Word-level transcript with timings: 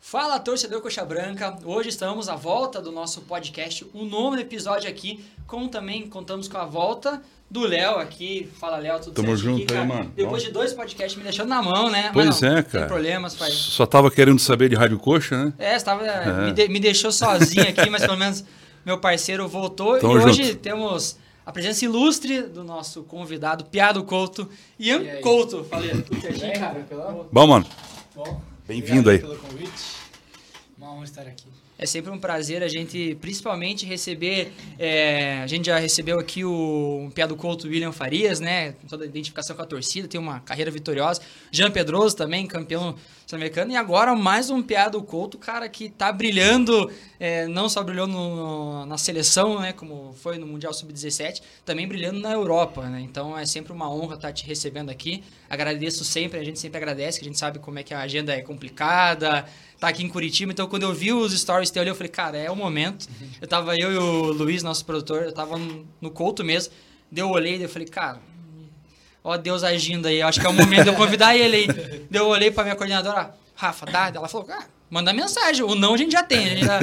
Fala, 0.00 0.38
torcedor 0.38 0.80
Coxa 0.80 1.04
Branca. 1.04 1.56
Hoje 1.64 1.88
estamos 1.88 2.28
à 2.28 2.36
volta 2.36 2.80
do 2.80 2.92
nosso 2.92 3.22
podcast, 3.22 3.84
o 3.92 4.02
um 4.02 4.04
novo 4.04 4.38
episódio 4.38 4.88
aqui, 4.88 5.24
com 5.46 5.66
também 5.66 6.08
contamos 6.08 6.46
com 6.46 6.56
a 6.58 6.64
volta 6.64 7.20
do 7.50 7.62
Léo 7.62 7.96
aqui. 7.98 8.48
Fala, 8.60 8.76
Léo, 8.76 9.00
tudo 9.00 9.14
Tamo 9.14 9.28
certo 9.28 9.40
junto 9.42 9.64
aqui, 9.64 9.74
aí, 9.74 9.86
mano. 9.86 10.12
Depois 10.14 10.42
de 10.44 10.52
dois 10.52 10.72
podcasts 10.72 11.16
me 11.16 11.24
deixando 11.24 11.48
na 11.48 11.60
mão, 11.60 11.90
né? 11.90 12.10
Pois 12.12 12.26
Mas 12.26 12.40
não, 12.40 12.48
é, 12.50 12.54
Sem 12.62 12.70
cara. 12.70 12.86
problemas, 12.86 13.34
pai. 13.34 13.50
Só 13.50 13.84
tava 13.84 14.10
querendo 14.10 14.38
saber 14.38 14.68
de 14.68 14.76
Rádio 14.76 14.98
Coxa, 14.98 15.46
né? 15.46 15.52
É, 15.58 15.74
estava, 15.74 16.02
me, 16.44 16.52
de- 16.52 16.68
me 16.68 16.78
deixou 16.78 17.10
sozinho 17.10 17.68
aqui, 17.68 17.90
mas 17.90 18.02
pelo 18.02 18.16
menos 18.16 18.44
meu 18.84 18.98
parceiro 19.00 19.48
voltou. 19.48 19.98
Tamo 19.98 20.20
e 20.20 20.24
hoje 20.24 20.44
junto. 20.44 20.58
temos 20.58 21.16
a 21.44 21.50
presença 21.50 21.84
ilustre 21.84 22.42
do 22.42 22.62
nosso 22.62 23.02
convidado, 23.02 23.64
Piado 23.64 24.04
Couto, 24.04 24.48
Ian 24.78 25.02
E? 25.02 25.20
Couto. 25.20 25.64
Falei, 25.64 25.90
tudo 26.02 26.20
certinho, 26.20 26.52
Bem, 26.52 26.60
cara? 26.60 26.86
Bom, 27.32 27.46
mano. 27.46 27.66
Bom, 28.14 28.40
Bem-vindo 28.66 29.08
obrigado 29.08 29.32
aí. 29.32 29.38
pelo 29.38 29.48
convite. 29.48 29.96
Uma 30.76 30.92
honra 30.92 31.04
estar 31.04 31.22
aqui. 31.22 31.46
É 31.78 31.86
sempre 31.86 32.10
um 32.10 32.18
prazer 32.18 32.62
a 32.62 32.68
gente, 32.68 33.16
principalmente, 33.20 33.86
receber. 33.86 34.52
é, 34.78 35.40
a 35.42 35.46
gente 35.46 35.66
já 35.66 35.78
recebeu 35.78 36.18
aqui 36.18 36.44
o 36.44 37.10
Piado 37.14 37.36
Couto 37.36 37.68
William 37.68 37.92
Farias, 37.92 38.40
né? 38.40 38.72
com 38.72 38.88
Toda 38.88 39.04
a 39.04 39.06
identificação 39.06 39.54
com 39.54 39.62
a 39.62 39.66
torcida, 39.66 40.08
tem 40.08 40.18
uma 40.18 40.40
carreira 40.40 40.70
vitoriosa. 40.70 41.20
Jean 41.52 41.70
Pedroso 41.70 42.16
também, 42.16 42.46
campeão 42.46 42.96
sul-americano. 43.26 43.72
E 43.72 43.76
agora 43.76 44.14
mais 44.14 44.50
um 44.50 44.62
Piado 44.62 45.02
Couto, 45.02 45.36
cara 45.36 45.68
que 45.68 45.90
tá 45.90 46.12
brilhando, 46.12 46.90
é, 47.18 47.46
não 47.48 47.68
só 47.68 47.82
brilhou 47.82 48.06
no- 48.06 48.86
na 48.86 48.96
seleção, 48.96 49.58
né? 49.60 49.72
Como 49.72 50.14
foi 50.14 50.38
no 50.38 50.46
Mundial 50.46 50.72
Sub-17, 50.72 51.42
também 51.64 51.88
brilhando 51.88 52.20
na 52.20 52.32
Europa, 52.32 52.86
né? 52.86 53.00
Então 53.00 53.36
é 53.36 53.44
sempre 53.44 53.72
uma 53.72 53.92
honra 53.92 54.14
estar 54.14 54.32
te 54.32 54.46
recebendo 54.46 54.90
aqui. 54.90 55.24
Agradeço 55.50 56.04
sempre, 56.04 56.38
a 56.38 56.44
gente 56.44 56.58
sempre 56.60 56.78
agradece, 56.78 57.18
que 57.18 57.24
a 57.24 57.28
gente 57.28 57.38
sabe 57.38 57.58
como 57.58 57.78
é 57.78 57.82
que 57.82 57.92
a 57.92 58.00
agenda 58.00 58.32
é 58.32 58.40
complicada 58.40 59.44
tá 59.78 59.88
aqui 59.88 60.02
em 60.02 60.08
Curitiba. 60.08 60.52
Então, 60.52 60.66
quando 60.68 60.84
eu 60.84 60.94
vi 60.94 61.12
os 61.12 61.38
stories 61.38 61.76
ali, 61.76 61.90
eu 61.90 61.94
falei, 61.94 62.10
cara, 62.10 62.38
é 62.38 62.50
o 62.50 62.56
momento. 62.56 63.06
Eu 63.40 63.46
tava, 63.46 63.76
eu 63.76 63.92
e 63.92 63.96
o 63.98 64.32
Luiz, 64.32 64.62
nosso 64.62 64.84
produtor, 64.84 65.22
eu 65.24 65.32
tava 65.32 65.58
no, 65.58 66.10
Couto 66.10 66.42
mesmo. 66.42 66.72
Deu 67.10 67.26
eu 67.28 67.32
olhei, 67.32 67.54
daí 67.54 67.64
eu 67.64 67.68
falei, 67.68 67.86
cara, 67.86 68.20
ó 69.26 69.36
Deus 69.36 69.62
agindo 69.64 70.06
aí. 70.06 70.20
Eu 70.20 70.28
acho 70.28 70.40
que 70.40 70.46
é 70.46 70.48
o 70.48 70.52
momento 70.52 70.84
de 70.84 70.88
eu 70.88 70.94
convidar 70.94 71.36
ele 71.36 71.56
aí. 71.56 71.66
Daí 72.10 72.20
eu 72.22 72.26
olhei 72.28 72.50
pra 72.50 72.62
minha 72.64 72.76
coordenadora, 72.76 73.30
Rafa, 73.54 73.84
dá? 73.86 74.12
Ela 74.14 74.28
falou, 74.28 74.46
ah, 74.50 74.64
manda 74.90 75.12
mensagem. 75.12 75.62
O 75.64 75.74
não 75.74 75.94
a 75.94 75.96
gente 75.96 76.12
já 76.12 76.22
tem. 76.22 76.38
A 76.46 76.48
gente 76.50 76.64
já- 76.64 76.80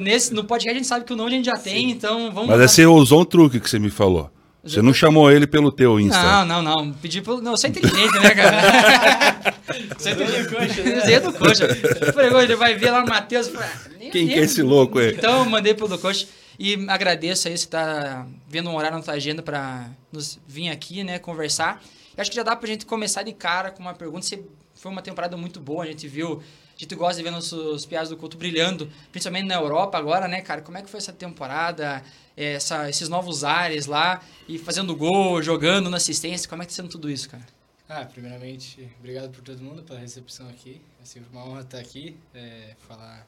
nesse, 0.00 0.32
no 0.32 0.42
podcast 0.44 0.70
a 0.70 0.74
gente 0.74 0.86
sabe 0.86 1.04
que 1.04 1.12
o 1.12 1.16
não 1.16 1.26
a 1.26 1.30
gente 1.30 1.44
já 1.44 1.52
tem, 1.56 1.90
então 1.90 2.32
vamos... 2.32 2.48
Mas 2.56 2.70
você 2.70 2.86
usou 2.86 3.20
um 3.20 3.24
truque 3.26 3.60
que 3.60 3.68
você 3.68 3.78
me 3.78 3.90
falou. 3.90 4.30
Você 4.64 4.80
não 4.80 4.94
chamou 4.94 5.30
ele 5.30 5.46
pelo 5.46 5.70
teu 5.70 6.00
Insta. 6.00 6.22
Não, 6.22 6.46
não, 6.46 6.62
não. 6.62 6.92
Pedi 6.94 7.20
pelo. 7.20 7.42
Não, 7.42 7.50
eu 7.50 7.56
sou 7.58 7.68
inteligente, 7.68 8.18
né, 8.18 8.30
cara? 8.30 9.54
Você 9.98 10.08
é 10.08 10.12
inteligente. 10.12 11.00
Você 11.02 11.12
é 11.12 11.20
do 11.20 11.32
coxa. 11.34 11.64
Eu 12.00 12.12
falei, 12.14 12.30
"Ô, 12.30 12.40
ele 12.40 12.56
vai 12.56 12.74
ver 12.74 12.90
lá 12.90 13.02
no 13.02 13.08
Matheus. 13.08 13.48
Falei, 13.48 13.68
ah, 13.70 13.88
nem- 13.98 14.10
Quem 14.10 14.24
nem- 14.24 14.34
que 14.34 14.40
é 14.40 14.44
esse 14.44 14.62
louco 14.62 14.98
aí? 14.98 15.12
Então, 15.12 15.40
eu 15.40 15.44
mandei 15.44 15.74
pelo 15.74 15.88
do 15.90 15.98
coxa. 15.98 16.26
E 16.58 16.74
agradeço 16.88 17.48
aí 17.48 17.56
você 17.56 17.66
tá 17.66 18.26
vendo 18.48 18.70
um 18.70 18.76
horário 18.76 18.96
na 18.98 19.02
tua 19.02 19.14
agenda 19.14 19.42
pra 19.42 19.90
nos 20.12 20.38
vir 20.46 20.68
aqui, 20.70 21.02
né, 21.02 21.18
conversar. 21.18 21.82
E 22.16 22.20
acho 22.20 22.30
que 22.30 22.36
já 22.36 22.42
dá 22.42 22.54
pra 22.54 22.68
gente 22.68 22.86
começar 22.86 23.22
de 23.22 23.32
cara 23.32 23.70
com 23.70 23.80
uma 23.80 23.94
pergunta. 23.94 24.24
Você 24.24 24.44
foi 24.74 24.92
uma 24.92 25.02
temporada 25.02 25.36
muito 25.36 25.58
boa, 25.60 25.84
a 25.84 25.86
gente 25.86 26.06
viu. 26.06 26.42
A 26.76 26.78
gente 26.80 26.94
gosta 26.96 27.16
de 27.16 27.22
ver 27.22 27.30
nossos 27.30 27.86
piados 27.86 28.10
do 28.10 28.16
culto 28.16 28.36
brilhando, 28.36 28.90
principalmente 29.12 29.46
na 29.46 29.54
Europa 29.54 29.96
agora, 29.96 30.26
né, 30.26 30.40
cara? 30.42 30.60
Como 30.60 30.76
é 30.76 30.82
que 30.82 30.90
foi 30.90 30.98
essa 30.98 31.12
temporada? 31.12 32.02
É, 32.36 32.54
essa- 32.54 32.90
esses 32.90 33.08
novos 33.08 33.44
ares 33.44 33.86
lá, 33.86 34.20
e 34.48 34.58
fazendo 34.58 34.94
gol, 34.96 35.40
jogando 35.40 35.88
na 35.88 35.98
assistência. 35.98 36.48
Como 36.48 36.62
é 36.62 36.66
que 36.66 36.72
tá 36.72 36.76
sendo 36.76 36.88
tudo 36.88 37.08
isso, 37.08 37.30
cara? 37.30 37.44
Ah, 37.88 38.04
primeiramente, 38.04 38.88
obrigado 38.98 39.30
por 39.30 39.40
todo 39.42 39.62
mundo 39.62 39.82
pela 39.84 40.00
recepção 40.00 40.48
aqui. 40.48 40.80
É 41.00 41.04
sempre 41.04 41.28
uma 41.32 41.44
honra 41.46 41.60
estar 41.60 41.78
aqui, 41.78 42.16
é, 42.34 42.74
falar 42.88 43.24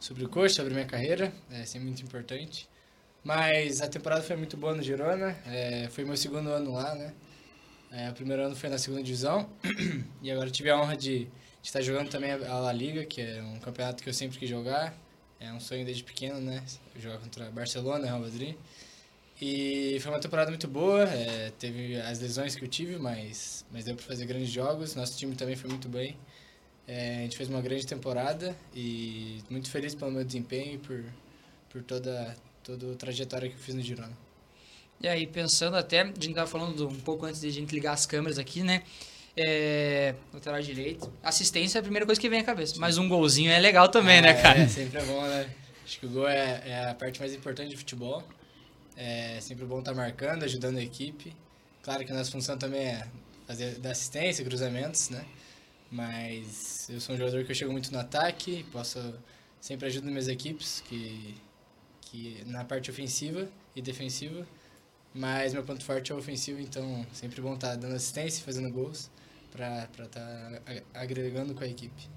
sobre 0.00 0.24
o 0.24 0.28
coach, 0.28 0.54
sobre 0.54 0.72
minha 0.72 0.86
carreira, 0.86 1.32
é 1.50 1.64
sempre 1.64 1.86
muito 1.86 2.02
importante. 2.02 2.68
Mas 3.22 3.82
a 3.82 3.88
temporada 3.88 4.22
foi 4.22 4.34
muito 4.34 4.56
boa 4.56 4.74
no 4.74 4.82
Girona, 4.82 5.36
é, 5.46 5.88
foi 5.90 6.04
meu 6.04 6.16
segundo 6.16 6.50
ano 6.50 6.72
lá, 6.72 6.94
né? 6.94 7.12
É, 7.92 8.08
o 8.08 8.14
primeiro 8.14 8.42
ano 8.42 8.56
foi 8.56 8.70
na 8.70 8.78
segunda 8.78 9.02
divisão 9.02 9.50
e 10.22 10.30
agora 10.30 10.48
tive 10.48 10.70
a 10.70 10.80
honra 10.80 10.96
de, 10.96 11.24
de 11.24 11.30
estar 11.62 11.82
jogando 11.82 12.08
também 12.08 12.30
a 12.32 12.58
La 12.58 12.72
Liga, 12.72 13.04
que 13.04 13.20
é 13.20 13.42
um 13.42 13.58
campeonato 13.58 14.02
que 14.02 14.08
eu 14.08 14.14
sempre 14.14 14.38
quis 14.38 14.48
jogar. 14.48 14.94
É 15.38 15.52
um 15.52 15.60
sonho 15.60 15.84
desde 15.84 16.02
pequeno, 16.02 16.40
né? 16.40 16.62
Jogar 16.96 17.18
contra 17.18 17.50
Barcelona, 17.50 18.06
Real 18.06 18.20
Madrid. 18.20 18.56
E 19.40 19.98
foi 20.00 20.12
uma 20.12 20.20
temporada 20.20 20.50
muito 20.50 20.68
boa, 20.68 21.04
é, 21.04 21.50
teve 21.58 21.96
as 21.96 22.20
lesões 22.20 22.54
que 22.54 22.62
eu 22.62 22.68
tive, 22.68 22.98
mas, 22.98 23.64
mas 23.72 23.86
deu 23.86 23.96
para 23.96 24.04
fazer 24.04 24.26
grandes 24.26 24.50
jogos. 24.50 24.94
Nosso 24.94 25.18
time 25.18 25.34
também 25.34 25.56
foi 25.56 25.68
muito 25.68 25.88
bem. 25.88 26.16
É, 26.92 27.18
a 27.18 27.20
gente 27.20 27.36
fez 27.36 27.48
uma 27.48 27.60
grande 27.60 27.86
temporada 27.86 28.56
e 28.74 29.38
muito 29.48 29.70
feliz 29.70 29.94
pelo 29.94 30.10
meu 30.10 30.24
desempenho 30.24 30.74
e 30.74 30.78
por, 30.78 31.04
por 31.70 31.82
toda, 31.84 32.36
toda 32.64 32.90
a 32.92 32.96
trajetória 32.96 33.48
que 33.48 33.54
eu 33.54 33.60
fiz 33.60 33.76
no 33.76 33.80
Girona. 33.80 34.16
E 35.00 35.06
aí, 35.06 35.24
pensando 35.24 35.76
até, 35.76 36.00
a 36.00 36.06
gente 36.06 36.34
tava 36.34 36.48
falando 36.48 36.74
do- 36.74 36.88
um 36.88 36.98
pouco 37.00 37.24
antes 37.26 37.40
de 37.42 37.46
a 37.46 37.52
gente 37.52 37.72
ligar 37.72 37.92
as 37.92 38.06
câmeras 38.06 38.38
aqui, 38.40 38.64
né? 38.64 38.82
É, 39.36 40.16
lateral 40.34 40.60
direito. 40.60 41.10
Assistência 41.22 41.78
é 41.78 41.80
a 41.80 41.82
primeira 41.82 42.04
coisa 42.04 42.20
que 42.20 42.28
vem 42.28 42.40
à 42.40 42.44
cabeça. 42.44 42.74
Mas 42.78 42.98
um 42.98 43.08
golzinho 43.08 43.52
é 43.52 43.58
legal 43.60 43.88
também, 43.88 44.20
né, 44.20 44.30
É, 44.30 44.42
cara? 44.42 44.58
É, 44.58 44.66
sempre 44.68 44.98
é 44.98 45.04
bom, 45.04 45.22
né? 45.22 45.48
Acho 45.84 46.00
que 46.00 46.06
o 46.06 46.08
gol 46.10 46.28
é, 46.28 46.62
é 46.66 46.88
a 46.90 46.94
parte 46.94 47.20
mais 47.20 47.32
importante 47.32 47.70
de 47.70 47.76
futebol. 47.76 48.22
É 48.96 49.38
sempre 49.40 49.64
bom 49.64 49.78
estar 49.78 49.94
marcando, 49.94 50.42
ajudando 50.42 50.78
a 50.78 50.82
equipe. 50.82 51.34
Claro 51.82 52.04
que 52.04 52.10
a 52.10 52.14
nossa 52.16 52.30
função 52.32 52.58
também 52.58 52.80
é 52.88 53.06
fazer 53.46 53.78
da 53.78 53.92
assistência, 53.92 54.44
cruzamentos, 54.44 55.08
né? 55.08 55.24
Mas 55.90 56.88
eu 56.88 57.00
sou 57.00 57.14
um 57.14 57.18
jogador 57.18 57.44
que 57.44 57.50
eu 57.50 57.54
chego 57.54 57.72
muito 57.72 57.92
no 57.92 57.98
ataque, 57.98 58.64
posso 58.70 58.98
sempre 59.60 59.86
ajudo 59.86 60.06
minhas 60.06 60.28
equipes 60.28 60.80
que, 60.88 61.34
que 62.00 62.42
na 62.46 62.64
parte 62.64 62.90
ofensiva 62.90 63.48
e 63.74 63.82
defensiva. 63.82 64.46
Mas 65.12 65.52
meu 65.52 65.64
ponto 65.64 65.84
forte 65.84 66.12
é 66.12 66.14
ofensivo, 66.14 66.60
então 66.60 67.04
sempre 67.12 67.40
bom 67.40 67.54
estar 67.54 67.74
dando 67.74 67.96
assistência, 67.96 68.44
fazendo 68.44 68.70
gols 68.70 69.10
para 69.50 69.88
estar 70.04 70.62
agregando 70.94 71.54
com 71.54 71.64
a 71.64 71.66
equipe. 71.66 72.08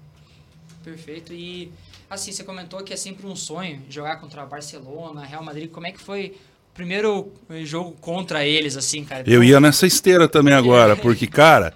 Perfeito. 0.84 1.32
E 1.32 1.72
assim, 2.08 2.30
você 2.30 2.44
comentou 2.44 2.84
que 2.84 2.92
é 2.92 2.96
sempre 2.96 3.26
um 3.26 3.34
sonho 3.34 3.82
jogar 3.90 4.16
contra 4.16 4.46
Barcelona, 4.46 5.24
Real 5.24 5.42
Madrid. 5.42 5.70
Como 5.70 5.86
é 5.86 5.92
que 5.92 6.00
foi 6.00 6.38
primeiro 6.74 7.32
jogo 7.64 7.92
contra 8.00 8.44
eles, 8.44 8.76
assim, 8.76 9.04
cara? 9.04 9.22
Eu 9.26 9.42
ia 9.42 9.60
nessa 9.60 9.86
esteira 9.86 10.28
também 10.28 10.52
agora, 10.54 10.96
porque, 10.96 11.26
cara, 11.26 11.72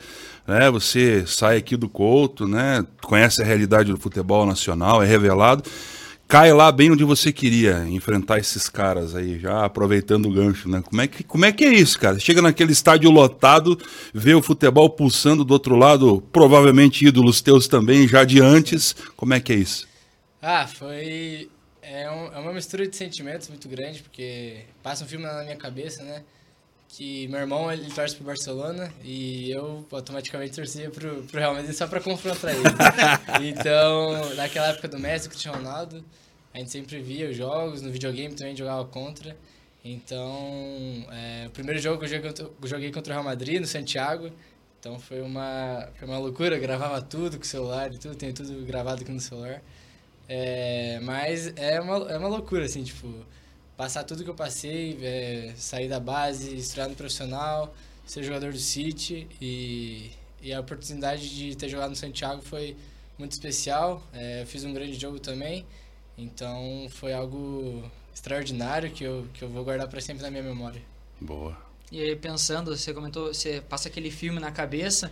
né, 0.47 0.70
você 0.70 1.25
sai 1.26 1.56
aqui 1.56 1.76
do 1.76 1.88
Couto, 1.88 2.47
né, 2.48 2.84
conhece 3.03 3.41
a 3.41 3.44
realidade 3.44 3.92
do 3.92 3.98
futebol 3.98 4.44
nacional, 4.44 5.03
é 5.03 5.06
revelado, 5.06 5.62
cai 6.26 6.53
lá 6.53 6.70
bem 6.72 6.91
onde 6.91 7.04
você 7.04 7.32
queria 7.32 7.86
enfrentar 7.88 8.38
esses 8.38 8.69
caras 8.69 9.14
aí, 9.14 9.38
já 9.38 9.64
aproveitando 9.64 10.26
o 10.26 10.32
gancho, 10.32 10.69
né? 10.69 10.82
Como 10.82 11.00
é 11.00 11.06
que, 11.06 11.22
como 11.22 11.44
é, 11.44 11.53
que 11.53 11.65
é 11.65 11.72
isso, 11.72 11.98
cara? 11.98 12.19
Chega 12.19 12.42
naquele 12.42 12.72
estádio 12.72 13.10
lotado, 13.10 13.78
vê 14.12 14.34
o 14.34 14.42
futebol 14.42 14.91
pulsando 14.91 15.44
do 15.44 15.53
outro 15.53 15.76
lado, 15.76 16.22
provavelmente 16.32 17.06
ídolos 17.06 17.41
teus 17.41 17.66
também, 17.66 18.06
já 18.06 18.25
de 18.25 18.41
antes, 18.41 18.94
como 19.16 19.32
é 19.32 19.41
que 19.41 19.53
é 19.53 19.56
isso? 19.56 19.88
Ah, 20.42 20.66
foi. 20.66 21.48
É, 21.91 22.10
um- 22.10 22.32
é 22.32 22.38
uma 22.38 22.53
mistura 22.53 22.87
de 22.87 22.94
sentimentos 22.97 23.49
muito 23.49 23.69
grande, 23.69 24.03
porque 24.03 24.65
passa 24.82 25.04
um 25.04 25.09
filme 25.09 25.25
na 25.25 25.43
minha 25.43 25.56
cabeça, 25.56 26.03
né? 26.03 26.22
Que 26.91 27.26
meu 27.28 27.41
irmão 27.41 27.71
ele 27.72 27.91
torce 27.93 28.15
pro 28.16 28.25
Barcelona 28.25 28.93
e 29.04 29.50
eu 29.50 29.87
automaticamente 29.91 30.54
torcia 30.54 30.91
pro, 30.91 31.22
pro 31.25 31.38
Real 31.38 31.54
Madrid 31.54 31.75
só 31.75 31.87
pra 31.87 32.00
confrontar 32.00 32.50
ele. 32.54 32.62
então, 33.48 34.34
naquela 34.34 34.69
época 34.69 34.88
do 34.88 34.98
Messi, 34.98 35.28
Cristiano 35.28 35.59
Ronaldo, 35.59 36.03
a 36.53 36.59
gente 36.59 36.71
sempre 36.71 36.98
via 37.00 37.28
os 37.31 37.37
jogos, 37.37 37.82
no 37.82 37.91
videogame 37.91 38.34
também 38.34 38.56
jogava 38.56 38.84
contra. 38.87 39.37
Então, 39.84 41.06
é, 41.10 41.47
o 41.47 41.50
primeiro 41.50 41.81
jogo 41.81 41.98
que 41.98 42.04
eu 42.04 42.09
joguei, 42.09 42.28
contra- 42.31 42.44
eu 42.62 42.69
joguei 42.69 42.91
contra 42.93 43.12
o 43.12 43.15
Real 43.15 43.25
Madrid, 43.25 43.60
no 43.60 43.66
Santiago. 43.66 44.31
Então 44.81 44.98
foi 44.98 45.21
uma, 45.21 45.89
foi 45.98 46.07
uma 46.09 46.18
loucura, 46.18 46.57
eu 46.57 46.60
gravava 46.60 47.01
tudo 47.03 47.36
com 47.36 47.42
o 47.42 47.47
celular 47.47 47.92
e 47.92 47.98
tudo, 47.98 48.15
tenho 48.15 48.33
tudo 48.33 48.65
gravado 48.65 49.03
aqui 49.03 49.10
no 49.10 49.21
celular. 49.21 49.60
É, 50.28 51.01
mas 51.01 51.53
é 51.57 51.80
uma, 51.80 51.97
é 52.10 52.19
uma 52.19 52.28
loucura, 52.28 52.66
assim, 52.66 52.84
tipo, 52.84 53.09
passar 53.77 54.04
tudo 54.04 54.22
que 54.22 54.30
eu 54.30 54.34
passei, 54.34 54.98
é, 55.03 55.54
sair 55.57 55.89
da 55.89 55.98
base, 55.98 56.54
estudar 56.54 56.89
no 56.89 56.95
profissional, 56.95 57.75
ser 58.04 58.22
jogador 58.22 58.53
do 58.53 58.59
City 58.59 59.27
e, 59.41 60.10
e 60.42 60.53
a 60.53 60.60
oportunidade 60.60 61.34
de 61.34 61.57
ter 61.57 61.69
jogado 61.69 61.91
no 61.91 61.97
Santiago 61.97 62.42
foi 62.42 62.77
muito 63.19 63.33
especial. 63.33 64.03
É, 64.13 64.42
eu 64.42 64.47
fiz 64.47 64.65
um 64.65 64.72
grande 64.72 64.95
jogo 64.95 65.19
também, 65.19 65.65
então 66.16 66.86
foi 66.91 67.13
algo 67.13 67.83
extraordinário 68.15 68.91
que 68.91 69.04
eu, 69.04 69.27
que 69.33 69.42
eu 69.42 69.48
vou 69.48 69.65
guardar 69.65 69.89
para 69.89 70.01
sempre 70.01 70.22
na 70.22 70.30
minha 70.30 70.42
memória. 70.42 70.83
Boa. 71.21 71.57
E 71.91 72.01
aí, 72.01 72.15
pensando, 72.15 72.77
você 72.77 72.92
comentou, 72.92 73.33
você 73.33 73.63
passa 73.63 73.89
aquele 73.89 74.10
filme 74.10 74.39
na 74.39 74.53
cabeça, 74.53 75.10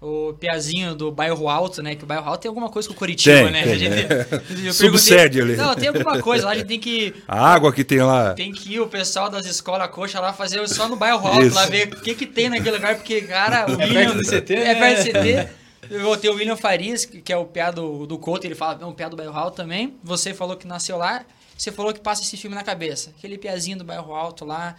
o 0.00 0.34
Piazinho 0.34 0.94
do 0.94 1.10
Bairro 1.10 1.48
Alto, 1.48 1.82
né? 1.82 1.94
Que 1.94 2.04
o 2.04 2.06
Bairro 2.06 2.28
Alto 2.28 2.42
tem 2.42 2.48
alguma 2.48 2.68
coisa 2.68 2.86
com 2.88 2.94
Curitiba, 2.94 3.36
Tem, 3.44 3.50
né? 3.50 3.62
tem, 3.62 3.78
gente- 3.78 3.94
é. 4.12 4.22
eu 4.22 4.28
perguntei- 4.40 4.72
Subsede 4.72 5.40
ali. 5.40 5.56
Não, 5.56 5.74
tem 5.74 5.88
alguma 5.88 6.20
coisa 6.20 6.44
lá, 6.46 6.52
a 6.52 6.54
gente 6.54 6.66
tem 6.66 6.78
que. 6.78 7.14
A 7.26 7.48
água 7.54 7.72
que 7.72 7.82
tem 7.82 8.00
lá. 8.02 8.34
Tem 8.34 8.52
que 8.52 8.74
ir 8.74 8.80
o 8.80 8.86
pessoal 8.86 9.28
das 9.30 9.46
escolas 9.46 9.88
coxa 9.90 10.20
lá 10.20 10.32
fazer 10.32 10.66
só 10.68 10.88
no 10.88 10.96
bairro 10.96 11.26
alto, 11.26 11.42
Isso. 11.46 11.54
lá 11.56 11.66
ver 11.66 11.88
o 11.88 12.00
que, 12.00 12.14
que 12.14 12.26
tem 12.26 12.48
naquele 12.48 12.76
lugar, 12.76 12.94
porque, 12.96 13.22
cara, 13.22 13.66
o 13.70 13.80
É 13.80 13.84
William- 13.86 14.12
perto 14.12 14.16
do 14.18 14.24
CT, 14.28 14.54
É 14.54 14.64
né? 14.64 14.74
perto 14.74 14.98
do 14.98 15.12
CT. 15.12 15.48
Eu 15.88 16.16
ter 16.16 16.28
o 16.30 16.34
William 16.34 16.56
Farias, 16.56 17.04
que 17.04 17.32
é 17.32 17.36
o 17.36 17.44
pé 17.44 17.70
do, 17.70 18.06
do 18.06 18.18
Couto, 18.18 18.44
ele 18.44 18.56
fala, 18.56 18.78
é 18.82 18.84
um 18.84 18.92
pé 18.92 19.08
do 19.08 19.16
bairro 19.16 19.36
alto 19.36 19.54
também. 19.56 19.94
Você 20.02 20.34
falou 20.34 20.56
que 20.56 20.66
nasceu 20.66 20.96
lá, 20.98 21.24
você 21.56 21.70
falou 21.70 21.92
que 21.94 22.00
passa 22.00 22.22
esse 22.22 22.36
filme 22.36 22.56
na 22.56 22.64
cabeça. 22.64 23.12
Aquele 23.16 23.38
piazinho 23.38 23.78
do 23.78 23.84
bairro 23.84 24.12
alto 24.12 24.44
lá. 24.44 24.74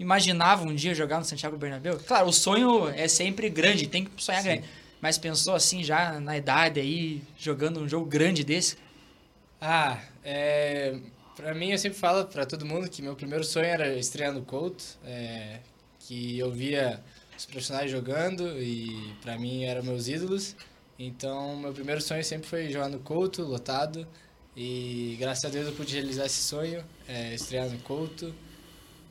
Imaginava 0.00 0.64
um 0.64 0.74
dia 0.74 0.94
jogar 0.94 1.18
no 1.18 1.26
Santiago 1.26 1.58
Bernabéu? 1.58 1.98
Claro, 1.98 2.28
o 2.28 2.32
sonho 2.32 2.88
é 2.88 3.06
sempre 3.06 3.50
grande, 3.50 3.86
tem 3.86 4.06
que 4.06 4.10
sonhar 4.16 4.40
Sim. 4.40 4.48
grande. 4.48 4.64
Mas 4.98 5.18
pensou 5.18 5.54
assim 5.54 5.84
já 5.84 6.18
na 6.18 6.38
idade 6.38 6.80
aí, 6.80 7.22
jogando 7.38 7.80
um 7.80 7.86
jogo 7.86 8.06
grande 8.06 8.42
desse? 8.42 8.78
Ah, 9.60 10.00
é, 10.24 10.96
pra 11.36 11.54
mim 11.54 11.72
eu 11.72 11.76
sempre 11.76 11.98
falo 11.98 12.24
pra 12.24 12.46
todo 12.46 12.64
mundo 12.64 12.88
que 12.88 13.02
meu 13.02 13.14
primeiro 13.14 13.44
sonho 13.44 13.66
era 13.66 13.94
estrear 13.98 14.32
no 14.32 14.40
Couto, 14.40 14.82
é, 15.04 15.58
que 15.98 16.38
eu 16.38 16.50
via 16.50 16.98
os 17.36 17.44
profissionais 17.44 17.90
jogando 17.90 18.58
e 18.58 19.14
para 19.20 19.38
mim 19.38 19.64
eram 19.64 19.82
meus 19.82 20.08
ídolos. 20.08 20.56
Então, 20.98 21.58
meu 21.58 21.74
primeiro 21.74 22.00
sonho 22.00 22.24
sempre 22.24 22.48
foi 22.48 22.70
jogar 22.70 22.88
no 22.88 23.00
Couto, 23.00 23.42
lotado. 23.42 24.08
E 24.56 25.18
graças 25.20 25.44
a 25.44 25.50
Deus 25.50 25.66
eu 25.66 25.74
pude 25.74 25.92
realizar 25.92 26.24
esse 26.24 26.40
sonho, 26.40 26.82
é, 27.06 27.34
estrear 27.34 27.68
no 27.68 27.78
Couto. 27.80 28.34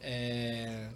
É, 0.02 0.88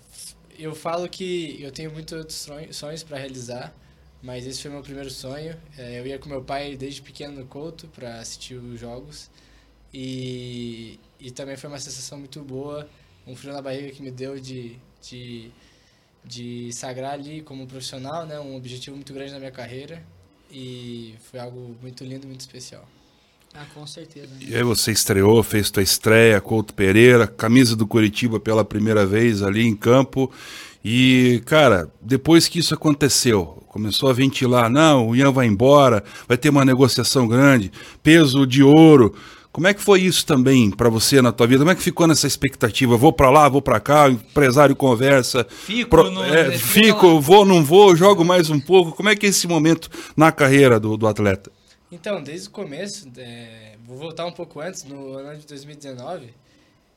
eu 0.58 0.74
falo 0.76 1.08
que 1.10 1.62
eu 1.62 1.72
tenho 1.72 1.92
muitos 1.92 2.50
sonhos 2.72 3.04
para 3.04 3.18
realizar, 3.18 3.74
mas 4.22 4.46
esse 4.46 4.62
foi 4.62 4.72
meu 4.72 4.82
primeiro 4.82 5.10
sonho. 5.10 5.56
É, 5.78 6.00
eu 6.00 6.08
ia 6.08 6.20
com 6.20 6.30
meu 6.30 6.44
pai 6.44 6.76
desde 6.78 7.02
pequeno 7.02 7.40
no 7.40 7.46
Couto 7.46 7.88
para 7.88 8.20
assistir 8.20 8.56
os 8.56 8.80
jogos. 8.80 9.30
E, 9.94 11.00
e 11.20 11.32
também 11.32 11.56
foi 11.56 11.70
uma 11.70 11.80
sensação 11.80 12.18
muito 12.18 12.42
boa, 12.42 12.90
um 13.28 13.36
frio 13.36 13.54
na 13.54 13.62
barriga 13.62 13.92
que 13.92 14.02
me 14.02 14.10
deu 14.10 14.40
de, 14.40 14.80
de 15.02 15.52
de 16.24 16.72
sagrar 16.72 17.14
ali 17.14 17.42
como 17.42 17.68
profissional, 17.68 18.26
né? 18.26 18.40
Um 18.40 18.56
objetivo 18.56 18.96
muito 18.96 19.14
grande 19.14 19.34
na 19.34 19.40
minha 19.40 19.52
carreira 19.52 20.04
e 20.50 21.16
foi 21.20 21.40
algo 21.40 21.76
muito 21.82 22.04
lindo, 22.04 22.28
muito 22.28 22.42
especial. 22.42 22.88
Ah, 23.56 23.66
com 23.74 23.86
certeza. 23.86 24.28
Né? 24.28 24.48
E 24.50 24.56
aí 24.56 24.64
você 24.64 24.92
estreou, 24.92 25.44
fez 25.44 25.70
tua 25.70 25.84
estreia, 25.84 26.42
Couto 26.42 26.74
Pereira, 26.74 27.28
camisa 27.28 27.76
do 27.76 27.86
Curitiba 27.86 28.40
pela 28.40 28.66
primeira 28.66 29.06
vez 29.06 29.44
ali 29.44 29.66
em 29.66 29.76
campo. 29.76 30.32
E, 30.84 31.42
cara, 31.46 31.90
depois 32.02 32.48
que 32.48 32.60
isso 32.60 32.74
aconteceu, 32.74 33.64
começou 33.70 34.10
a 34.10 34.14
ventilar, 34.14 34.70
não, 34.70 35.08
o 35.08 35.16
Ian 35.16 35.32
vai 35.32 35.46
embora, 35.46 36.04
vai 36.28 36.38
ter 36.38 36.50
uma 36.50 36.66
negociação 36.66 37.28
grande, 37.28 37.72
peso 38.02 38.46
de 38.46 38.62
ouro. 38.62 39.14
Como 39.52 39.68
é 39.68 39.74
que 39.74 39.84
foi 39.84 40.02
isso 40.02 40.26
também 40.26 40.72
para 40.72 40.90
você 40.90 41.22
na 41.22 41.32
tua 41.32 41.46
vida? 41.46 41.60
Como 41.60 41.70
é 41.70 41.76
que 41.76 41.82
ficou 41.82 42.08
nessa 42.08 42.26
expectativa? 42.26 42.98
Vou 42.98 43.14
para 43.14 43.30
lá, 43.30 43.48
vou 43.48 43.62
para 43.62 43.80
cá, 43.80 44.08
o 44.08 44.12
empresário 44.12 44.76
conversa. 44.76 45.46
Fico, 45.48 45.92
pro, 45.92 46.10
no, 46.10 46.24
é, 46.24 46.52
fico, 46.58 47.22
vou, 47.22 47.46
não 47.46 47.64
vou, 47.64 47.96
jogo 47.96 48.26
mais 48.26 48.50
um 48.50 48.60
pouco. 48.60 48.94
Como 48.94 49.10
é 49.10 49.16
que 49.16 49.28
é 49.28 49.30
esse 49.30 49.48
momento 49.48 49.90
na 50.18 50.32
carreira 50.32 50.80
do, 50.80 50.98
do 50.98 51.08
atleta? 51.08 51.52
Então, 51.94 52.24
desde 52.24 52.48
o 52.48 52.52
começo, 52.52 53.08
é, 53.18 53.78
vou 53.86 53.96
voltar 53.96 54.26
um 54.26 54.32
pouco 54.32 54.60
antes, 54.60 54.84
no 54.84 55.14
ano 55.16 55.40
de 55.40 55.46
2019, 55.46 56.34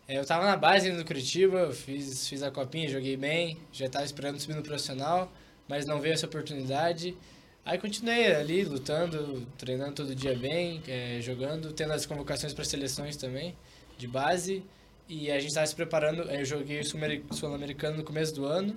é, 0.09 0.17
eu 0.17 0.23
estava 0.23 0.47
na 0.47 0.57
base 0.57 0.91
do 0.91 1.05
Curitiba, 1.05 1.71
fiz, 1.71 2.27
fiz 2.27 2.43
a 2.43 2.51
copinha, 2.51 2.89
joguei 2.89 3.15
bem, 3.15 3.59
já 3.71 3.85
estava 3.85 4.07
esperando 4.07 4.41
subir 4.41 4.55
no 4.57 4.63
profissional, 4.63 5.31
mas 5.69 5.85
não 5.85 6.01
veio 6.01 6.15
essa 6.15 6.25
oportunidade. 6.25 7.15
Aí 7.63 7.77
continuei 7.77 8.35
ali, 8.35 8.65
lutando, 8.65 9.47
treinando 9.59 9.93
todo 9.93 10.15
dia 10.15 10.35
bem, 10.35 10.83
é, 10.89 11.21
jogando, 11.21 11.75
tendo 11.75 11.93
as 11.93 12.07
convocações 12.07 12.55
para 12.55 12.65
seleções 12.65 13.19
também, 13.19 13.55
de 13.99 14.09
base. 14.09 14.65
E 15.07 15.31
a 15.31 15.35
gente 15.39 15.49
estava 15.49 15.67
se 15.67 15.77
preparando, 15.77 16.23
eu 16.23 16.45
joguei 16.47 16.81
o 16.81 17.35
Sul-Americano 17.35 17.99
no 17.99 18.03
começo 18.03 18.35
do 18.35 18.47
ano, 18.47 18.75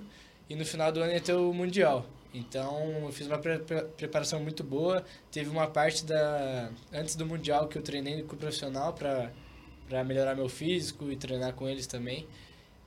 e 0.50 0.54
no 0.54 0.66
final 0.66 0.92
do 0.92 1.00
ano 1.00 1.14
ia 1.14 1.20
ter 1.20 1.32
o 1.32 1.50
Mundial. 1.54 2.06
Então, 2.32 3.04
eu 3.04 3.12
fiz 3.12 3.26
uma 3.26 3.38
pre 3.38 3.58
preparação 3.96 4.40
muito 4.40 4.62
boa. 4.62 5.04
Teve 5.32 5.50
uma 5.50 5.66
parte 5.66 6.04
da 6.04 6.70
antes 6.92 7.16
do 7.16 7.26
Mundial 7.26 7.68
que 7.68 7.76
eu 7.76 7.82
treinei 7.82 8.22
com 8.22 8.34
o 8.34 8.38
profissional 8.38 8.92
para 8.92 10.04
melhorar 10.04 10.34
meu 10.34 10.48
físico 10.48 11.10
e 11.10 11.16
treinar 11.16 11.54
com 11.54 11.68
eles 11.68 11.86
também. 11.86 12.26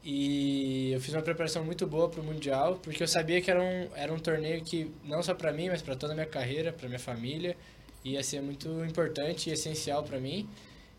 E 0.04 0.92
eu 0.92 1.00
fiz 1.00 1.14
uma 1.14 1.22
preparação 1.22 1.64
muito 1.64 1.88
boa 1.88 2.10
para 2.10 2.20
o 2.20 2.24
Mundial, 2.24 2.78
porque 2.84 3.04
eu 3.04 3.08
sabia 3.08 3.42
que 3.42 3.50
era 3.50 3.62
um, 3.62 3.88
era 3.96 4.14
um 4.14 4.20
torneio 4.20 4.62
que, 4.64 4.92
não 5.06 5.24
só 5.24 5.34
para 5.34 5.54
mim, 5.54 5.70
mas 5.70 5.82
para 5.82 5.96
toda 5.96 6.12
a 6.12 6.16
minha 6.16 6.28
carreira, 6.28 6.74
para 6.74 6.88
minha 6.90 7.00
família, 7.00 7.56
ia 8.04 8.22
ser 8.22 8.42
muito 8.42 8.68
importante 8.84 9.50
e 9.50 9.54
essencial 9.54 10.04
para 10.04 10.20
mim. 10.20 10.48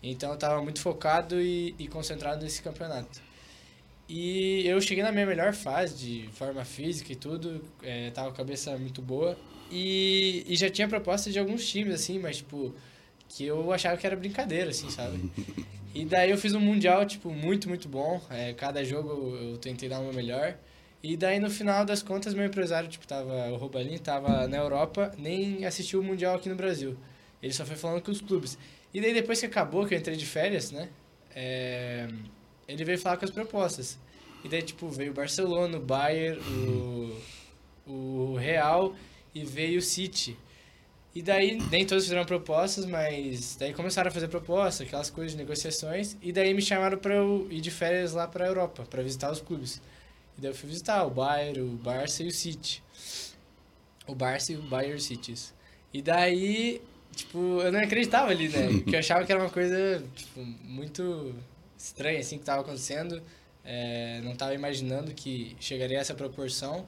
Então 0.03 0.31
eu 0.31 0.35
estava 0.35 0.63
muito 0.63 0.81
focado 0.81 1.41
e, 1.41 1.75
e, 1.79 1.89
concentrado 1.89 2.43
nesse 2.43 2.63
campeonato. 2.63 3.21
E 4.09 4.67
eu 4.67 4.81
cheguei 4.81 5.03
na 5.03 5.11
minha 5.11 5.27
melhor 5.27 5.53
fase, 5.55 5.95
de 5.97 6.29
forma 6.33 6.65
física 6.65 7.13
e 7.13 7.17
tudo, 7.17 7.63
é, 7.83 8.11
tava 8.11 8.29
com 8.29 8.35
a 8.35 8.37
cabeça 8.37 8.77
muito 8.77 9.01
boa. 9.01 9.37
E, 9.71 10.45
e 10.47 10.57
já 10.57 10.69
tinha 10.69 10.87
proposta 10.87 11.31
de 11.31 11.39
alguns 11.39 11.67
times, 11.67 11.95
assim, 11.95 12.19
mas 12.19 12.39
tipo, 12.39 12.75
que 13.29 13.45
eu 13.45 13.73
achava 13.73 13.97
que 13.97 14.07
era 14.07 14.15
brincadeira, 14.15 14.71
assim, 14.71 14.91
sabe? 14.91 15.31
E 15.95 16.05
daí 16.05 16.33
eu 16.33 16.37
fiz 16.37 16.53
um 16.55 16.61
mundial, 16.61 17.07
tipo, 17.07 17.31
muito, 17.31 17.69
muito 17.69 17.89
bom. 17.89 18.21
É, 18.29 18.53
cada 18.53 18.85
jogo 18.85 19.37
eu 19.37 19.57
tentei 19.59 19.89
dar 19.89 20.01
o 20.01 20.03
meu 20.03 20.13
melhor. 20.13 20.57
E 21.01 21.17
daí 21.17 21.39
no 21.39 21.49
final 21.49 21.85
das 21.85 22.03
contas, 22.03 22.35
meu 22.35 22.45
empresário, 22.45 22.89
tipo, 22.89 23.07
tava, 23.07 23.49
o 23.53 23.57
Robalin 23.57 23.97
tava 23.99 24.49
na 24.49 24.57
Europa, 24.57 25.13
nem 25.17 25.65
assistiu 25.65 26.01
o 26.01 26.03
mundial 26.03 26.35
aqui 26.35 26.49
no 26.49 26.57
Brasil. 26.57 26.97
Ele 27.41 27.53
só 27.53 27.65
foi 27.65 27.77
falando 27.77 28.03
com 28.03 28.11
os 28.11 28.21
clubes. 28.21 28.59
E 28.93 29.01
daí 29.01 29.15
depois 29.15 29.39
que 29.39 29.47
acabou, 29.47 29.87
que 29.87 29.95
eu 29.95 29.99
entrei 29.99 30.17
de 30.17 30.27
férias, 30.27 30.73
né? 30.73 30.89
É, 31.33 32.09
ele 32.67 32.85
veio 32.85 32.99
falar 32.99 33.17
com 33.17 33.25
as 33.25 33.31
propostas. 33.31 33.99
E 34.45 34.49
daí, 34.49 34.63
tipo, 34.63 34.89
veio 34.89 35.11
o 35.11 35.15
Barcelona, 35.15 35.79
o 35.79 35.81
Bayern, 35.81 36.39
o, 37.87 37.91
o 37.91 38.37
Real 38.37 38.95
e 39.35 39.45
veio 39.45 39.79
o 39.79 39.83
City. 39.83 40.37
E 41.15 41.23
daí, 41.23 41.59
nem 41.71 41.87
todos 41.87 42.05
fizeram 42.05 42.25
propostas, 42.25 42.85
mas 42.85 43.57
daí 43.57 43.73
começaram 43.73 44.09
a 44.09 44.11
fazer 44.11 44.29
propostas, 44.29 44.87
aquelas 44.87 45.11
coisas 45.11 45.33
de 45.33 45.39
negociações, 45.39 46.17
e 46.21 46.33
daí 46.33 46.53
me 46.53 46.61
chamaram 46.61 46.99
para 46.99 47.15
eu 47.15 47.47
ir 47.51 47.61
de 47.61 47.71
férias 47.71 48.13
lá 48.13 48.27
para 48.27 48.45
a 48.45 48.49
Europa, 48.49 48.85
para 48.91 49.03
visitar 49.03 49.31
os 49.31 49.41
clubes. 49.41 49.81
E 50.37 50.41
daí 50.41 50.51
eu 50.51 50.55
fui 50.55 50.69
visitar 50.69 51.05
o 51.05 51.11
Bayern, 51.11 51.61
o 51.61 51.77
Barça 51.77 52.23
e 52.23 52.27
o 52.27 52.33
City. 52.33 52.83
O 54.07 54.15
Barça 54.15 54.53
e 54.53 54.57
o 54.57 54.63
Bayern 54.63 55.01
Cities. 55.01 55.55
E 55.93 56.03
daí, 56.03 56.83
tipo, 57.15 57.63
eu 57.63 57.71
não 57.71 57.79
acreditava 57.79 58.31
ali, 58.31 58.49
né? 58.49 58.67
Porque 58.83 58.97
eu 58.97 58.99
achava 58.99 59.25
que 59.25 59.33
era 59.33 59.41
uma 59.41 59.51
coisa, 59.51 60.05
tipo, 60.17 60.41
muito 60.65 61.35
estranha, 61.85 62.21
assim, 62.21 62.37
que 62.37 62.43
estava 62.43 62.63
acontecendo. 62.63 63.23
É, 63.65 64.21
não 64.23 64.33
estava 64.33 64.55
imaginando 64.55 65.13
que 65.15 65.57
chegaria 65.61 65.99
a 65.99 66.01
essa 66.01 66.15
proporção. 66.15 66.87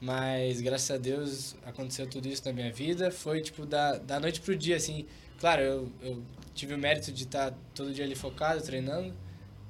Mas 0.00 0.60
graças 0.60 0.90
a 0.90 0.98
Deus 0.98 1.54
aconteceu 1.64 2.08
tudo 2.08 2.26
isso 2.28 2.42
na 2.44 2.52
minha 2.52 2.72
vida. 2.72 3.10
Foi 3.10 3.40
tipo 3.40 3.64
da, 3.64 3.98
da 3.98 4.18
noite 4.18 4.40
pro 4.40 4.56
dia, 4.56 4.76
assim. 4.76 5.06
Claro, 5.38 5.62
eu, 5.62 5.92
eu 6.02 6.22
tive 6.54 6.74
o 6.74 6.78
mérito 6.78 7.12
de 7.12 7.24
estar 7.24 7.52
todo 7.74 7.92
dia 7.92 8.04
ali 8.04 8.14
focado, 8.14 8.60
treinando. 8.62 9.14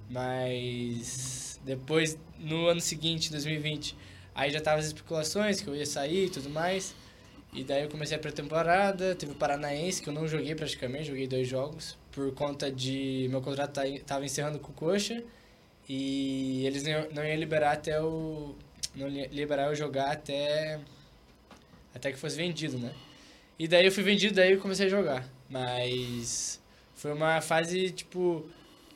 Mas 0.09 1.61
depois, 1.65 2.19
no 2.39 2.67
ano 2.67 2.81
seguinte, 2.81 3.31
2020, 3.31 3.97
aí 4.35 4.51
já 4.51 4.61
tava 4.61 4.79
as 4.81 4.87
especulações 4.87 5.61
que 5.61 5.69
eu 5.69 5.77
ia 5.77 5.87
sair 5.87 6.27
e 6.27 6.31
tudo 6.31 6.51
mais. 6.51 6.95
E 7.53 7.63
daí 7.63 7.83
eu 7.83 7.91
comecei 7.91 8.17
a 8.17 8.21
pré-temporada, 8.21 9.15
teve 9.15 9.33
o 9.33 9.35
Paranaense, 9.35 10.01
que 10.03 10.09
eu 10.09 10.15
não 10.15 10.27
joguei 10.27 10.55
praticamente, 10.55 11.05
joguei 11.09 11.27
dois 11.27 11.47
jogos, 11.47 11.99
por 12.13 12.33
conta 12.35 12.71
de 12.71 13.27
meu 13.31 13.41
contrato 13.41 13.73
tá 13.73 13.83
tava 14.07 14.25
encerrando 14.25 14.59
com 14.59 14.71
o 14.71 14.75
Coxa, 14.75 15.23
e 15.89 16.65
eles 16.67 16.85
não 16.85 17.25
iam 17.25 17.37
liberar 17.37 17.73
até 17.73 18.01
o 18.01 18.55
não 18.95 19.09
liberar 19.09 19.69
eu 19.69 19.75
jogar 19.75 20.13
até 20.13 20.79
até 21.95 22.13
que 22.13 22.19
fosse 22.19 22.37
vendido, 22.37 22.79
né? 22.79 22.93
E 23.59 23.69
daí 23.69 23.87
eu 23.87 23.93
fui 23.93 24.03
vendido, 24.03 24.35
daí 24.35 24.53
eu 24.53 24.61
comecei 24.61 24.87
a 24.87 24.89
jogar. 24.89 25.29
Mas 25.49 26.61
foi 26.95 27.13
uma 27.13 27.41
fase, 27.41 27.91
tipo, 27.91 28.45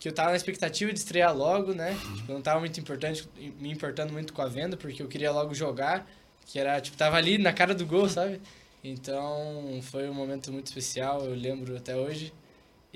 que 0.01 0.09
eu 0.09 0.13
tava 0.13 0.31
na 0.31 0.37
expectativa 0.37 0.93
de 0.93 0.99
estrear 0.99 1.37
logo, 1.37 1.75
né? 1.75 1.97
Tipo, 2.17 2.33
eu 2.33 2.35
não 2.35 2.43
tava 2.43 2.61
muito 2.61 2.81
importante, 2.81 3.29
me 3.61 3.71
importando 3.71 4.13
muito 4.13 4.33
com 4.33 4.43
a 4.43 4.47
venda, 4.49 4.77
porque 4.77 5.03
eu 5.03 5.09
queria 5.09 5.31
logo 5.31 5.55
jogar, 5.55 6.09
que 6.47 6.59
era, 6.59 6.81
tipo, 6.81 6.97
tava 6.97 7.17
ali 7.17 7.39
na 7.39 7.53
cara 7.53 7.75
do 7.75 7.85
gol, 7.87 8.09
sabe? 8.09 8.41
Então, 8.83 9.81
foi 9.83 10.09
um 10.09 10.15
momento 10.15 10.53
muito 10.53 10.67
especial, 10.67 11.25
eu 11.25 11.35
lembro 11.35 11.77
até 11.77 11.95
hoje. 11.97 12.33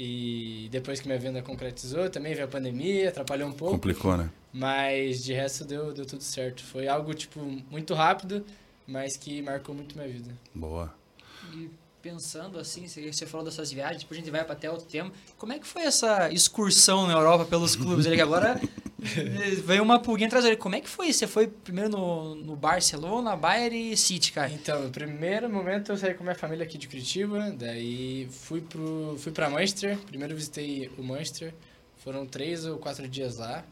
E 0.02 0.66
depois 0.70 0.98
que 0.98 1.06
minha 1.06 1.18
venda 1.18 1.42
concretizou, 1.42 2.08
também 2.08 2.32
veio 2.32 2.46
a 2.46 2.48
pandemia, 2.48 3.10
atrapalhou 3.10 3.46
um 3.46 3.52
pouco. 3.52 3.74
Complicou, 3.74 4.16
né? 4.16 4.30
Mas 4.50 5.22
de 5.22 5.34
resto 5.34 5.62
deu, 5.62 5.92
deu 5.92 6.06
tudo 6.06 6.22
certo. 6.22 6.64
Foi 6.64 6.88
algo, 6.88 7.12
tipo, 7.12 7.38
muito 7.70 7.92
rápido, 7.92 8.42
mas 8.86 9.18
que 9.18 9.42
marcou 9.42 9.74
muito 9.74 9.94
minha 9.94 10.08
vida. 10.08 10.30
Boa. 10.54 10.90
E 11.52 11.68
pensando 12.00 12.58
assim, 12.58 12.86
você 12.88 13.26
falou 13.26 13.44
dessas 13.44 13.70
viagens, 13.70 14.02
depois 14.02 14.18
a 14.18 14.22
gente 14.22 14.32
vai 14.32 14.42
para 14.42 14.54
até 14.54 14.70
outro 14.70 14.86
tema. 14.86 15.12
Como 15.36 15.52
é 15.52 15.58
que 15.58 15.66
foi 15.66 15.82
essa 15.82 16.32
excursão 16.32 17.06
na 17.06 17.12
Europa 17.12 17.44
pelos 17.44 17.76
clubes? 17.76 18.06
Ele 18.06 18.22
agora 18.22 18.58
veio 19.64 19.82
uma 19.82 19.98
pulguinha 19.98 20.26
atrás 20.26 20.44
dele. 20.44 20.56
Como 20.56 20.74
é 20.74 20.80
que 20.80 20.88
foi? 20.88 21.12
Você 21.12 21.26
foi 21.26 21.46
primeiro 21.46 21.90
no, 21.90 22.34
no 22.34 22.56
Barcelona, 22.56 23.36
Bayern 23.36 23.92
e 23.92 23.96
City, 23.96 24.32
cara? 24.32 24.50
Então, 24.50 24.82
no 24.82 24.90
primeiro 24.90 25.48
momento 25.48 25.92
eu 25.92 25.96
saí 25.96 26.14
com 26.14 26.22
minha 26.22 26.34
família 26.34 26.64
aqui 26.64 26.76
de 26.76 26.86
Curitiba, 26.86 27.50
daí 27.50 28.28
fui 28.30 28.60
pro 28.60 29.16
fui 29.18 29.32
para 29.32 29.48
Manchester. 29.48 29.96
Primeiro 29.98 30.34
visitei 30.34 30.90
o 30.98 31.02
Manchester. 31.02 31.54
Foram 31.98 32.26
três 32.26 32.64
ou 32.64 32.78
quatro 32.78 33.06
dias 33.08 33.38
lá. 33.38 33.64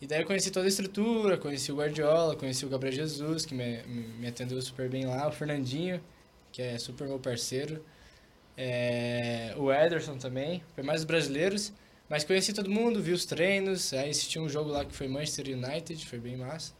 E 0.00 0.06
daí 0.06 0.20
eu 0.20 0.26
conheci 0.26 0.50
toda 0.50 0.66
a 0.66 0.68
estrutura, 0.68 1.38
conheci 1.38 1.72
o 1.72 1.76
Guardiola, 1.76 2.36
conheci 2.36 2.66
o 2.66 2.68
Gabriel 2.68 2.94
Jesus, 2.94 3.46
que 3.46 3.54
me, 3.54 3.82
me 4.18 4.26
atendeu 4.26 4.60
super 4.60 4.88
bem 4.88 5.06
lá, 5.06 5.28
o 5.28 5.32
Fernandinho, 5.32 6.00
que 6.52 6.60
é 6.60 6.78
super 6.78 7.06
meu 7.06 7.18
parceiro. 7.18 7.82
É, 8.56 9.54
o 9.56 9.72
Ederson 9.72 10.18
também, 10.18 10.62
foi 10.74 10.84
mais 10.84 11.00
os 11.00 11.06
brasileiros. 11.06 11.72
Mas 12.08 12.24
conheci 12.24 12.52
todo 12.52 12.70
mundo, 12.70 13.02
vi 13.02 13.12
os 13.12 13.24
treinos, 13.24 13.92
aí 13.92 14.10
assisti 14.10 14.38
um 14.38 14.48
jogo 14.48 14.70
lá 14.70 14.84
que 14.84 14.94
foi 14.94 15.08
Manchester 15.08 15.56
United, 15.56 16.06
foi 16.06 16.18
bem 16.18 16.36
massa. 16.36 16.72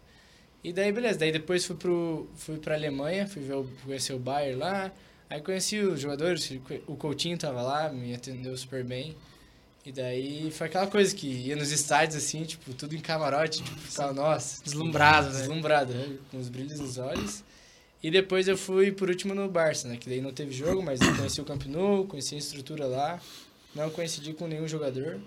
E 0.62 0.73
daí, 0.73 0.93
beleza, 0.93 1.19
daí 1.19 1.33
depois 1.33 1.64
fui, 1.64 1.76
pro, 1.76 2.28
fui 2.35 2.59
pra 2.59 2.75
Alemanha, 2.75 3.26
fui 3.26 3.43
ver 3.43 3.54
o, 3.54 3.69
conhecer 3.85 4.14
o 4.14 4.19
Bayern 4.19 4.59
lá, 4.59 4.93
aí 5.28 5.40
conheci 5.40 5.78
os 5.78 6.00
jogadores, 6.00 6.50
o 6.87 6.97
Coutinho 6.97 7.37
tava 7.37 7.62
lá, 7.62 7.90
me 7.90 8.14
atendeu 8.14 8.57
super 8.57 8.85
bem. 8.85 9.14
E 9.85 9.93
daí 9.93 10.50
foi 10.50 10.66
aquela 10.66 10.87
coisa 10.87 11.14
que 11.14 11.26
ia 11.26 11.54
nos 11.54 11.71
estádios 11.71 12.16
assim, 12.16 12.43
tipo, 12.45 12.73
tudo 12.73 12.95
em 12.95 13.00
camarote, 13.00 13.62
tipo, 13.62 13.78
ficava, 13.78 14.14
nossa. 14.14 14.64
Deslumbrado, 14.64 15.28
né? 15.28 15.40
Deslumbrado, 15.40 15.93
né? 15.93 16.16
com 16.31 16.38
os 16.38 16.49
brilhos 16.49 16.81
nos 16.81 16.97
olhos. 16.97 17.45
E 18.02 18.11
depois 18.11 18.49
eu 18.49 18.57
fui 18.57 18.93
por 18.93 19.11
último 19.11 19.35
no 19.35 19.47
Barça, 19.49 19.87
né? 19.87 19.99
Que 19.99 20.09
daí 20.09 20.23
não 20.23 20.33
teve 20.33 20.52
jogo, 20.52 20.83
mas 20.83 21.00
eu 21.02 21.14
conheci 21.16 21.40
o 21.40 21.45
Camp 21.45 21.64
Nou, 21.66 22.07
conheci 22.07 22.35
a 22.35 22.38
estrutura 22.38 22.87
lá. 22.87 23.21
Não 23.75 23.90
coincidi 23.90 24.33
com 24.33 24.47
nenhum 24.47 24.69
jogador, 24.69 25.21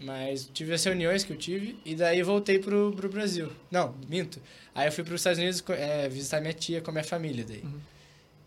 mas 0.00 0.48
tive 0.52 0.72
as 0.72 0.84
reuniões 0.84 1.24
que 1.24 1.32
eu 1.32 1.36
tive 1.36 1.76
e 1.84 1.94
daí 1.94 2.22
voltei 2.22 2.58
pro, 2.58 2.92
pro 2.96 3.08
Brasil. 3.08 3.50
Não, 3.70 3.94
minto. 4.08 4.40
Aí 4.74 4.88
eu 4.88 4.92
fui 4.92 5.04
para 5.04 5.14
os 5.14 5.20
Estados 5.20 5.38
Unidos 5.38 5.62
é, 5.70 6.08
visitar 6.08 6.40
minha 6.40 6.52
tia 6.52 6.80
com 6.80 6.90
a 6.90 6.92
minha 6.92 7.04
família 7.04 7.44
daí. 7.44 7.62
Uhum. 7.62 7.80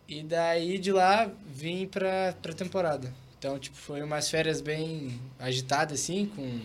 E 0.08 0.24
daí 0.24 0.80
de 0.80 0.92
lá 0.92 1.32
vim 1.48 1.86
pra, 1.86 2.34
pra 2.42 2.54
temporada. 2.54 3.14
Então, 3.38 3.58
tipo, 3.58 3.78
foi 3.78 4.02
umas 4.02 4.30
férias 4.30 4.60
bem 4.60 5.20
agitadas, 5.40 6.02
assim, 6.02 6.26
com, 6.26 6.60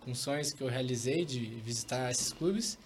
com 0.00 0.14
sonhos 0.14 0.52
que 0.52 0.60
eu 0.60 0.66
realizei 0.66 1.24
de 1.24 1.40
visitar 1.64 2.10
esses 2.10 2.32
clubes. 2.32 2.78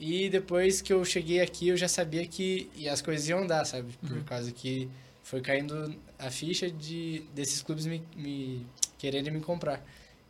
E 0.00 0.30
depois 0.30 0.80
que 0.80 0.92
eu 0.92 1.04
cheguei 1.04 1.40
aqui, 1.40 1.68
eu 1.68 1.76
já 1.76 1.86
sabia 1.86 2.26
que 2.26 2.70
as 2.88 3.02
coisas 3.02 3.28
iam 3.28 3.46
dar, 3.46 3.64
sabe? 3.64 3.92
Por 4.00 4.16
uhum. 4.16 4.24
causa 4.24 4.50
que 4.50 4.88
foi 5.22 5.40
caindo 5.40 5.94
a 6.18 6.30
ficha 6.30 6.70
de 6.70 7.24
desses 7.34 7.62
clubes 7.62 7.86
me, 7.86 8.02
me 8.16 8.66
querendo 8.98 9.30
me 9.30 9.40
comprar. 9.40 9.84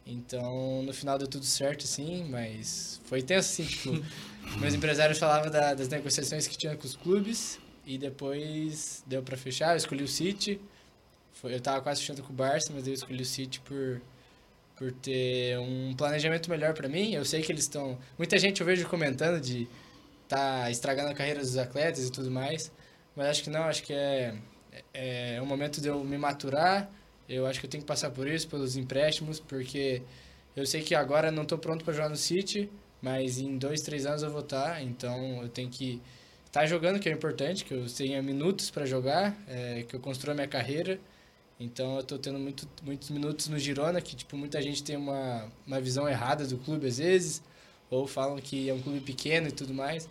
Então, 0.06 0.82
no 0.82 0.92
final 0.92 1.16
deu 1.16 1.28
tudo 1.28 1.44
certo, 1.44 1.84
assim, 1.84 2.25
mas 2.28 3.00
foi 3.04 3.22
tenso, 3.22 3.62
assim, 3.62 3.64
tipo, 3.64 3.90
meus 4.58 4.75
empresários 4.75 5.18
falavam 5.18 5.50
da, 5.50 5.75
das 5.75 5.88
negociações 5.88 6.46
que 6.46 6.56
tinha 6.56 6.76
com 6.76 6.84
os 6.84 6.96
clubes 6.96 7.58
e 7.87 7.96
depois 7.99 9.02
deu 9.06 9.22
para 9.22 9.37
fechar, 9.37 9.72
eu 9.72 9.76
escolhi 9.76 10.02
o 10.02 10.08
City, 10.08 10.61
foi, 11.34 11.54
eu 11.54 11.61
tava 11.61 11.80
quase 11.80 12.00
fechando 12.00 12.22
com 12.22 12.32
o 12.32 12.37
Barça, 12.37 12.72
mas 12.75 12.87
eu 12.87 12.94
escolhi 12.94 13.22
o 13.22 13.26
City 13.26 13.61
por, 13.61 14.02
por 14.76 14.90
ter 14.90 15.56
um 15.58 15.94
planejamento 15.96 16.50
melhor 16.50 16.75
para 16.75 16.88
mim, 16.88 17.14
eu 17.14 17.25
sei 17.25 17.40
que 17.40 17.52
eles 17.52 17.64
estão, 17.64 17.96
muita 18.18 18.38
gente 18.38 18.61
eu 18.61 18.66
vejo 18.66 18.88
comentando 18.88 19.40
de 19.40 19.68
tá 20.28 20.68
estragando 20.70 21.11
a 21.11 21.14
carreira 21.14 21.40
dos 21.40 21.56
atletas 21.56 22.08
e 22.08 22.11
tudo 22.11 22.30
mais, 22.30 22.72
mas 23.14 23.28
acho 23.28 23.44
que 23.44 23.50
não, 23.50 23.64
acho 23.64 23.84
que 23.84 23.92
é 23.92 24.34
é, 24.94 25.36
é 25.36 25.42
um 25.42 25.46
momento 25.46 25.80
de 25.80 25.88
eu 25.88 26.02
me 26.04 26.18
maturar. 26.18 26.90
Eu 27.28 27.46
acho 27.46 27.60
que 27.60 27.66
eu 27.66 27.70
tenho 27.70 27.82
que 27.82 27.88
passar 27.88 28.10
por 28.10 28.26
isso, 28.26 28.48
pelos 28.48 28.76
empréstimos, 28.76 29.40
porque 29.40 30.02
eu 30.56 30.66
sei 30.66 30.82
que 30.82 30.94
agora 30.94 31.30
não 31.30 31.44
estou 31.44 31.58
pronto 31.58 31.84
para 31.84 31.94
jogar 31.94 32.08
no 32.08 32.16
City, 32.16 32.70
mas 33.00 33.38
em 33.38 33.56
dois, 33.56 33.80
três 33.82 34.06
anos 34.06 34.22
eu 34.22 34.30
vou 34.30 34.40
estar. 34.40 34.74
Tá, 34.74 34.82
então 34.82 35.42
eu 35.42 35.48
tenho 35.48 35.70
que 35.70 36.00
estar 36.46 36.60
tá 36.60 36.66
jogando, 36.66 37.00
que 37.00 37.08
é 37.08 37.12
importante, 37.12 37.64
que 37.64 37.72
eu 37.72 37.86
tenha 37.86 38.22
minutos 38.22 38.70
para 38.70 38.84
jogar, 38.84 39.36
é, 39.48 39.84
que 39.88 39.94
eu 39.94 40.00
construa 40.00 40.34
minha 40.34 40.48
carreira. 40.48 41.00
Então 41.58 41.94
eu 41.94 42.00
estou 42.00 42.18
tendo 42.18 42.38
muito, 42.38 42.68
muitos 42.82 43.10
minutos 43.10 43.48
no 43.48 43.58
Girona, 43.58 44.00
que 44.00 44.16
tipo, 44.16 44.36
muita 44.36 44.60
gente 44.60 44.82
tem 44.82 44.96
uma, 44.96 45.48
uma 45.66 45.80
visão 45.80 46.08
errada 46.08 46.46
do 46.46 46.58
clube 46.58 46.86
às 46.86 46.98
vezes, 46.98 47.42
ou 47.90 48.06
falam 48.06 48.36
que 48.38 48.68
é 48.68 48.74
um 48.74 48.80
clube 48.80 49.00
pequeno 49.00 49.48
e 49.48 49.52
tudo 49.52 49.72
mais. 49.72 50.08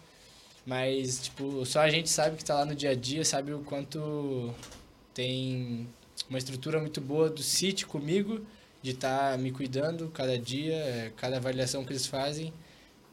Mas, 0.65 1.23
tipo, 1.23 1.65
só 1.65 1.81
a 1.81 1.89
gente 1.89 2.09
sabe 2.09 2.35
que 2.35 2.43
está 2.43 2.55
lá 2.55 2.65
no 2.65 2.75
dia 2.75 2.91
a 2.91 2.95
dia, 2.95 3.25
sabe 3.25 3.53
o 3.53 3.59
quanto 3.59 4.53
tem 5.13 5.87
uma 6.29 6.37
estrutura 6.37 6.79
muito 6.79 7.01
boa 7.01 7.29
do 7.29 7.41
City 7.41 7.85
comigo, 7.85 8.45
de 8.81 8.91
estar 8.91 9.31
tá 9.31 9.37
me 9.37 9.51
cuidando 9.51 10.09
cada 10.09 10.37
dia, 10.37 10.75
é, 10.75 11.11
cada 11.17 11.37
avaliação 11.37 11.83
que 11.83 11.91
eles 11.91 12.05
fazem. 12.05 12.53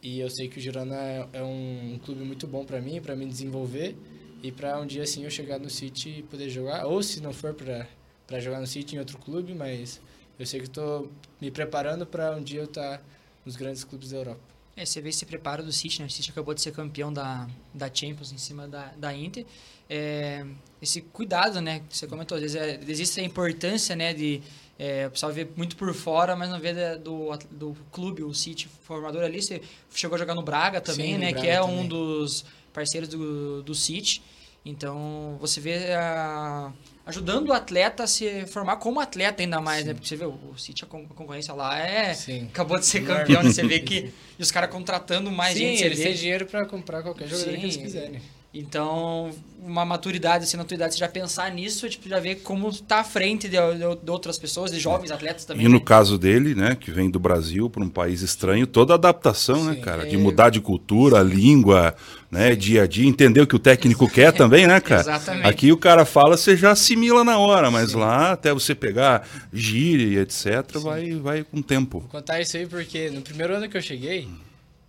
E 0.03 0.21
eu 0.21 0.31
sei 0.31 0.49
que 0.49 0.59
o 0.59 0.61
Girona 0.61 1.29
é 1.33 1.43
um, 1.43 1.95
um 1.95 1.99
clube 1.99 2.23
muito 2.23 2.47
bom 2.47 2.65
para 2.65 2.81
mim, 2.81 3.01
para 3.01 3.17
me 3.17 3.27
desenvolver 3.27 3.97
e 4.43 4.53
para 4.53 4.79
um 4.81 4.87
dia 4.87 5.03
assim 5.03 5.25
eu 5.25 5.31
chegar 5.31 5.59
no 5.59 5.69
City 5.69 6.19
e 6.19 6.23
poder 6.23 6.49
jogar, 6.49 6.87
ou 6.87 7.03
se 7.03 7.21
não 7.21 7.33
for 7.33 7.55
para 7.55 8.41
jogar 8.41 8.61
no 8.61 8.67
City 8.67 8.97
em 8.97 8.99
outro 8.99 9.19
clube, 9.19 9.55
mas 9.55 10.01
eu 10.39 10.47
sei 10.47 10.61
que 10.61 10.67
estou 10.67 11.11
me 11.41 11.51
preparando 11.51 12.07
para 12.07 12.37
um 12.37 12.43
dia 12.43 12.61
eu 12.61 12.67
estar 12.67 12.99
tá 12.99 13.05
nos 13.45 13.57
grandes 13.57 13.83
clubes 13.83 14.11
da 14.11 14.19
Europa. 14.19 14.58
É, 14.79 14.87
você 14.87 15.01
vê 15.01 15.09
esse 15.09 15.27
preparo 15.27 15.65
do 15.65 15.73
City, 15.73 16.01
né? 16.01 16.07
O 16.07 16.11
City 16.11 16.31
acabou 16.31 16.55
de 16.55 16.63
ser 16.63 16.73
campeão 16.73 17.13
da, 17.13 17.49
da 17.75 17.93
Champions 17.93 18.31
em 18.31 18.39
cima 18.39 18.69
da, 18.69 18.93
da 18.97 19.13
Inter. 19.13 19.45
É, 19.91 20.47
esse 20.81 21.01
cuidado, 21.01 21.61
né? 21.61 21.81
Que 21.89 21.97
você 21.97 22.07
comentou, 22.07 22.37
às 22.37 22.43
vezes 22.43 22.57
é, 22.57 22.79
existe 22.87 23.21
a 23.21 23.25
importância, 23.25 23.97
né? 23.97 24.15
De 24.15 24.41
é, 24.79 25.09
o 25.09 25.11
pessoal 25.11 25.33
vê 25.33 25.49
muito 25.57 25.77
por 25.77 25.93
fora, 25.93 26.37
mas 26.37 26.49
não 26.49 26.61
vê 26.61 26.97
do, 26.97 27.37
do 27.51 27.77
clube, 27.91 28.23
o 28.23 28.33
City 28.33 28.69
formador 28.85 29.25
ali. 29.25 29.43
Você 29.43 29.61
chegou 29.93 30.15
a 30.15 30.19
jogar 30.19 30.37
no 30.37 30.43
Braga 30.43 30.81
também, 30.81 31.15
Sim, 31.15 31.19
né? 31.19 31.33
Braga 31.33 31.41
que 31.41 31.51
é 31.51 31.61
também. 31.61 31.81
um 31.81 31.89
dos 31.89 32.45
parceiros 32.73 33.09
do, 33.09 33.65
do 33.65 33.75
City. 33.75 34.23
Então, 34.65 35.37
você 35.41 35.61
vê 35.61 35.93
a, 35.95 36.73
ajudando 37.09 37.49
o 37.49 37.53
atleta 37.55 38.03
a 38.03 38.07
se 38.07 38.47
formar 38.47 38.77
como 38.77 39.01
atleta 39.01 39.43
ainda 39.43 39.61
mais, 39.61 39.79
né? 39.79 39.83
Sim. 39.83 39.89
né? 39.89 39.95
Porque 39.95 40.09
você 40.09 40.17
vê, 40.17 40.27
o 40.27 40.59
City, 40.59 40.85
a 40.85 40.87
concorrência 40.87 41.55
lá 41.55 41.79
é... 41.79 42.13
Sim. 42.13 42.49
Acabou 42.53 42.79
de 42.79 42.85
ser 42.85 43.05
campeão, 43.05 43.43
né? 43.43 43.51
Você 43.51 43.67
vê 43.67 43.81
que... 43.81 44.13
E 44.39 44.43
os 44.43 44.53
caras 44.53 44.71
contratando 44.71 45.33
mais 45.33 45.55
Sim, 45.55 45.65
gente. 45.65 45.79
Sim, 45.79 45.85
eles 45.87 45.99
têm 45.99 46.15
dinheiro 46.15 46.47
para 46.47 46.65
comprar 46.65 47.03
qualquer 47.03 47.27
jogador 47.27 47.51
Sim. 47.51 47.57
que 47.57 47.65
eles 47.65 47.77
quiserem. 47.77 48.23
Então, 48.53 49.31
uma 49.63 49.85
maturidade, 49.85 50.45
assim, 50.45 50.57
maturidade, 50.57 50.95
você 50.95 51.01
já 51.01 51.09
pensar 51.09 51.51
nisso, 51.53 51.87
tipo, 51.87 52.09
já 52.09 52.19
ver 52.19 52.37
como 52.37 52.73
tá 52.73 53.01
à 53.01 53.05
frente 53.05 53.47
de, 53.47 53.57
de, 53.57 54.03
de, 54.03 54.11
outras 54.11 54.39
pessoas, 54.39 54.71
de 54.71 54.81
jovens 54.81 55.11
atletas 55.11 55.45
também. 55.45 55.67
E 55.67 55.69
no 55.69 55.75
né? 55.75 55.83
caso 55.85 56.17
dele, 56.17 56.55
né, 56.55 56.75
que 56.75 56.91
vem 56.91 57.11
do 57.11 57.19
Brasil 57.19 57.69
para 57.69 57.83
um 57.85 57.91
país 57.91 58.23
estranho, 58.23 58.67
toda 58.67 58.95
a 58.95 58.97
adaptação, 58.97 59.65
né, 59.65 59.73
Sim, 59.73 59.79
né, 59.79 59.85
cara? 59.85 60.03
É... 60.05 60.07
De 60.07 60.17
mudar 60.17 60.49
de 60.49 60.63
cultura, 60.63 61.23
língua, 61.23 61.95
né, 62.31 62.53
Sim. 62.53 62.57
dia 62.57 62.83
a 62.85 62.87
dia, 62.87 63.07
entender 63.07 63.43
o 63.43 63.47
que 63.47 63.57
o 63.57 63.59
técnico 63.59 64.09
quer 64.11 64.33
também, 64.33 64.67
né, 64.67 64.81
cara? 64.81 65.03
Exatamente. 65.03 65.47
Aqui 65.47 65.71
o 65.71 65.77
cara 65.77 66.07
fala, 66.07 66.35
você 66.35 66.57
já 66.57 66.71
assimila 66.71 67.23
na 67.23 67.37
hora, 67.39 67.71
mas 67.71 67.91
Sim. 67.91 67.99
lá, 67.99 68.33
até 68.33 68.55
você 68.55 68.75
pegar 68.75 69.29
gíria 69.53 70.07
e 70.07 70.19
etc, 70.23 70.79
vai, 70.83 71.13
vai 71.17 71.45
com 71.45 71.61
tempo. 71.61 72.01
Vou 72.01 72.09
contar 72.09 72.41
isso 72.41 72.57
aí 72.57 72.67
porque 72.67 73.11
no 73.11 73.21
primeiro 73.21 73.55
ano 73.55 73.69
que 73.69 73.77
eu 73.77 73.83
cheguei, 73.83 74.27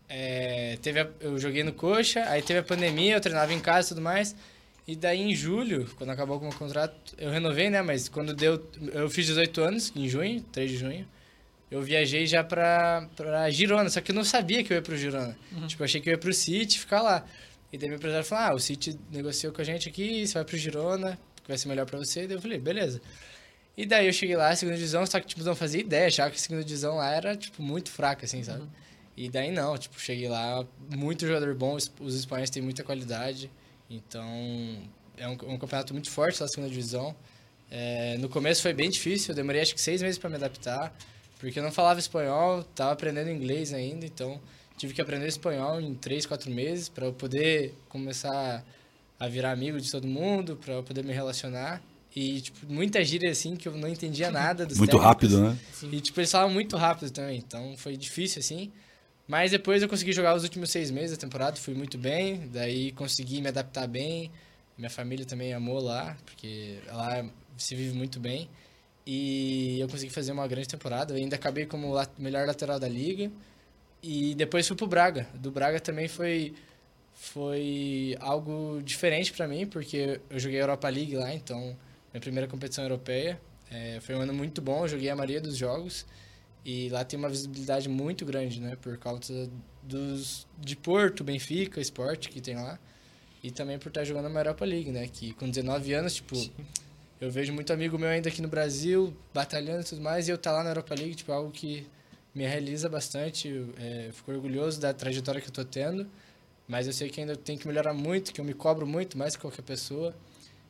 é, 0.10 0.78
teve 0.82 1.00
a, 1.00 1.08
eu 1.22 1.38
joguei 1.38 1.64
no 1.64 1.72
Coxa, 1.72 2.24
aí 2.28 2.42
teve 2.42 2.60
a 2.60 2.64
pandemia, 2.64 3.14
eu 3.14 3.22
treinava 3.22 3.54
em 3.54 3.60
casa 3.60 3.88
e 3.88 3.90
tudo 3.90 4.02
mais. 4.02 4.36
E 4.88 4.96
daí 4.96 5.22
em 5.22 5.36
julho, 5.36 5.88
quando 5.98 6.10
acabou 6.10 6.40
o 6.40 6.42
meu 6.42 6.52
contrato, 6.52 7.14
eu 7.16 7.30
renovei, 7.30 7.70
né? 7.70 7.80
Mas 7.84 8.10
quando 8.10 8.34
deu. 8.34 8.68
Eu 8.92 9.08
fiz 9.08 9.28
18 9.28 9.62
anos, 9.62 9.94
em 9.96 10.10
junho, 10.10 10.42
3 10.52 10.72
de 10.72 10.78
junho. 10.78 11.08
Eu 11.70 11.84
viajei 11.84 12.26
já 12.26 12.44
pra, 12.44 13.08
pra 13.16 13.48
Girona, 13.52 13.88
só 13.92 14.02
que 14.02 14.10
eu 14.10 14.16
não 14.16 14.24
sabia 14.24 14.64
que 14.64 14.74
eu 14.74 14.78
ia 14.78 14.82
pro 14.82 14.98
Girona. 14.98 15.38
Uhum. 15.52 15.68
Tipo, 15.68 15.84
eu 15.84 15.86
achei 15.86 16.02
que 16.02 16.10
eu 16.10 16.14
ia 16.14 16.18
pro 16.18 16.34
City 16.34 16.80
ficar 16.80 17.04
lá. 17.04 17.24
E 17.72 17.78
daí 17.78 17.88
meu 17.88 18.00
empresário 18.00 18.26
falou: 18.26 18.46
ah, 18.46 18.56
o 18.56 18.60
City 18.60 19.00
negociou 19.12 19.54
com 19.54 19.62
a 19.62 19.64
gente 19.64 19.88
aqui, 19.88 20.26
você 20.26 20.34
vai 20.34 20.44
pro 20.44 20.58
Girona, 20.58 21.20
que 21.44 21.48
vai 21.48 21.58
ser 21.60 21.68
melhor 21.68 21.86
pra 21.86 22.00
você. 22.00 22.24
E 22.24 22.28
daí 22.28 22.38
eu 22.38 22.42
falei: 22.42 22.58
beleza. 22.58 23.00
E 23.78 23.86
daí 23.86 24.08
eu 24.08 24.14
cheguei 24.14 24.36
lá, 24.36 24.56
segunda 24.56 24.76
divisão, 24.76 25.06
só 25.06 25.20
que 25.20 25.28
tipo, 25.28 25.44
não 25.44 25.56
fazia 25.56 25.80
ideia, 25.80 26.08
achava 26.08 26.32
que 26.32 26.38
a 26.38 26.40
segunda 26.40 26.64
divisão 26.64 26.96
lá 26.96 27.14
era, 27.14 27.38
tipo, 27.38 27.62
muito 27.62 27.92
fraca, 27.92 28.26
assim, 28.26 28.44
sabe? 28.44 28.64
Uhum. 28.64 28.70
E 29.20 29.28
daí 29.28 29.52
não, 29.52 29.78
tipo, 29.78 30.00
cheguei 30.00 30.30
lá, 30.30 30.66
muito 30.96 31.28
jogador 31.28 31.54
bom, 31.54 31.76
os 31.76 32.16
espanhóis 32.16 32.50
têm 32.50 32.64
muita 32.64 32.86
qualidade, 32.86 33.52
então 33.90 34.26
é 35.18 35.28
um, 35.28 35.34
um 35.34 35.58
campeonato 35.58 35.92
muito 35.92 36.10
forte 36.10 36.40
lá 36.40 36.46
na 36.46 36.48
segunda 36.48 36.70
divisão. 36.70 37.14
É, 37.70 38.18
no 38.18 38.30
começo 38.30 38.62
foi 38.62 38.72
bem 38.72 38.90
difícil, 38.90 39.34
eu 39.34 39.36
demorei 39.36 39.62
acho 39.62 39.76
que 39.76 39.82
seis 39.82 40.02
meses 40.02 40.18
para 40.18 40.30
me 40.30 40.38
adaptar, 40.38 40.98
porque 41.38 41.60
eu 41.60 41.64
não 41.64 41.70
falava 41.70 42.00
espanhol, 42.00 42.64
tava 42.64 42.94
aprendendo 42.94 43.30
inglês 43.30 43.74
ainda, 43.74 44.06
então 44.06 44.40
tive 44.78 44.94
que 44.94 45.02
aprender 45.02 45.28
espanhol 45.28 45.82
em 45.82 45.94
três, 45.94 46.26
quatro 46.26 46.50
meses 46.50 46.88
para 46.88 47.08
eu 47.08 47.12
poder 47.12 47.78
começar 47.90 48.64
a 49.20 49.28
virar 49.28 49.52
amigo 49.52 49.82
de 49.82 49.92
todo 49.92 50.08
mundo, 50.08 50.56
para 50.56 50.76
eu 50.76 50.84
poder 50.84 51.04
me 51.04 51.12
relacionar. 51.12 51.82
E, 52.16 52.40
tipo, 52.40 52.72
muita 52.72 53.04
gíria, 53.04 53.30
assim, 53.30 53.58
que 53.58 53.68
eu 53.68 53.76
não 53.76 53.90
entendia 53.90 54.32
nada 54.32 54.66
dos 54.66 54.78
Muito 54.78 54.92
técnicos. 54.92 55.06
rápido, 55.06 55.42
né? 55.42 55.60
E, 55.92 56.00
tipo, 56.00 56.22
eles 56.22 56.32
falavam 56.32 56.54
muito 56.54 56.78
rápido 56.78 57.12
também, 57.12 57.38
então 57.38 57.76
foi 57.76 57.98
difícil, 57.98 58.40
assim. 58.40 58.72
Mas 59.30 59.52
depois 59.52 59.84
eu 59.84 59.88
consegui 59.88 60.12
jogar 60.12 60.34
os 60.34 60.42
últimos 60.42 60.72
seis 60.72 60.90
meses 60.90 61.12
da 61.16 61.22
temporada, 61.22 61.56
fui 61.56 61.76
muito 61.76 62.00
bem, 62.00 62.48
daí 62.48 62.92
consegui 62.94 63.40
me 63.42 63.48
adaptar 63.50 63.88
bem. 63.88 64.32
Minha 64.76 64.90
família 64.90 65.24
também 65.24 65.54
amou 65.54 65.80
lá, 65.80 66.18
porque 66.26 66.80
lá 66.88 67.24
se 67.56 67.76
vive 67.76 67.96
muito 67.96 68.20
bem. 68.20 68.50
E 69.06 69.80
eu 69.80 69.88
consegui 69.88 70.12
fazer 70.12 70.32
uma 70.32 70.48
grande 70.48 70.68
temporada. 70.68 71.14
Eu 71.14 71.18
ainda 71.18 71.36
acabei 71.36 71.68
como 71.68 71.94
melhor 72.18 72.48
lateral 72.48 72.80
da 72.80 72.90
liga. 72.90 73.32
E 74.02 74.34
depois 74.34 74.68
fui 74.68 74.76
pro 74.76 74.88
Braga. 74.88 75.28
Do 75.36 75.52
Braga 75.52 75.80
também 75.80 76.08
foi 76.08 76.56
foi 77.14 78.18
algo 78.20 78.82
diferente 78.84 79.32
para 79.32 79.48
mim, 79.48 79.68
porque 79.68 80.20
eu 80.28 80.40
joguei 80.40 80.58
a 80.58 80.64
Europa 80.64 80.90
League 80.90 81.16
lá, 81.16 81.32
então 81.34 81.78
minha 82.12 82.22
primeira 82.22 82.48
competição 82.48 82.84
europeia. 82.84 83.40
É, 83.70 84.00
foi 84.02 84.16
um 84.16 84.22
ano 84.22 84.34
muito 84.34 84.60
bom, 84.60 84.86
eu 84.86 84.88
joguei 84.88 85.10
a 85.10 85.16
maioria 85.16 85.40
dos 85.40 85.56
jogos. 85.56 86.08
E 86.66 86.90
lá 86.90 87.04
tem 87.04 87.18
uma 87.18 87.30
visibilidade 87.30 87.88
muito 87.88 88.26
grande, 88.26 88.60
né? 88.60 88.76
Por 88.76 88.98
causa 88.98 89.50
dos, 89.84 90.48
de 90.60 90.76
Porto, 90.76 91.24
Benfica, 91.24 91.80
Esporte 91.80 92.30
que 92.30 92.42
tem 92.42 92.56
lá. 92.56 92.80
e 93.44 93.50
também 93.50 93.80
por 93.80 93.88
estar 93.88 94.04
jogando 94.04 94.30
na 94.30 94.40
Europa 94.42 94.66
League, 94.66 94.92
né? 94.92 95.08
Que 95.08 95.34
com 95.34 95.50
19 95.50 95.94
anos, 95.94 96.16
tipo, 96.16 96.36
Sim. 96.36 96.52
eu 97.22 97.32
vejo 97.32 97.54
muito 97.54 97.72
amigo 97.72 97.98
meu 97.98 98.10
ainda 98.10 98.30
aqui 98.30 98.42
no 98.42 98.50
Brasil, 98.50 99.16
batalhando 99.34 99.82
e 99.82 99.86
tudo 99.86 100.02
mais, 100.02 100.28
e 100.28 100.32
eu 100.32 100.38
tá 100.38 100.52
lá 100.52 100.64
na 100.64 100.72
Europa 100.72 100.94
League, 100.96 101.16
tipo, 101.16 101.32
algo 101.32 101.50
que 101.50 101.88
me 102.36 102.46
realiza 102.46 102.90
bastante. 102.90 103.66
É, 103.78 104.10
fico 104.12 104.32
orgulhoso 104.32 104.80
da 104.80 104.94
trajetória 104.94 105.40
que 105.42 105.48
eu 105.48 105.54
tô 105.54 105.64
tendo, 105.64 106.08
mas 106.68 106.86
eu 106.88 106.94
sei 106.94 107.10
que 107.10 107.22
ainda 107.22 107.36
tenho 107.36 107.58
que 107.58 107.68
melhorar 107.68 107.94
muito, 107.94 108.34
que 108.34 108.42
eu 108.42 108.46
me 108.46 108.54
cobro 108.54 108.86
muito, 108.86 109.18
mais 109.18 109.36
que 109.36 109.42
qualquer 109.42 109.64
pessoa. 109.64 110.14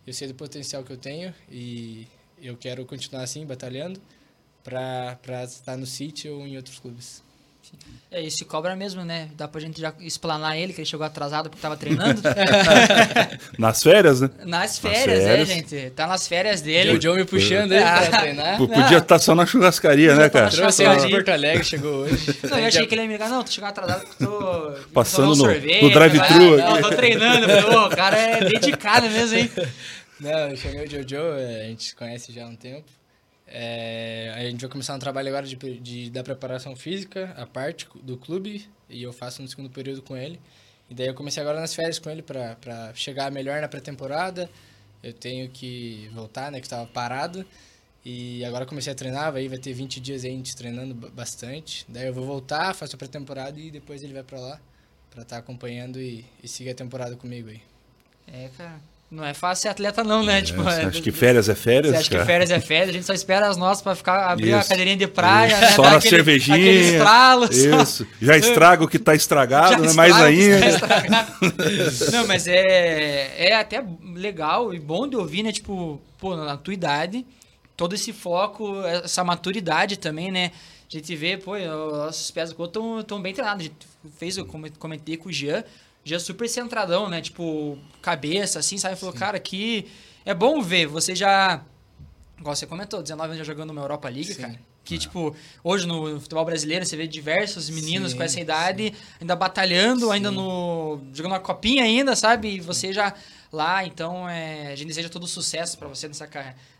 Eu 0.05 0.13
sei 0.13 0.27
do 0.27 0.33
potencial 0.35 0.83
que 0.83 0.91
eu 0.91 0.97
tenho 0.97 1.33
e 1.51 2.07
eu 2.41 2.55
quero 2.55 2.85
continuar 2.85 3.23
assim, 3.23 3.45
batalhando, 3.45 4.01
para 4.63 5.43
estar 5.43 5.77
no 5.77 5.85
City 5.85 6.29
ou 6.29 6.45
em 6.45 6.57
outros 6.57 6.79
clubes. 6.79 7.21
É, 8.11 8.23
e 8.23 8.31
se 8.31 8.43
cobra 8.43 8.75
mesmo, 8.75 9.05
né? 9.05 9.29
Dá 9.37 9.47
pra 9.47 9.61
gente 9.61 9.79
já 9.79 9.93
explanar 9.99 10.57
ele, 10.57 10.73
que 10.73 10.81
ele 10.81 10.87
chegou 10.87 11.05
atrasado 11.05 11.47
porque 11.47 11.61
tava 11.61 11.77
treinando. 11.77 12.19
nas 13.55 13.83
férias, 13.83 14.21
né? 14.21 14.29
Nas 14.45 14.79
férias, 14.79 15.19
nas 15.19 15.27
é, 15.27 15.27
férias. 15.27 15.49
é, 15.49 15.53
gente. 15.53 15.89
Tá 15.91 16.07
nas 16.07 16.27
férias 16.27 16.61
dele. 16.61 16.97
O 16.97 17.01
Joe 17.01 17.15
me 17.15 17.25
puxando 17.25 17.71
aí 17.71 17.81
pra 17.81 18.19
treinar. 18.19 18.57
Podia 18.57 18.83
estar 18.83 19.01
tá 19.01 19.19
só 19.19 19.35
na 19.35 19.45
churrascaria, 19.45 20.15
né, 20.15 20.27
cara? 20.27 20.49
Trouxe 20.49 20.83
ele 20.83 20.95
de 20.95 21.09
Porto 21.11 21.29
Alegre, 21.29 21.63
chegou 21.63 21.97
hoje. 21.97 22.35
Não, 22.49 22.57
eu 22.57 22.65
achei 22.65 22.87
que 22.87 22.95
ele 22.95 23.01
ia 23.03 23.07
me 23.07 23.13
ligar, 23.13 23.29
não, 23.29 23.43
tô 23.43 23.51
chegando 23.51 23.69
atrasado 23.69 24.07
porque 24.07 24.25
tô... 24.25 24.73
Passando 24.91 25.35
no, 25.35 25.43
no 25.45 25.89
drive-thru. 25.91 26.57
Não, 26.57 26.81
tô 26.81 26.89
treinando. 26.89 27.47
Pô, 27.69 27.85
o 27.85 27.89
cara 27.89 28.17
é 28.17 28.43
dedicado 28.43 29.07
mesmo, 29.07 29.37
hein? 29.37 29.51
Não, 30.19 30.49
eu 30.49 30.57
chamei 30.57 30.85
o 30.85 30.89
Jojo, 30.89 31.37
é, 31.37 31.61
a 31.61 31.67
gente 31.67 31.83
se 31.83 31.95
conhece 31.95 32.33
já 32.33 32.43
há 32.43 32.47
um 32.47 32.55
tempo. 32.55 32.98
É, 33.51 34.31
a 34.35 34.41
gente 34.43 34.61
vai 34.61 34.69
começar 34.69 34.93
um 34.93 34.99
trabalho 34.99 35.27
agora 35.27 35.45
de, 35.45 35.55
de, 35.55 36.09
da 36.11 36.23
preparação 36.23 36.75
física, 36.75 37.33
a 37.35 37.47
parte 37.47 37.87
do 38.03 38.15
clube, 38.15 38.69
e 38.87 39.01
eu 39.01 39.11
faço 39.11 39.41
no 39.41 39.47
segundo 39.47 39.71
período 39.71 40.03
com 40.03 40.15
ele. 40.15 40.39
E 40.87 40.93
daí 40.93 41.07
eu 41.07 41.15
comecei 41.15 41.41
agora 41.41 41.59
nas 41.59 41.73
férias 41.73 41.97
com 41.97 42.09
ele 42.09 42.21
para 42.21 42.93
chegar 42.93 43.31
melhor 43.31 43.59
na 43.59 43.67
pré-temporada. 43.67 44.49
Eu 45.01 45.13
tenho 45.13 45.49
que 45.49 46.09
voltar, 46.13 46.51
né, 46.51 46.59
que 46.59 46.65
estava 46.67 46.85
parado. 46.85 47.45
E 48.05 48.45
agora 48.45 48.65
comecei 48.65 48.93
a 48.93 48.95
treinar, 48.95 49.35
aí 49.35 49.47
vai 49.47 49.57
ter 49.57 49.73
20 49.73 49.99
dias 49.99 50.23
aí 50.23 50.31
a 50.31 50.33
gente 50.33 50.55
treinando 50.55 50.93
bastante. 50.93 51.85
Daí 51.89 52.07
eu 52.07 52.13
vou 52.13 52.25
voltar, 52.25 52.73
faço 52.73 52.95
a 52.95 52.97
pré-temporada 52.97 53.59
e 53.59 53.71
depois 53.71 54.03
ele 54.03 54.13
vai 54.13 54.23
para 54.23 54.39
lá 54.39 54.61
para 55.09 55.23
estar 55.23 55.35
tá 55.35 55.39
acompanhando 55.39 55.99
e, 55.99 56.25
e 56.41 56.47
seguir 56.47 56.69
a 56.69 56.75
temporada 56.75 57.15
comigo 57.15 57.49
aí. 57.49 57.61
É, 58.27 58.49
cara. 58.55 58.79
Não 59.11 59.25
é 59.25 59.33
fácil 59.33 59.63
ser 59.63 59.69
atleta, 59.69 60.03
não, 60.03 60.23
né? 60.23 60.37
É, 60.37 60.41
tipo, 60.43 60.61
é, 60.69 60.83
acho 60.83 61.01
que 61.01 61.11
férias 61.11 61.49
é 61.49 61.55
férias. 61.55 61.93
Você 61.93 61.97
acha 61.97 62.09
que 62.11 62.25
férias 62.25 62.51
é 62.51 62.59
férias? 62.59 62.89
A 62.89 62.93
gente 62.93 63.05
só 63.05 63.13
espera 63.13 63.47
as 63.47 63.57
nossas 63.57 63.81
para 63.81 63.95
ficar 63.95 64.31
abrir 64.31 64.49
Isso. 64.49 64.59
a 64.59 64.63
cadeirinha 64.63 64.97
de 64.97 65.07
praia, 65.07 65.51
Isso. 65.53 65.61
né? 65.61 65.71
Só 65.71 65.81
na 65.81 65.95
aquele, 65.95 66.15
cervejinha. 66.15 66.57
Estralos. 66.57 67.57
Isso. 67.57 68.07
Já 68.21 68.37
estraga 68.37 68.83
o 68.83 68.87
que 68.87 68.97
está 68.97 69.15
estragado, 69.15 69.81
né? 69.83 69.93
Mais 69.93 70.15
ainda. 70.15 70.79
Tá 70.79 71.27
não, 72.11 72.27
mas 72.27 72.47
é, 72.47 73.49
é 73.49 73.55
até 73.55 73.83
legal 74.13 74.75
e 74.75 74.79
bom 74.79 75.07
de 75.07 75.15
ouvir, 75.15 75.41
né? 75.41 75.51
Tipo, 75.51 75.99
pô, 76.19 76.35
na 76.35 76.55
tua 76.55 76.75
idade, 76.75 77.25
todo 77.75 77.95
esse 77.95 78.13
foco, 78.13 78.79
essa 78.85 79.23
maturidade 79.23 79.97
também, 79.97 80.31
né? 80.31 80.51
A 80.87 80.97
gente 80.97 81.15
vê, 81.15 81.35
pô, 81.35 81.57
nossos 81.57 82.29
pés 82.29 82.51
do 82.51 82.55
corpo 82.55 82.99
estão 82.99 83.19
bem 83.19 83.33
treinados. 83.33 83.65
A 83.65 83.67
gente 83.69 83.87
fez, 84.19 84.37
eu 84.37 84.45
comentei 84.45 85.17
com 85.17 85.29
o 85.29 85.31
Jean 85.31 85.63
já 86.03 86.19
super 86.19 86.47
centradão, 86.47 87.09
né? 87.09 87.21
Tipo, 87.21 87.77
cabeça, 88.01 88.59
assim, 88.59 88.77
sabe? 88.77 88.95
Falou, 88.95 89.13
Sim. 89.13 89.19
cara, 89.19 89.39
que 89.39 89.85
é 90.25 90.33
bom 90.33 90.61
ver. 90.61 90.87
Você 90.87 91.15
já. 91.15 91.61
Igual 92.37 92.55
você 92.55 92.65
comentou, 92.65 93.01
19 93.01 93.29
anos 93.29 93.37
já 93.37 93.43
jogando 93.43 93.71
uma 93.71 93.81
Europa 93.81 94.07
League, 94.09 94.33
Sim. 94.33 94.41
cara. 94.41 94.59
Que, 94.83 94.95
é. 94.95 94.97
tipo, 94.97 95.35
hoje 95.63 95.85
no 95.85 96.19
futebol 96.19 96.43
brasileiro 96.45 96.83
você 96.83 96.97
vê 96.97 97.05
diversos 97.05 97.69
meninos 97.69 98.11
sim, 98.11 98.17
com 98.17 98.23
essa 98.23 98.39
idade 98.39 98.87
sim. 98.87 98.95
ainda 99.21 99.35
batalhando, 99.35 100.07
sim. 100.07 100.13
ainda 100.13 100.31
no. 100.31 100.99
jogando 101.13 101.33
uma 101.33 101.39
copinha 101.39 101.83
ainda, 101.83 102.15
sabe? 102.15 102.55
E 102.55 102.59
você 102.59 102.91
já 102.91 103.13
lá, 103.51 103.85
então 103.85 104.27
é, 104.27 104.67
a 104.71 104.75
gente 104.75 104.87
deseja 104.87 105.09
todo 105.09 105.27
sucesso 105.27 105.77
para 105.77 105.87
você 105.87 106.07
nessa 106.07 106.27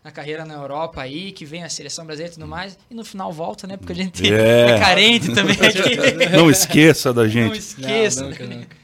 na 0.02 0.10
carreira 0.10 0.44
na 0.44 0.54
Europa 0.54 1.02
aí, 1.02 1.30
que 1.30 1.44
vem 1.44 1.62
a 1.62 1.68
seleção 1.68 2.04
brasileira 2.04 2.32
e 2.32 2.34
tudo 2.34 2.48
mais. 2.48 2.76
E 2.90 2.94
no 2.94 3.04
final 3.04 3.32
volta, 3.32 3.66
né? 3.66 3.76
Porque 3.76 3.92
a 3.92 3.96
gente 3.96 4.32
é, 4.32 4.70
é 4.74 4.78
carente 4.80 5.32
também 5.32 5.54
aqui. 5.60 6.36
Não 6.36 6.50
esqueça 6.50 7.12
da 7.12 7.28
gente. 7.28 7.48
Não 7.48 7.54
esqueça. 7.54 8.22
Não, 8.22 8.30
nunca, 8.30 8.44
nunca. 8.44 8.79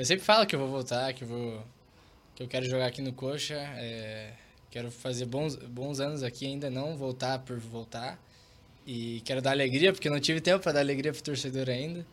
Eu 0.00 0.06
sempre 0.06 0.24
falo 0.24 0.46
que 0.46 0.54
eu 0.54 0.58
vou 0.58 0.68
voltar, 0.68 1.12
que 1.12 1.24
eu 1.24 1.28
vou 1.28 1.62
que 2.34 2.42
eu 2.42 2.48
quero 2.48 2.64
jogar 2.64 2.86
aqui 2.86 3.02
no 3.02 3.12
Coxa, 3.12 3.56
é, 3.76 4.32
quero 4.70 4.90
fazer 4.90 5.26
bons, 5.26 5.56
bons 5.56 6.00
anos 6.00 6.22
aqui 6.22 6.46
ainda, 6.46 6.70
não 6.70 6.96
voltar 6.96 7.40
por 7.40 7.58
voltar. 7.58 8.18
E 8.86 9.20
quero 9.26 9.42
dar 9.42 9.50
alegria, 9.50 9.92
porque 9.92 10.08
não 10.08 10.18
tive 10.18 10.40
tempo 10.40 10.62
para 10.62 10.72
dar 10.72 10.80
alegria 10.80 11.12
pro 11.12 11.22
torcedor 11.22 11.68
ainda, 11.68 12.06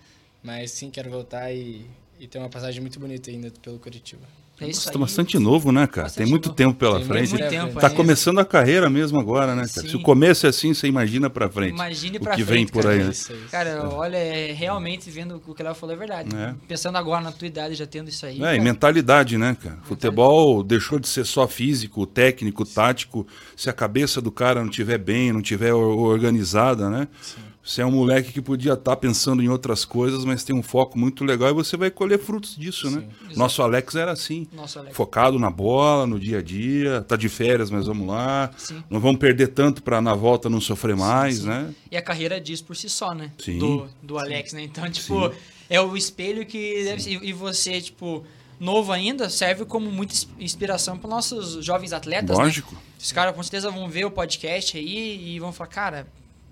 mas 0.44 0.72
sim 0.72 0.92
quero 0.92 1.10
voltar 1.10 1.54
e, 1.54 1.90
e 2.20 2.28
ter 2.28 2.40
uma 2.40 2.50
passagem 2.50 2.82
muito 2.82 3.00
bonita 3.00 3.32
ainda 3.32 3.50
pelo 3.62 3.80
Curitiba. 3.80 4.28
É 4.60 4.68
isso 4.68 4.82
Você 4.82 4.92
tá 4.92 4.98
bastante 4.98 5.38
novo, 5.38 5.72
né, 5.72 5.86
cara? 5.86 6.10
Tem 6.10 6.26
muito 6.26 6.52
tempo 6.52 6.74
pela 6.74 6.98
Tem 6.98 7.08
frente. 7.08 7.30
Muito 7.30 7.50
tempo 7.50 7.80
tá 7.80 7.90
começando 7.90 8.40
a 8.40 8.46
carreira 8.46 8.90
mesmo 8.90 9.20
agora, 9.20 9.54
né, 9.54 9.68
cara? 9.68 9.88
Se 9.88 9.96
o 9.96 10.02
começo 10.02 10.48
é 10.48 10.50
assim, 10.50 10.74
você 10.74 10.88
imagina 10.88 11.30
pra 11.30 11.48
frente. 11.48 11.76
Imagine 11.76 12.20
pra 12.20 12.34
o 12.34 12.36
que 12.36 12.44
frente, 12.44 12.58
vem 12.58 12.68
por 12.68 12.84
cara, 12.84 12.96
aí. 12.96 13.04
Né? 13.04 13.14
Cara, 13.52 13.90
olha, 13.90 14.18
é, 14.18 14.52
realmente 14.54 15.12
vendo 15.12 15.42
o 15.46 15.54
que 15.54 15.62
ela 15.62 15.76
falou 15.76 15.96
é 15.96 15.98
verdade. 15.98 16.36
É. 16.36 16.56
Pensando 16.68 16.98
agora 16.98 17.22
na 17.22 17.32
tua 17.32 17.48
idade, 17.48 17.76
já 17.76 17.86
tendo 17.86 18.10
isso 18.10 18.26
aí. 18.26 18.44
É, 18.44 18.56
e 18.56 18.60
mentalidade, 18.60 19.38
né, 19.38 19.56
cara? 19.62 19.78
Futebol 19.84 20.64
deixou 20.64 20.98
de 20.98 21.08
ser 21.08 21.26
só 21.26 21.48
físico, 21.48 22.08
técnico, 22.08 22.66
tático. 22.66 23.28
Se 23.56 23.70
a 23.70 23.74
cabeça 23.74 24.20
do 24.20 24.32
cara 24.32 24.64
não 24.64 24.72
tiver 24.72 24.98
bem, 24.98 25.32
não 25.32 25.42
tiver 25.42 25.74
organizada, 25.74 26.90
né? 26.90 27.08
Sim. 27.22 27.47
Você 27.68 27.82
é 27.82 27.86
um 27.86 27.92
moleque 27.92 28.32
que 28.32 28.42
podia 28.42 28.74
estar 28.74 28.92
tá 28.92 28.96
pensando 28.96 29.44
em 29.44 29.50
outras 29.50 29.84
coisas, 29.84 30.24
mas 30.24 30.42
tem 30.42 30.56
um 30.56 30.64
foco 30.64 30.98
muito 30.98 31.26
legal 31.26 31.50
e 31.50 31.54
você 31.54 31.76
vai 31.76 31.92
colher 31.92 32.18
frutos 32.18 32.56
disso, 32.56 32.90
né? 32.90 32.92
Sim, 32.92 32.98
né? 33.00 33.08
Exatamente. 33.10 33.38
Nosso 33.38 33.62
Alex 33.62 33.96
era 33.96 34.12
assim. 34.14 34.48
Alex. 34.58 34.96
Focado 34.96 35.38
na 35.38 35.50
bola, 35.50 36.08
no 36.08 36.18
dia 36.18 36.38
a 36.38 36.42
dia. 36.42 37.02
Tá 37.02 37.18
de 37.18 37.28
férias, 37.28 37.70
mas 37.70 37.86
vamos 37.86 38.08
lá. 38.08 38.50
Sim. 38.56 38.82
Não 38.90 39.02
vamos 39.02 39.20
perder 39.20 39.50
tanto 39.50 39.84
para 39.84 40.00
na 40.00 40.16
volta 40.16 40.50
não 40.50 40.62
sofrer 40.62 40.96
mais, 40.96 41.40
sim, 41.40 41.48
né? 41.48 41.76
E 41.92 41.98
a 41.98 42.02
carreira 42.02 42.40
diz 42.40 42.62
por 42.62 42.74
si 42.74 42.88
só, 42.88 43.14
né? 43.14 43.34
Sim. 43.38 43.58
Do, 43.58 43.90
do 44.02 44.18
Alex, 44.18 44.54
né? 44.54 44.64
Então, 44.64 44.90
tipo, 44.90 45.30
é 45.70 45.82
o 45.82 45.98
espelho 45.98 46.46
que 46.46 46.86
deve 46.86 47.04
ser. 47.04 47.22
E 47.22 47.34
você, 47.34 47.82
tipo, 47.82 48.24
novo 48.58 48.94
ainda, 48.94 49.30
serve 49.30 49.66
como 49.66 49.92
muita 49.92 50.16
inspiração 50.40 50.98
para 50.98 51.10
nossos 51.10 51.66
jovens 51.66 51.92
atletas. 51.92 52.38
Né? 52.38 52.44
Lógico. 52.46 52.74
Né? 52.74 52.82
Os 52.98 53.12
caras 53.12 53.36
com 53.36 53.44
certeza 53.44 53.70
vão 53.70 53.90
ver 53.90 54.06
o 54.06 54.12
podcast 54.12 54.78
aí 54.78 55.36
e 55.36 55.38
vão 55.38 55.52
falar, 55.52 55.68
cara 55.68 56.08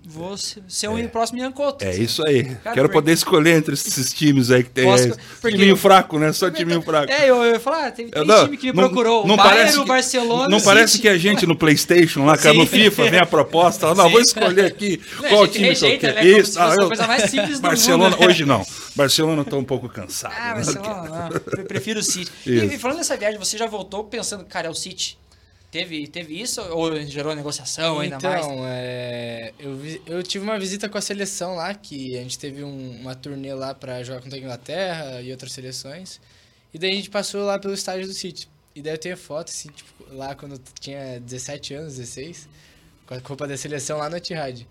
Vou 0.08 0.36
ser 0.36 0.88
um 0.88 0.96
é. 0.96 1.08
próximo 1.08 1.40
Ian 1.40 1.50
Couto. 1.50 1.84
É 1.84 1.96
isso 1.96 2.24
aí. 2.24 2.44
Cara, 2.62 2.74
Quero 2.76 2.88
poder 2.88 3.10
escolher 3.10 3.56
entre 3.56 3.74
esses 3.74 4.12
times 4.14 4.52
aí 4.52 4.62
que 4.62 4.70
tem. 4.70 4.84
Posso, 4.84 5.08
porque... 5.40 5.56
Timinho 5.56 5.76
fraco, 5.76 6.16
né? 6.16 6.32
Só 6.32 6.48
timinho 6.48 6.80
fraco. 6.80 7.10
É, 7.10 7.28
eu, 7.28 7.44
ia 7.44 7.58
falar, 7.58 7.90
tem, 7.90 8.08
tem 8.08 8.24
não, 8.24 8.44
time 8.44 8.56
que 8.56 8.68
me 8.68 8.80
não, 8.80 8.84
procurou. 8.84 9.26
Não 9.26 9.34
o 9.34 9.36
Bayern, 9.36 9.56
parece 9.56 9.78
o 9.80 9.84
Barcelona. 9.84 10.48
Não 10.48 10.60
parece 10.60 11.00
que 11.00 11.08
a 11.08 11.18
gente 11.18 11.44
no 11.44 11.56
PlayStation, 11.56 12.24
lá, 12.24 12.38
cara, 12.38 12.54
no 12.54 12.64
FIFA, 12.64 13.10
vem 13.10 13.18
a 13.18 13.26
proposta. 13.26 13.92
Não, 13.96 14.08
vou 14.08 14.20
escolher 14.20 14.66
aqui 14.66 15.00
não, 15.20 15.28
qual 15.28 15.48
time 15.48 15.66
rejeita, 15.66 15.98
que 15.98 16.06
eu 16.06 16.14
quero. 16.14 16.24
Né, 16.24 16.38
Isso, 16.38 16.60
ah, 16.60 16.76
eu... 16.78 16.86
coisa 16.86 17.06
mais 17.08 17.28
simples 17.28 17.58
do 17.58 17.62
Barcelona, 17.62 18.10
mundo, 18.10 18.20
né? 18.20 18.26
hoje 18.28 18.44
não. 18.44 18.64
Barcelona 18.94 19.44
tá 19.44 19.56
um 19.56 19.64
pouco 19.64 19.88
cansado. 19.88 20.34
Ah, 20.38 20.54
né? 20.54 20.54
Barcelona, 20.54 21.30
não. 21.30 21.40
Eu 21.58 21.64
prefiro 21.64 21.98
o 21.98 22.02
City. 22.02 22.30
E, 22.46 22.78
falando 22.78 22.98
dessa 22.98 23.16
viagem, 23.16 23.38
você 23.40 23.58
já 23.58 23.66
voltou 23.66 24.04
pensando, 24.04 24.44
cara, 24.44 24.68
é 24.68 24.70
o 24.70 24.74
City. 24.74 25.18
Teve, 25.76 26.06
teve 26.06 26.40
isso 26.40 26.62
ou 26.62 26.98
gerou 27.02 27.34
negociação 27.34 28.00
ainda 28.00 28.16
então, 28.16 28.30
mais? 28.30 28.46
Então, 28.46 28.64
é, 28.66 29.52
eu, 29.58 29.78
eu 30.06 30.22
tive 30.22 30.42
uma 30.42 30.58
visita 30.58 30.88
com 30.88 30.96
a 30.96 31.02
seleção 31.02 31.56
lá, 31.56 31.74
que 31.74 32.16
a 32.16 32.22
gente 32.22 32.38
teve 32.38 32.64
um, 32.64 32.92
uma 32.98 33.14
turnê 33.14 33.52
lá 33.52 33.74
para 33.74 34.02
jogar 34.02 34.22
contra 34.22 34.38
a 34.38 34.40
Inglaterra 34.40 35.20
e 35.20 35.30
outras 35.30 35.52
seleções. 35.52 36.18
E 36.72 36.78
daí 36.78 36.92
a 36.92 36.94
gente 36.94 37.10
passou 37.10 37.44
lá 37.44 37.58
pelo 37.58 37.74
estádio 37.74 38.06
do 38.06 38.14
City. 38.14 38.48
E 38.74 38.80
daí 38.80 38.94
eu 38.94 38.98
tenho 38.98 39.18
foto, 39.18 39.50
assim, 39.50 39.68
tipo, 39.68 40.14
lá 40.14 40.34
quando 40.34 40.52
eu 40.52 40.60
tinha 40.80 41.20
17 41.20 41.74
anos, 41.74 41.96
16, 41.96 42.48
com 43.04 43.12
a 43.12 43.18
roupa 43.18 43.46
da 43.46 43.58
seleção 43.58 43.98
lá 43.98 44.08
no 44.08 44.16
Etihad. 44.16 44.66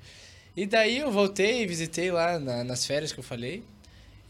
E 0.57 0.65
daí 0.65 0.97
eu 0.97 1.11
voltei 1.11 1.61
e 1.61 1.67
visitei 1.67 2.11
lá 2.11 2.39
na, 2.39 2.63
nas 2.63 2.83
férias 2.83 3.11
que 3.13 3.19
eu 3.19 3.23
falei. 3.23 3.63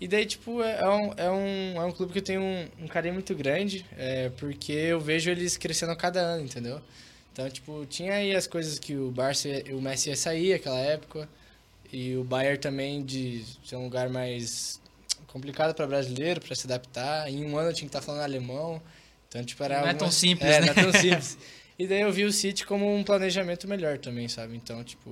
E 0.06 0.08
daí, 0.08 0.24
tipo, 0.24 0.62
é, 0.62 0.82
é 0.82 0.88
um, 0.88 1.13
é 1.18 1.32
um, 1.32 1.82
é 1.82 1.86
um 1.86 1.91
clube 1.91 2.13
que 2.13 2.20
eu 2.20 2.24
tenho 2.24 2.39
um, 2.39 2.68
um 2.82 2.88
carinho 2.88 3.15
muito 3.15 3.34
grande, 3.34 3.84
é, 3.98 4.30
porque 4.38 4.72
eu 4.72 5.02
vejo 5.02 5.32
eles 5.32 5.58
crescendo 5.58 5.94
a 5.94 5.96
cada 5.96 6.20
ano, 6.20 6.44
entendeu? 6.44 6.80
Então, 7.34 7.50
tipo, 7.50 7.84
tinha 7.88 8.13
aí 8.13 8.36
as 8.36 8.46
coisas 8.46 8.78
que 8.78 8.96
o 8.96 9.10
Barça, 9.10 9.50
o 9.74 9.82
Messi 9.82 10.10
ia 10.10 10.15
sair 10.15 10.54
naquela 10.54 10.78
época, 10.78 11.28
e 11.91 12.15
o 12.18 12.24
Bayern 12.24 12.60
também 12.60 13.04
de 13.04 13.44
ser 13.65 13.78
um 13.78 13.86
lugar 13.86 14.08
mais 14.08 14.80
complicado 15.26 15.74
para 15.74 15.88
brasileiro, 15.88 16.39
para 16.39 16.54
se 16.54 16.68
adaptar. 16.68 17.28
Em 17.28 17.44
um 17.44 17.58
ano 17.58 17.70
eu 17.70 17.74
tinha 17.74 17.89
que 17.89 17.98
estar 17.98 18.02
tá 18.02 18.06
falando 18.06 18.22
alemão, 18.22 18.80
então, 19.28 19.44
tipo, 19.44 19.63
era... 19.63 19.74
Não 19.74 19.88
algumas... 19.88 19.96
é 19.96 20.06
tão 20.06 20.12
simples, 20.12 20.52
é, 20.52 20.60
né? 20.60 20.65
não 20.68 20.72
é 20.72 20.84
tão 20.84 20.94
simples. 21.02 21.36
e 21.80 21.88
daí 21.88 22.02
eu 22.02 22.12
vi 22.12 22.26
o 22.26 22.32
City 22.32 22.63
como 22.63 22.96
um 22.96 23.04
planejamento 23.04 23.68
melhor 23.68 23.98
também, 23.98 24.28
sabe? 24.28 24.56
Então, 24.56 24.84
tipo, 24.84 25.10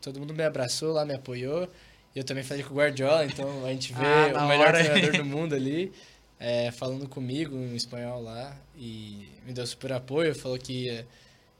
todo 0.00 0.18
mundo 0.18 0.32
me 0.32 0.42
abraçou 0.42 0.94
lá, 0.94 1.04
me 1.04 1.14
apoiou, 1.14 1.68
eu 2.16 2.24
também 2.24 2.42
falei 2.42 2.62
com 2.62 2.72
o 2.72 2.76
Guardiola, 2.78 3.26
então 3.26 3.66
a 3.66 3.68
gente 3.68 3.92
vê 3.92 4.06
ah, 4.34 4.44
o 4.44 4.48
melhor 4.48 4.68
hora. 4.68 4.82
treinador 4.82 5.18
do 5.18 5.24
mundo 5.28 5.54
ali, 5.54 5.92
é, 6.40 6.70
falando 6.70 7.06
comigo 7.06 7.54
em 7.54 7.76
espanhol 7.76 8.22
lá. 8.22 8.56
E 8.74 9.28
me 9.44 9.52
deu 9.52 9.66
super 9.66 9.92
apoio, 9.92 10.34
falou 10.34 10.56
que 10.56 10.86
ia, 10.86 11.06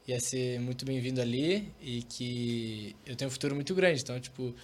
ia 0.08 0.18
ser 0.18 0.58
muito 0.58 0.86
bem-vindo 0.86 1.20
ali 1.20 1.70
e 1.78 2.02
que 2.04 2.96
eu 3.04 3.14
tenho 3.14 3.28
um 3.28 3.30
futuro 3.30 3.54
muito 3.54 3.74
grande. 3.74 4.00
Então, 4.00 4.18
tipo, 4.18 4.54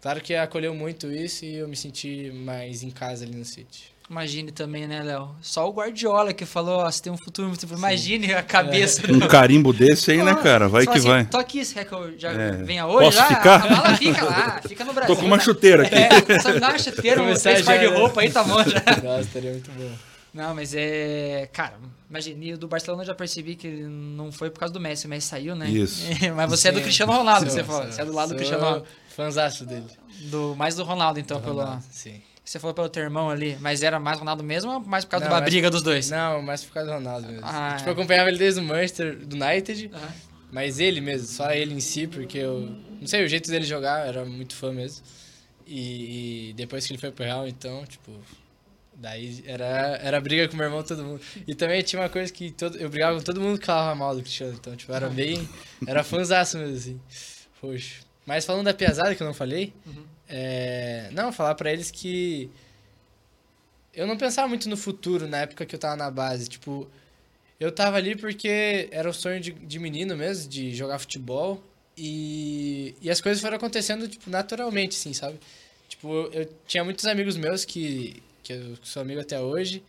claro 0.00 0.22
que 0.22 0.34
acolheu 0.34 0.74
muito 0.74 1.12
isso 1.12 1.44
e 1.44 1.56
eu 1.56 1.68
me 1.68 1.76
senti 1.76 2.30
mais 2.30 2.82
em 2.82 2.90
casa 2.90 3.26
ali 3.26 3.36
no 3.36 3.44
City. 3.44 3.92
Imagine 4.08 4.52
também, 4.52 4.86
né, 4.86 5.02
Léo? 5.02 5.30
Só 5.40 5.68
o 5.68 5.72
Guardiola 5.72 6.32
que 6.32 6.46
falou, 6.46 6.78
ó, 6.78 6.90
você 6.90 7.02
tem 7.02 7.12
um 7.12 7.16
futuro 7.16 7.48
muito... 7.48 7.66
Imagine 7.66 8.34
a 8.34 8.42
cabeça. 8.42 9.02
Um 9.10 9.18
carimbo 9.18 9.72
desse 9.72 10.12
aí, 10.12 10.22
né, 10.22 10.32
cara? 10.36 10.68
Vai 10.68 10.84
Só 10.84 10.92
que 10.92 10.98
assim, 10.98 11.08
vai. 11.08 11.24
Tô 11.24 11.38
aqui, 11.38 11.64
você 11.64 11.74
quer 11.74 11.86
que 11.86 11.92
eu 11.92 12.16
já 12.16 12.30
É. 12.30 12.52
venha 12.52 12.86
hoje? 12.86 13.06
Posso 13.06 13.16
já? 13.18 13.26
ficar? 13.26 13.64
A 13.64 13.68
mala 13.68 13.96
fica 13.96 14.24
lá, 14.24 14.60
fica 14.66 14.84
no 14.84 14.92
Brasil. 14.92 15.12
Tô 15.14 15.20
com 15.20 15.26
uma 15.26 15.38
né? 15.38 15.42
chuteira 15.42 15.82
aqui. 15.84 15.94
É, 15.96 16.38
só 16.40 16.52
me 16.52 16.60
dá 16.60 16.68
uma 16.68 16.78
chuteira, 16.78 17.20
um 17.20 17.34
três 17.34 17.62
par 17.62 17.78
de 17.78 17.84
já, 17.84 17.90
né? 17.90 17.98
roupa 17.98 18.20
aí, 18.20 18.30
tá 18.30 18.44
bom 18.44 18.62
já. 18.62 18.80
Nossa, 19.02 19.20
estaria 19.22 19.50
muito 19.50 19.70
bom. 19.72 19.90
Não, 20.32 20.54
mas 20.54 20.72
é. 20.74 21.48
Cara, 21.52 21.74
imagine, 22.08 22.52
o 22.52 22.58
do 22.58 22.68
Barcelona 22.68 23.02
eu 23.02 23.06
já 23.08 23.14
percebi 23.14 23.56
que 23.56 23.66
não 23.68 24.30
foi 24.30 24.50
por 24.50 24.60
causa 24.60 24.72
do 24.72 24.78
Messi, 24.78 25.06
o 25.06 25.08
Messi 25.08 25.26
saiu, 25.28 25.56
né? 25.56 25.68
Isso. 25.68 26.04
mas 26.36 26.48
você 26.48 26.68
é 26.68 26.72
do 26.72 26.78
Sim. 26.78 26.84
Cristiano 26.84 27.12
Ronaldo, 27.12 27.46
que 27.46 27.52
Sou, 27.52 27.60
você 27.60 27.64
falou. 27.66 27.82
sou. 27.84 27.92
Você 27.92 28.02
é 28.02 28.04
do 28.04 28.12
lado 28.12 28.28
do 28.28 28.34
Cristiano 28.36 28.62
Ronaldo. 28.62 28.86
Fãzaço 29.16 29.64
dele. 29.64 29.86
Do, 30.30 30.54
mais 30.56 30.76
do 30.76 30.84
Ronaldo, 30.84 31.18
então, 31.18 31.40
pelo. 31.40 31.60
Ronaldo, 31.60 31.82
Sim. 31.90 32.20
Você 32.46 32.60
falou 32.60 32.72
pelo 32.72 32.88
teu 32.88 33.02
irmão 33.02 33.28
ali, 33.28 33.58
mas 33.60 33.82
era 33.82 33.98
mais 33.98 34.20
Ronaldo 34.20 34.44
mesmo 34.44 34.70
ou 34.70 34.80
mais 34.80 35.04
por 35.04 35.10
causa 35.10 35.24
Não, 35.26 35.32
de 35.32 35.40
uma 35.40 35.44
briga 35.44 35.68
dos 35.68 35.82
dois? 35.82 36.08
Não, 36.08 36.40
mais 36.40 36.62
por 36.62 36.72
causa 36.74 36.88
do 36.90 36.94
Ronaldo 36.94 37.26
mesmo. 37.26 37.44
Ah, 37.44 37.74
tipo, 37.76 37.88
é. 37.88 37.90
eu 37.90 37.92
acompanhava 37.94 38.28
ele 38.28 38.38
desde 38.38 38.60
o 38.60 38.62
Manchester 38.62 39.16
do 39.18 39.34
United, 39.34 39.90
Aham. 39.92 40.08
mas 40.52 40.78
ele 40.78 41.00
mesmo, 41.00 41.26
só 41.26 41.50
ele 41.50 41.74
em 41.74 41.80
si, 41.80 42.06
porque 42.06 42.38
eu. 42.38 42.60
Não 43.00 43.06
sei, 43.08 43.24
o 43.24 43.28
jeito 43.28 43.50
dele 43.50 43.64
jogar, 43.66 44.06
era 44.06 44.24
muito 44.24 44.54
fã 44.54 44.72
mesmo. 44.72 45.04
E, 45.66 46.50
e 46.50 46.52
depois 46.52 46.86
que 46.86 46.92
ele 46.92 47.00
foi 47.00 47.10
pro 47.10 47.24
Real, 47.24 47.48
então, 47.48 47.84
tipo. 47.84 48.12
Daí 48.94 49.42
era, 49.44 49.98
era 50.00 50.20
briga 50.20 50.48
com 50.48 50.56
meu 50.56 50.66
irmão, 50.66 50.82
todo 50.84 51.02
mundo. 51.04 51.20
E 51.48 51.54
também 51.54 51.82
tinha 51.82 52.00
uma 52.00 52.08
coisa 52.08 52.32
que 52.32 52.52
todo, 52.52 52.78
eu 52.78 52.88
brigava 52.88 53.18
com 53.18 53.24
todo 53.24 53.40
mundo 53.40 53.58
que 53.58 53.66
falava 53.66 53.94
mal 53.94 54.14
do 54.14 54.22
Cristiano. 54.22 54.54
Então, 54.54 54.74
tipo, 54.76 54.90
era 54.92 55.08
bem. 55.08 55.46
Era 55.86 56.04
fãzaço 56.04 56.56
mesmo, 56.58 56.76
assim. 56.76 57.00
Poxa. 57.60 57.96
Mas 58.24 58.46
falando 58.46 58.64
da 58.66 58.72
piazada 58.72 59.14
que 59.16 59.22
eu 59.22 59.26
não 59.26 59.34
falei, 59.34 59.74
Uhum. 59.84 60.04
É, 60.28 61.08
não, 61.12 61.32
falar 61.32 61.54
pra 61.54 61.72
eles 61.72 61.90
que. 61.90 62.50
Eu 63.94 64.06
não 64.06 64.16
pensava 64.16 64.46
muito 64.48 64.68
no 64.68 64.76
futuro 64.76 65.26
na 65.26 65.38
época 65.38 65.64
que 65.64 65.74
eu 65.74 65.78
tava 65.78 65.96
na 65.96 66.10
base. 66.10 66.48
Tipo, 66.48 66.88
eu 67.58 67.72
tava 67.72 67.96
ali 67.96 68.14
porque 68.14 68.88
era 68.90 69.08
o 69.08 69.14
sonho 69.14 69.40
de, 69.40 69.52
de 69.52 69.78
menino 69.78 70.16
mesmo, 70.16 70.48
de 70.48 70.74
jogar 70.74 70.98
futebol. 70.98 71.62
E, 71.96 72.94
e 73.00 73.10
as 73.10 73.20
coisas 73.20 73.40
foram 73.40 73.56
acontecendo, 73.56 74.06
tipo, 74.06 74.28
naturalmente, 74.28 74.96
assim, 74.96 75.14
sabe? 75.14 75.38
Tipo, 75.88 76.08
eu, 76.12 76.32
eu 76.32 76.52
tinha 76.66 76.84
muitos 76.84 77.06
amigos 77.06 77.36
meus 77.36 77.64
que, 77.64 78.22
que 78.42 78.52
eu 78.52 78.76
sou 78.82 79.00
amigo 79.02 79.20
até 79.20 79.40
hoje. 79.40 79.82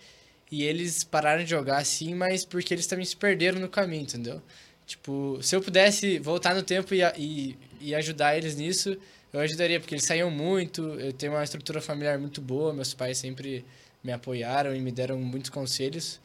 E 0.50 0.63
eles 0.63 1.04
pararam 1.04 1.43
de 1.43 1.50
jogar 1.50 1.78
assim, 1.80 2.15
mas 2.15 2.45
porque 2.45 2.73
eles 2.73 2.88
também 2.88 3.04
se 3.04 3.15
perderam 3.15 3.60
no 3.60 3.67
caminho, 3.67 4.04
entendeu? 4.04 4.41
Tipo, 4.86 5.39
se 5.41 5.54
eu 5.54 5.62
pudesse 5.62 6.17
voltar 6.19 6.56
no 6.56 6.63
tempo 6.63 6.93
e, 6.95 7.02
e, 7.17 7.58
e 7.82 7.93
ajudar 7.93 8.38
eles 8.38 8.56
nisso, 8.56 8.97
eu 9.38 9.43
ajudaria, 9.43 9.80
porque 9.80 9.95
eles 9.95 10.06
saíam 10.06 10.32
muito, 10.32 10.82
eu 11.00 11.13
tenho 11.13 11.34
uma 11.34 11.43
estrutura 11.43 11.82
familiar 11.82 12.17
muito 12.17 12.41
boa, 12.41 12.73
meus 12.73 12.93
pais 12.93 13.17
sempre 13.17 13.65
me 14.04 14.12
apoiaram 14.12 14.76
e 14.76 14.80
me 14.80 14.91
deram 14.91 15.19
muitos 15.19 15.50
conselhos. 15.50 16.19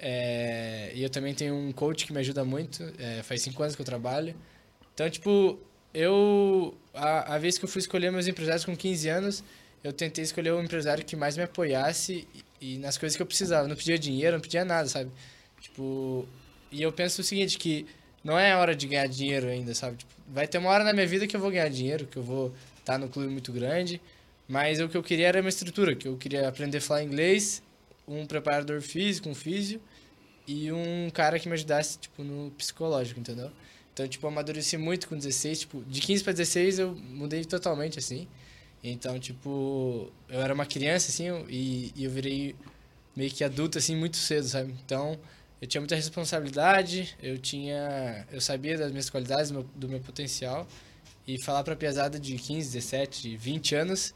É, 0.00 0.92
e 0.94 1.02
eu 1.02 1.10
também 1.10 1.34
tenho 1.34 1.54
um 1.54 1.72
coach 1.72 2.06
que 2.06 2.12
me 2.12 2.20
ajuda 2.20 2.44
muito, 2.44 2.82
é, 2.98 3.22
faz 3.22 3.42
cinco 3.42 3.62
anos 3.62 3.74
que 3.74 3.82
eu 3.82 3.86
trabalho. 3.86 4.34
Então, 4.94 5.08
tipo, 5.10 5.58
eu. 5.92 6.76
A, 6.94 7.34
a 7.34 7.38
vez 7.38 7.58
que 7.58 7.64
eu 7.64 7.68
fui 7.68 7.80
escolher 7.80 8.10
meus 8.10 8.26
empresários 8.26 8.64
com 8.64 8.76
15 8.76 9.08
anos, 9.08 9.44
eu 9.82 9.92
tentei 9.92 10.24
escolher 10.24 10.52
o 10.52 10.62
empresário 10.62 11.04
que 11.04 11.16
mais 11.16 11.36
me 11.36 11.42
apoiasse 11.42 12.26
e, 12.60 12.74
e 12.74 12.78
nas 12.78 12.98
coisas 12.98 13.16
que 13.16 13.22
eu 13.22 13.26
precisava. 13.26 13.68
Não 13.68 13.76
pedia 13.76 13.98
dinheiro, 13.98 14.36
não 14.36 14.40
pedia 14.40 14.64
nada, 14.64 14.88
sabe? 14.88 15.10
Tipo. 15.60 16.26
E 16.70 16.82
eu 16.82 16.92
penso 16.92 17.20
o 17.22 17.24
seguinte, 17.24 17.58
que 17.58 17.86
não 18.22 18.38
é 18.38 18.54
hora 18.54 18.74
de 18.74 18.86
ganhar 18.86 19.06
dinheiro 19.06 19.48
ainda, 19.48 19.74
sabe? 19.74 19.96
Tipo, 19.98 20.12
vai 20.32 20.46
ter 20.46 20.58
uma 20.58 20.70
hora 20.70 20.84
na 20.84 20.92
minha 20.92 21.06
vida 21.06 21.26
que 21.26 21.34
eu 21.34 21.40
vou 21.40 21.50
ganhar 21.50 21.68
dinheiro, 21.68 22.06
que 22.06 22.16
eu 22.16 22.22
vou 22.22 22.54
estar 22.78 22.98
no 22.98 23.08
clube 23.08 23.30
muito 23.30 23.52
grande. 23.52 24.00
Mas 24.46 24.80
o 24.80 24.88
que 24.88 24.96
eu 24.96 25.02
queria 25.02 25.28
era 25.28 25.40
uma 25.40 25.48
estrutura, 25.48 25.94
que 25.94 26.08
eu 26.08 26.16
queria 26.16 26.48
aprender 26.48 26.78
a 26.78 26.80
falar 26.80 27.02
inglês, 27.02 27.62
um 28.06 28.24
preparador 28.24 28.80
físico, 28.80 29.28
um 29.28 29.34
físio, 29.34 29.80
e 30.46 30.72
um 30.72 31.10
cara 31.12 31.38
que 31.38 31.46
me 31.46 31.54
ajudasse, 31.54 31.98
tipo, 31.98 32.24
no 32.24 32.50
psicológico, 32.52 33.20
entendeu? 33.20 33.50
Então, 33.92 34.08
tipo, 34.08 34.24
eu 34.24 34.30
amadureci 34.30 34.78
muito 34.78 35.06
com 35.08 35.16
16, 35.16 35.60
tipo, 35.60 35.84
de 35.84 36.00
15 36.00 36.24
para 36.24 36.32
16 36.32 36.78
eu 36.78 36.94
mudei 36.94 37.44
totalmente, 37.44 37.98
assim. 37.98 38.26
Então, 38.82 39.18
tipo, 39.18 40.10
eu 40.28 40.40
era 40.40 40.54
uma 40.54 40.64
criança, 40.64 41.10
assim, 41.10 41.26
e, 41.48 41.92
e 41.94 42.04
eu 42.04 42.10
virei 42.10 42.54
meio 43.14 43.30
que 43.30 43.44
adulto, 43.44 43.76
assim, 43.76 43.96
muito 43.96 44.16
cedo, 44.16 44.46
sabe? 44.46 44.74
Então, 44.84 45.18
eu 45.60 45.66
tinha 45.66 45.80
muita 45.80 45.94
responsabilidade, 45.94 47.16
eu 47.22 47.38
tinha... 47.38 48.26
Eu 48.30 48.40
sabia 48.40 48.78
das 48.78 48.90
minhas 48.90 49.10
qualidades, 49.10 49.50
do 49.50 49.54
meu, 49.54 49.66
do 49.74 49.88
meu 49.88 50.00
potencial, 50.00 50.66
e 51.26 51.42
falar 51.44 51.62
pra 51.62 51.76
pesada 51.76 52.18
de 52.18 52.36
15, 52.36 52.72
17, 52.72 53.36
20 53.36 53.74
anos 53.74 54.14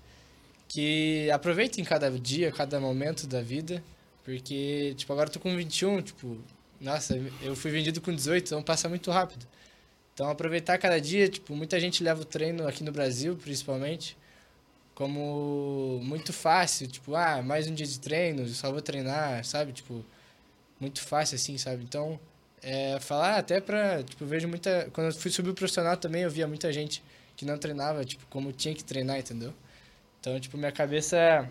que 0.73 1.31
aproveitem 1.31 1.85
cada 1.85 2.11
dia, 2.11 2.51
cada 2.51 2.81
momento 2.81 3.27
da 3.27 3.43
vida, 3.43 3.85
porque, 4.25 4.95
tipo, 4.97 5.13
agora 5.13 5.29
eu 5.29 5.33
tô 5.33 5.39
com 5.39 5.55
21, 5.55 6.01
tipo, 6.01 6.39
nossa, 6.81 7.15
eu 7.43 7.55
fui 7.55 7.71
vendido 7.71 8.01
com 8.01 8.15
18, 8.15 8.47
então 8.47 8.63
passa 8.63 8.89
muito 8.89 9.11
rápido. 9.11 9.47
Então, 10.15 10.31
aproveitar 10.31 10.79
cada 10.79 10.99
dia, 10.99 11.29
tipo, 11.29 11.55
muita 11.55 11.79
gente 11.79 12.03
leva 12.03 12.23
o 12.23 12.25
treino 12.25 12.67
aqui 12.67 12.83
no 12.83 12.91
Brasil, 12.91 13.37
principalmente, 13.37 14.17
como 14.95 16.01
muito 16.03 16.33
fácil, 16.33 16.87
tipo, 16.87 17.15
ah, 17.15 17.43
mais 17.43 17.67
um 17.69 17.75
dia 17.75 17.87
de 17.87 18.01
treino, 18.01 18.49
só 18.49 18.73
vou 18.73 18.81
treinar, 18.81 19.45
sabe? 19.45 19.73
Tipo, 19.73 20.03
muito 20.83 21.01
fácil 21.01 21.37
assim, 21.37 21.57
sabe? 21.57 21.85
Então, 21.85 22.19
é, 22.61 22.99
falar 23.01 23.39
até 23.39 23.61
pra, 23.61 24.03
tipo, 24.03 24.25
eu 24.25 24.29
vejo 24.29 24.49
muita, 24.49 24.89
quando 24.93 25.07
eu 25.07 25.15
fui 25.15 25.31
subir 25.31 25.51
o 25.51 25.55
profissional 25.55 25.97
também, 25.97 26.23
eu 26.23 26.31
via 26.31 26.47
muita 26.47 26.73
gente 26.73 27.03
que 27.37 27.45
não 27.45 27.57
treinava, 27.57 28.05
tipo, 28.05 28.27
como 28.27 28.53
tinha 28.53 28.75
que 28.75 28.85
treinar, 28.85 29.19
entendeu? 29.19 29.55
Então, 30.21 30.39
tipo, 30.39 30.59
minha 30.59 30.73
cabeça, 30.73 31.49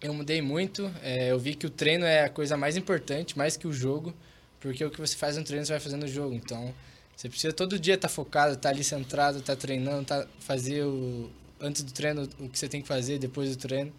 eu 0.00 0.12
mudei 0.12 0.42
muito, 0.42 0.92
é, 1.02 1.30
eu 1.30 1.38
vi 1.38 1.54
que 1.54 1.66
o 1.66 1.70
treino 1.70 2.04
é 2.04 2.24
a 2.24 2.28
coisa 2.28 2.56
mais 2.56 2.76
importante, 2.76 3.38
mais 3.38 3.56
que 3.56 3.66
o 3.66 3.72
jogo, 3.72 4.14
porque 4.60 4.84
o 4.84 4.90
que 4.90 5.00
você 5.00 5.16
faz 5.16 5.36
no 5.36 5.44
treino, 5.44 5.64
você 5.64 5.72
vai 5.72 5.80
fazer 5.80 5.96
no 5.96 6.08
jogo, 6.08 6.34
então... 6.34 6.74
Você 7.16 7.28
precisa 7.28 7.52
todo 7.52 7.78
dia 7.78 7.96
estar 7.96 8.08
focado, 8.08 8.54
estar 8.54 8.70
ali 8.70 8.82
centrado, 8.82 9.40
estar 9.40 9.54
treinando, 9.54 10.06
tá, 10.06 10.26
fazer 10.38 10.84
o 10.84 11.30
antes 11.60 11.82
do 11.82 11.92
treino 11.92 12.26
o 12.38 12.48
que 12.48 12.58
você 12.58 12.66
tem 12.66 12.80
que 12.80 12.88
fazer, 12.88 13.18
depois 13.18 13.54
do 13.54 13.56
treino. 13.56 13.92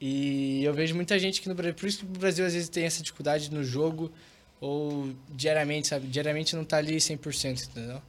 E 0.00 0.62
eu 0.62 0.72
vejo 0.72 0.94
muita 0.94 1.18
gente 1.18 1.40
que 1.40 1.48
no 1.48 1.54
Brasil, 1.54 1.74
por 1.74 1.88
isso 1.88 1.98
que 1.98 2.04
o 2.04 2.08
Brasil 2.08 2.46
às 2.46 2.54
vezes 2.54 2.68
tem 2.68 2.84
essa 2.84 3.02
dificuldade 3.02 3.52
no 3.52 3.64
jogo 3.64 4.12
ou 4.60 5.12
diariamente, 5.28 5.88
sabe? 5.88 6.06
Diariamente 6.06 6.54
não 6.54 6.64
tá 6.64 6.76
ali 6.76 6.96
100%, 6.96 7.68
entendeu? 7.68 8.02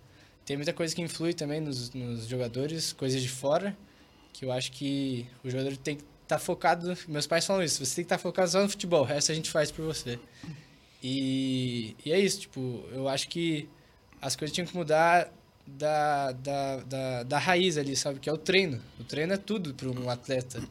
Tem 0.45 0.55
muita 0.55 0.73
coisa 0.73 0.95
que 0.95 1.01
influi 1.01 1.33
também 1.33 1.59
nos, 1.61 1.91
nos 1.93 2.27
jogadores, 2.27 2.93
coisas 2.93 3.21
de 3.21 3.29
fora, 3.29 3.75
que 4.33 4.45
eu 4.45 4.51
acho 4.51 4.71
que 4.71 5.25
o 5.43 5.49
jogador 5.49 5.75
tem 5.77 5.95
que 5.95 6.03
estar 6.23 6.39
focado. 6.39 6.95
Meus 7.07 7.27
pais 7.27 7.45
falam 7.45 7.63
isso, 7.63 7.83
você 7.83 7.95
tem 7.95 8.03
que 8.03 8.07
estar 8.07 8.17
focado 8.17 8.49
só 8.49 8.61
no 8.61 8.69
futebol, 8.69 9.01
o 9.01 9.05
resto 9.05 9.31
a 9.31 9.35
gente 9.35 9.49
faz 9.49 9.71
por 9.71 9.85
você. 9.85 10.19
E, 11.03 11.95
e 12.05 12.11
é 12.11 12.19
isso, 12.19 12.41
tipo, 12.41 12.83
eu 12.91 13.07
acho 13.07 13.29
que 13.29 13.69
as 14.21 14.35
coisas 14.35 14.53
tinham 14.53 14.67
que 14.67 14.75
mudar 14.75 15.31
da, 15.77 16.31
da, 16.31 16.77
da, 16.77 17.23
da 17.23 17.37
raiz 17.37 17.77
ali, 17.77 17.95
sabe? 17.95 18.19
Que 18.19 18.29
é 18.29 18.33
o 18.33 18.37
treino. 18.37 18.81
O 18.99 19.03
treino 19.03 19.33
é 19.33 19.37
tudo 19.37 19.73
para 19.73 19.89
um 19.89 20.09
atleta. 20.09 20.61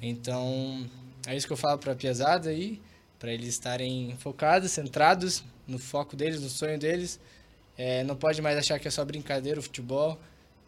Então, 0.00 0.88
é 1.26 1.36
isso 1.36 1.46
que 1.46 1.52
eu 1.52 1.56
falo 1.56 1.78
para 1.78 1.92
a 1.92 1.96
piazada 1.96 2.50
aí, 2.50 2.80
para 3.18 3.32
eles 3.32 3.48
estarem 3.48 4.16
focados, 4.18 4.70
centrados 4.70 5.44
no 5.66 5.78
foco 5.78 6.16
deles, 6.16 6.40
no 6.40 6.48
sonho 6.48 6.78
deles. 6.78 7.20
É, 7.76 8.02
não 8.04 8.16
pode 8.16 8.40
mais 8.40 8.56
achar 8.58 8.78
que 8.78 8.88
é 8.88 8.90
só 8.90 9.04
brincadeira 9.04 9.60
o 9.60 9.62
futebol, 9.62 10.18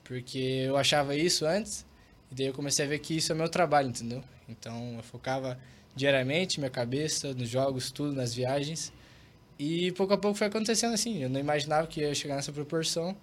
porque 0.05 0.65
eu 0.67 0.77
achava 0.77 1.17
isso 1.17 1.47
antes, 1.47 1.85
e 2.31 2.35
daí 2.35 2.47
eu 2.47 2.53
comecei 2.53 2.85
a 2.85 2.89
ver 2.89 2.99
que 2.99 3.17
isso 3.17 3.33
é 3.33 3.35
meu 3.35 3.49
trabalho, 3.49 3.89
entendeu? 3.89 4.23
Então, 4.49 4.95
eu 4.97 5.03
focava 5.03 5.59
diariamente 5.95 6.61
minha 6.61 6.71
cabeça 6.71 7.35
nos 7.35 7.49
jogos, 7.49 7.91
tudo, 7.91 8.13
nas 8.13 8.35
viagens. 8.35 8.93
E 9.59 9.93
pouco 9.93 10.15
a 10.15 10.19
pouco 10.19 10.39
foi 10.39 10.47
acontecendo 10.47 10.95
assim. 10.95 11.23
Eu 11.23 11.29
não 11.29 11.39
imaginava 11.39 11.87
que 11.87 12.01
ia 12.01 12.15
chegar 12.15 12.37
nessa 12.37 12.53
proporção, 12.53 13.17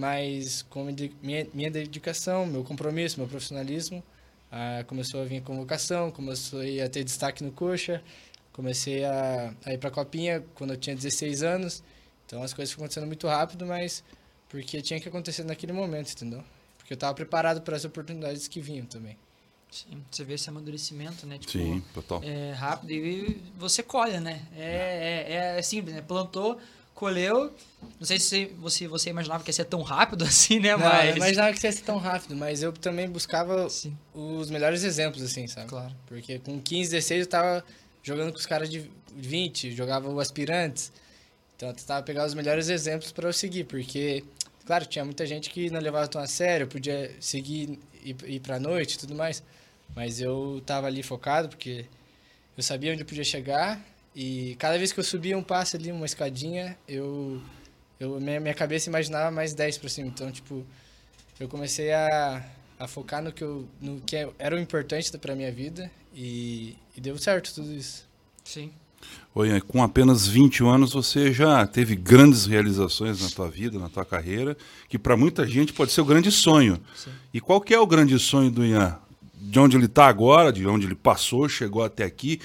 mas 0.00 0.62
com 0.62 0.84
minha, 1.22 1.46
minha 1.52 1.70
dedicação, 1.70 2.46
meu 2.46 2.64
compromisso, 2.64 3.20
meu 3.20 3.28
profissionalismo, 3.28 4.02
ah, 4.50 4.82
começou 4.86 5.20
a 5.20 5.24
vir 5.26 5.42
convocação, 5.42 6.10
começou 6.10 6.60
a 6.60 6.88
ter 6.88 7.04
destaque 7.04 7.44
no 7.44 7.52
coxa, 7.52 8.02
comecei 8.50 9.04
a, 9.04 9.54
a 9.62 9.74
ir 9.74 9.78
para 9.78 9.90
a 9.90 9.92
copinha 9.92 10.42
quando 10.54 10.72
eu 10.72 10.78
tinha 10.78 10.96
16 10.96 11.42
anos. 11.42 11.82
Então 12.24 12.42
as 12.42 12.54
coisas 12.54 12.72
foram 12.72 12.86
acontecendo 12.86 13.06
muito 13.06 13.26
rápido, 13.28 13.66
mas 13.66 14.02
porque 14.48 14.80
tinha 14.80 14.98
que 14.98 15.06
acontecer 15.06 15.44
naquele 15.44 15.72
momento, 15.72 16.10
entendeu? 16.12 16.42
Porque 16.78 16.94
eu 16.94 16.96
estava 16.96 17.12
preparado 17.12 17.60
para 17.60 17.76
as 17.76 17.84
oportunidades 17.84 18.48
que 18.48 18.58
vinham 18.58 18.86
também. 18.86 19.18
Sim, 19.70 20.02
você 20.10 20.24
vê 20.24 20.34
esse 20.34 20.48
amadurecimento, 20.48 21.26
né? 21.26 21.38
Tipo, 21.38 21.52
Sim, 21.52 21.84
total. 21.92 22.22
é 22.24 22.52
rápido 22.52 22.90
e 22.90 23.40
você 23.56 23.82
colhe, 23.82 24.18
né? 24.18 24.40
É, 24.56 25.26
é, 25.28 25.58
é 25.58 25.62
simples, 25.62 25.94
né? 25.94 26.00
Plantou, 26.00 26.58
colheu. 27.00 27.50
Não 27.98 28.06
sei 28.06 28.20
se 28.20 28.44
você, 28.58 28.86
você 28.86 29.08
imaginava 29.08 29.42
que 29.42 29.48
ia 29.48 29.54
ser 29.54 29.64
tão 29.64 29.80
rápido 29.80 30.22
assim, 30.28 30.60
né? 30.60 30.72
Não, 30.72 30.78
Mas. 30.80 31.10
eu 31.10 31.16
imaginava 31.16 31.52
que 31.54 31.66
ia 31.66 31.72
ser 31.72 31.82
tão 31.82 31.96
rápido, 31.96 32.36
mas 32.36 32.62
eu 32.62 32.72
também 32.74 33.08
buscava 33.08 33.68
Sim, 33.70 33.96
os 34.14 34.50
melhores 34.50 34.84
exemplos, 34.84 35.22
assim, 35.22 35.46
sabe? 35.46 35.66
claro. 35.68 35.96
Porque 36.06 36.38
com 36.38 36.60
15, 36.60 36.90
16 36.90 37.20
eu 37.22 37.26
tava 37.26 37.64
jogando 38.02 38.32
com 38.32 38.38
os 38.38 38.44
caras 38.44 38.68
de 38.68 38.88
20, 39.16 39.72
jogava 39.72 40.10
o 40.10 40.20
aspirantes. 40.20 40.92
Então 41.56 41.70
eu 41.70 41.74
tentava 41.74 42.02
pegar 42.02 42.26
os 42.26 42.34
melhores 42.34 42.68
exemplos 42.68 43.12
para 43.12 43.26
eu 43.26 43.32
seguir, 43.32 43.64
porque, 43.64 44.22
claro, 44.66 44.84
tinha 44.84 45.04
muita 45.04 45.24
gente 45.26 45.48
que 45.48 45.70
não 45.70 45.80
levava 45.80 46.06
tão 46.06 46.20
a 46.20 46.26
sério, 46.26 46.66
podia 46.66 47.10
seguir 47.18 47.78
ir, 48.04 48.16
ir 48.26 48.40
pra 48.40 48.60
noite 48.60 48.94
e 48.94 48.98
tudo 48.98 49.14
mais. 49.14 49.42
Mas 49.96 50.20
eu 50.20 50.62
tava 50.66 50.86
ali 50.86 51.02
focado, 51.02 51.48
porque 51.48 51.86
eu 52.56 52.62
sabia 52.62 52.92
onde 52.92 53.02
eu 53.02 53.06
podia 53.06 53.24
chegar 53.24 53.80
e 54.14 54.56
cada 54.58 54.76
vez 54.76 54.92
que 54.92 55.00
eu 55.00 55.04
subia 55.04 55.38
um 55.38 55.42
passo 55.42 55.76
ali, 55.76 55.92
uma 55.92 56.06
escadinha, 56.06 56.76
eu, 56.88 57.40
eu 57.98 58.20
minha, 58.20 58.40
minha 58.40 58.54
cabeça 58.54 58.88
imaginava 58.88 59.30
mais 59.30 59.54
10 59.54 59.78
para 59.78 59.88
cima. 59.88 60.08
Então, 60.08 60.30
tipo, 60.30 60.66
eu 61.38 61.48
comecei 61.48 61.92
a, 61.92 62.44
a 62.78 62.88
focar 62.88 63.22
no 63.22 63.32
que, 63.32 63.44
eu, 63.44 63.68
no 63.80 64.00
que 64.00 64.16
era 64.38 64.56
o 64.56 64.58
importante 64.58 65.16
para 65.18 65.34
minha 65.36 65.52
vida 65.52 65.90
e, 66.14 66.76
e 66.96 67.00
deu 67.00 67.16
certo 67.18 67.54
tudo 67.54 67.72
isso. 67.72 68.08
Sim. 68.44 68.72
Oi, 69.34 69.60
com 69.60 69.82
apenas 69.82 70.26
21 70.26 70.68
anos 70.68 70.92
você 70.92 71.32
já 71.32 71.66
teve 71.66 71.94
grandes 71.94 72.46
realizações 72.46 73.22
na 73.22 73.28
tua 73.30 73.48
vida, 73.48 73.78
na 73.78 73.88
tua 73.88 74.04
carreira, 74.04 74.56
que 74.88 74.98
para 74.98 75.16
muita 75.16 75.46
gente 75.46 75.72
pode 75.72 75.92
ser 75.92 76.00
o 76.00 76.04
grande 76.04 76.30
sonho. 76.32 76.80
Sim. 76.94 77.10
E 77.32 77.40
qual 77.40 77.60
que 77.60 77.72
é 77.72 77.78
o 77.78 77.86
grande 77.86 78.18
sonho 78.18 78.50
do 78.50 78.64
Ian? 78.64 78.98
De 79.34 79.58
onde 79.58 79.76
ele 79.76 79.86
está 79.86 80.06
agora, 80.06 80.52
de 80.52 80.66
onde 80.66 80.86
ele 80.86 80.94
passou, 80.94 81.48
chegou 81.48 81.82
até 81.82 82.04
aqui. 82.04 82.40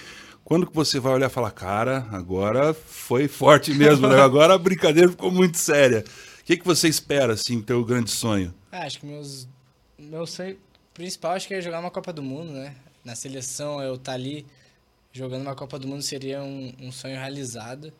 Quando 0.45 0.67
que 0.67 0.75
você 0.75 0.99
vai 0.99 1.11
olhar 1.11 1.25
e 1.25 1.33
falar, 1.33 1.49
cara, 1.49 2.07
agora 2.11 2.71
foi 2.71 3.27
forte 3.27 3.73
mesmo, 3.73 4.07
né? 4.07 4.21
agora 4.21 4.53
a 4.53 4.57
brincadeira 4.59 5.09
ficou 5.09 5.31
muito 5.31 5.57
séria. 5.57 6.05
O 6.39 6.43
que, 6.43 6.55
que 6.55 6.63
você 6.63 6.87
espera, 6.87 7.33
assim, 7.33 7.59
ter 7.63 7.73
o 7.73 7.83
grande 7.83 8.11
sonho? 8.11 8.53
Ah, 8.71 8.83
acho 8.83 8.99
que 8.99 9.07
meus, 9.07 9.47
meu 9.97 10.27
sonho 10.27 10.55
principal 10.93 11.31
acho 11.31 11.47
que 11.47 11.55
é 11.55 11.61
jogar 11.61 11.79
uma 11.79 11.89
Copa 11.89 12.13
do 12.13 12.21
Mundo, 12.21 12.51
né? 12.51 12.75
Na 13.03 13.15
seleção 13.15 13.81
eu 13.81 13.95
estar 13.95 14.11
tá 14.11 14.13
ali 14.13 14.45
jogando 15.11 15.41
uma 15.41 15.55
Copa 15.55 15.79
do 15.79 15.87
Mundo 15.87 16.03
seria 16.03 16.43
um, 16.43 16.71
um 16.79 16.91
sonho 16.91 17.15
realizado, 17.15 17.91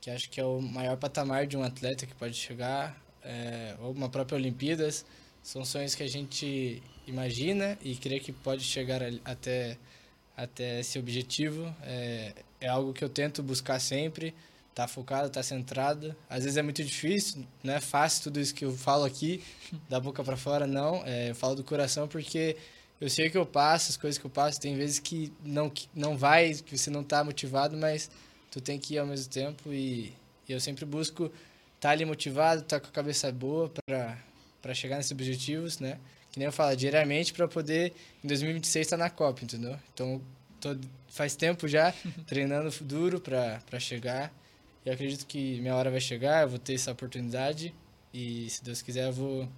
que 0.00 0.08
acho 0.08 0.30
que 0.30 0.40
é 0.40 0.44
o 0.44 0.60
maior 0.60 0.96
patamar 0.96 1.48
de 1.48 1.56
um 1.56 1.64
atleta 1.64 2.06
que 2.06 2.14
pode 2.14 2.34
chegar, 2.34 2.96
é, 3.24 3.74
ou 3.80 3.90
uma 3.90 4.08
própria 4.08 4.36
Olimpíadas. 4.36 5.04
São 5.42 5.64
sonhos 5.64 5.96
que 5.96 6.04
a 6.04 6.08
gente 6.08 6.80
imagina 7.08 7.76
e 7.82 7.96
crê 7.96 8.20
que 8.20 8.30
pode 8.30 8.62
chegar 8.62 9.00
até, 9.24 9.76
até 10.38 10.80
esse 10.80 10.98
objetivo. 10.98 11.74
É, 11.82 12.32
é 12.60 12.68
algo 12.68 12.92
que 12.92 13.02
eu 13.02 13.08
tento 13.08 13.42
buscar 13.42 13.80
sempre, 13.80 14.32
tá 14.72 14.86
focado, 14.86 15.28
tá 15.28 15.42
centrado. 15.42 16.14
Às 16.30 16.44
vezes 16.44 16.56
é 16.56 16.62
muito 16.62 16.82
difícil, 16.84 17.44
não 17.62 17.74
é 17.74 17.80
fácil 17.80 18.22
tudo 18.24 18.40
isso 18.40 18.54
que 18.54 18.64
eu 18.64 18.72
falo 18.72 19.04
aqui, 19.04 19.42
da 19.90 19.98
boca 19.98 20.22
para 20.22 20.36
fora, 20.36 20.66
não. 20.66 21.02
É, 21.04 21.30
eu 21.30 21.34
falo 21.34 21.56
do 21.56 21.64
coração 21.64 22.06
porque 22.06 22.56
eu 23.00 23.10
sei 23.10 23.28
que 23.28 23.36
eu 23.36 23.44
passo, 23.44 23.90
as 23.90 23.96
coisas 23.96 24.16
que 24.16 24.24
eu 24.24 24.30
passo, 24.30 24.60
tem 24.60 24.76
vezes 24.76 25.00
que 25.00 25.32
não, 25.44 25.68
que 25.68 25.88
não 25.94 26.16
vai, 26.16 26.54
que 26.54 26.78
você 26.78 26.88
não 26.88 27.02
tá 27.02 27.24
motivado, 27.24 27.76
mas 27.76 28.08
tu 28.50 28.60
tem 28.60 28.78
que 28.78 28.94
ir 28.94 28.98
ao 28.98 29.06
mesmo 29.06 29.30
tempo 29.30 29.72
e, 29.72 30.12
e 30.48 30.52
eu 30.52 30.60
sempre 30.60 30.84
busco 30.84 31.24
estar 31.24 31.34
tá 31.80 31.90
ali 31.90 32.04
motivado, 32.04 32.62
estar 32.62 32.78
tá 32.78 32.80
com 32.80 32.88
a 32.88 32.92
cabeça 32.92 33.30
boa 33.32 33.72
para 34.62 34.74
chegar 34.74 34.96
nesses 34.96 35.12
objetivos, 35.12 35.80
né? 35.80 35.98
Que 36.38 36.40
nem 36.40 36.46
eu 36.46 36.52
falo, 36.52 36.76
diariamente 36.76 37.32
para 37.32 37.48
poder 37.48 37.92
em 38.22 38.28
2026 38.28 38.86
estar 38.86 38.96
tá 38.96 39.02
na 39.02 39.10
Copa, 39.10 39.42
entendeu? 39.42 39.76
Então, 39.92 40.22
tô, 40.60 40.76
faz 41.08 41.34
tempo 41.34 41.66
já 41.66 41.92
treinando 42.28 42.70
duro 42.82 43.20
para 43.20 43.80
chegar. 43.80 44.32
E 44.86 44.90
acredito 44.90 45.26
que 45.26 45.60
minha 45.60 45.74
hora 45.74 45.90
vai 45.90 45.98
chegar, 45.98 46.42
eu 46.42 46.48
vou 46.50 46.58
ter 46.60 46.74
essa 46.74 46.92
oportunidade 46.92 47.74
e 48.14 48.48
se 48.48 48.62
Deus 48.62 48.80
quiser 48.80 49.08
eu 49.08 49.12
vou 49.12 49.48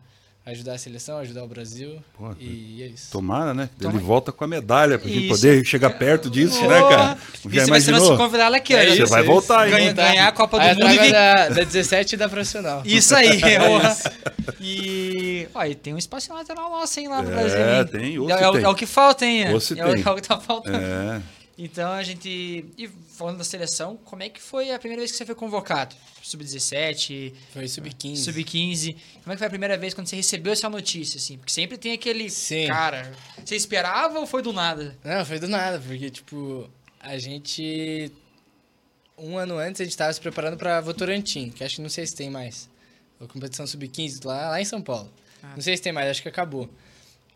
ajudar 0.46 0.74
a 0.74 0.78
seleção, 0.78 1.18
ajudar 1.18 1.44
o 1.44 1.46
Brasil. 1.46 2.02
Pô, 2.16 2.34
e 2.40 2.82
é 2.82 2.86
isso. 2.86 3.12
Tomara, 3.12 3.52
né? 3.52 3.68
Tomara. 3.78 3.96
Ele 3.96 4.04
volta 4.04 4.32
com 4.32 4.42
a 4.42 4.46
medalha 4.46 4.98
pra 4.98 5.08
gente 5.08 5.28
poder 5.28 5.64
chegar 5.64 5.90
perto 5.90 6.30
disso, 6.30 6.60
né, 6.66 6.80
cara? 6.80 7.18
Já 7.48 7.64
e 7.64 7.66
imaginou? 7.66 8.00
Você 8.00 8.08
vai 8.08 8.16
convidar 8.16 8.44
ela 8.44 8.56
aqui, 8.56 8.74
é 8.74 8.96
Você 8.96 9.06
vai 9.06 9.22
voltar, 9.22 9.66
hein? 9.66 9.72
Ganhar, 9.72 9.92
ganhar 9.92 10.28
a 10.28 10.32
Copa 10.32 10.58
do 10.58 10.62
aí, 10.62 10.74
Mundo. 10.74 11.04
E... 11.04 11.12
Da, 11.12 11.48
da 11.48 11.64
17 11.64 12.14
e 12.14 12.18
da 12.18 12.28
profissional. 12.28 12.82
Isso 12.84 13.14
aí. 13.14 13.40
é 13.42 13.60
e, 14.60 15.48
ó, 15.54 15.64
e 15.64 15.74
tem 15.74 15.94
um 15.94 15.98
espaço 15.98 16.32
lateral 16.32 16.70
nosso, 16.70 16.98
hein, 16.98 17.08
lá 17.08 17.22
no 17.22 17.30
é, 17.30 17.34
Brasil. 17.34 17.58
É, 17.58 17.84
tem. 17.84 18.00
É, 18.00 18.32
é, 18.32 18.52
tem. 18.52 18.64
é, 18.64 18.68
o 18.68 18.74
que 18.74 18.86
falta, 18.86 19.24
hein? 19.24 19.44
É, 19.44 19.50
é, 19.50 19.54
o, 19.54 20.08
é 20.08 20.10
o 20.10 20.14
que 20.16 20.22
tá 20.22 20.38
faltando. 20.40 20.78
É. 20.78 21.20
Então 21.58 21.92
a 21.92 22.02
gente. 22.02 22.64
E 22.78 22.88
falando 23.20 23.36
da 23.36 23.44
seleção, 23.44 23.98
como 23.98 24.22
é 24.22 24.30
que 24.30 24.40
foi 24.40 24.70
a 24.72 24.78
primeira 24.78 25.02
vez 25.02 25.12
que 25.12 25.18
você 25.18 25.26
foi 25.26 25.34
convocado? 25.34 25.94
Sub-17? 26.22 27.34
Foi 27.52 27.68
sub-15. 27.68 28.16
Sub-15. 28.16 28.96
Como 29.22 29.32
é 29.32 29.34
que 29.34 29.38
foi 29.38 29.46
a 29.46 29.50
primeira 29.50 29.76
vez 29.76 29.92
quando 29.92 30.06
você 30.06 30.16
recebeu 30.16 30.54
essa 30.54 30.70
notícia, 30.70 31.18
assim? 31.18 31.36
Porque 31.36 31.52
sempre 31.52 31.76
tem 31.76 31.92
aquele. 31.92 32.30
Sim. 32.30 32.68
Cara, 32.68 33.12
você 33.44 33.54
esperava 33.54 34.18
ou 34.18 34.26
foi 34.26 34.40
do 34.40 34.54
nada? 34.54 34.96
Não, 35.04 35.22
foi 35.26 35.38
do 35.38 35.48
nada, 35.48 35.78
porque, 35.78 36.08
tipo, 36.08 36.66
a 36.98 37.18
gente. 37.18 38.10
Um 39.18 39.36
ano 39.36 39.58
antes 39.58 39.82
a 39.82 39.84
gente 39.84 39.92
estava 39.92 40.10
se 40.14 40.20
preparando 40.20 40.56
para 40.56 40.80
Votorantim, 40.80 41.50
que 41.50 41.62
acho 41.62 41.76
que 41.76 41.82
não 41.82 41.90
sei 41.90 42.06
se 42.06 42.16
tem 42.16 42.30
mais. 42.30 42.70
A 43.20 43.26
competição 43.26 43.66
sub-15 43.66 44.24
lá, 44.24 44.48
lá 44.48 44.62
em 44.62 44.64
São 44.64 44.80
Paulo. 44.80 45.12
Ah. 45.42 45.52
Não 45.54 45.60
sei 45.60 45.76
se 45.76 45.82
tem 45.82 45.92
mais, 45.92 46.08
acho 46.08 46.22
que 46.22 46.28
acabou. 46.28 46.70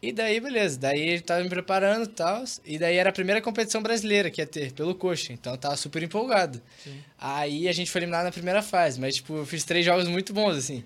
E 0.05 0.13
daí, 0.13 0.39
beleza. 0.39 0.79
Daí 0.79 1.01
ele 1.01 1.23
tava 1.23 1.43
me 1.43 1.49
preparando 1.49 2.05
e 2.05 2.09
tal. 2.09 2.45
E 2.63 2.79
daí 2.79 2.97
era 2.97 3.09
a 3.09 3.13
primeira 3.13 3.41
competição 3.41 3.83
brasileira 3.83 4.31
que 4.31 4.41
ia 4.43 4.47
ter, 4.47 4.71
pelo 4.73 4.95
coxa. 4.95 5.33
Então 5.33 5.55
eu 5.55 5.59
tava 5.59 5.77
super 5.79 6.03
empolgado. 6.03 6.61
Sim. 6.83 7.03
Aí 7.19 7.67
a 7.69 7.73
gente 7.73 7.91
foi 7.91 8.01
eliminado 8.01 8.25
na 8.25 8.31
primeira 8.31 8.61
fase. 8.61 9.01
Mas, 9.01 9.17
tipo, 9.17 9.35
eu 9.35 9.47
fiz 9.47 9.65
três 9.65 9.83
jogos 9.83 10.07
muito 10.07 10.35
bons, 10.35 10.59
assim. 10.59 10.85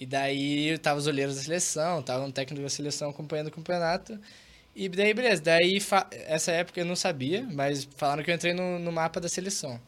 E 0.00 0.04
daí 0.04 0.76
tava 0.78 0.98
os 0.98 1.06
olheiros 1.06 1.36
da 1.36 1.42
seleção, 1.42 2.02
tava 2.02 2.24
um 2.24 2.30
técnico 2.32 2.62
da 2.62 2.68
seleção 2.68 3.10
acompanhando 3.10 3.46
o 3.46 3.52
campeonato. 3.52 4.18
E 4.74 4.88
daí, 4.88 5.14
beleza. 5.14 5.40
Daí, 5.42 5.78
essa 6.26 6.50
época 6.50 6.80
eu 6.80 6.84
não 6.84 6.96
sabia, 6.96 7.46
mas 7.52 7.88
falaram 7.96 8.24
que 8.24 8.30
eu 8.32 8.34
entrei 8.34 8.52
no, 8.52 8.80
no 8.80 8.90
mapa 8.90 9.20
da 9.20 9.28
seleção. 9.28 9.80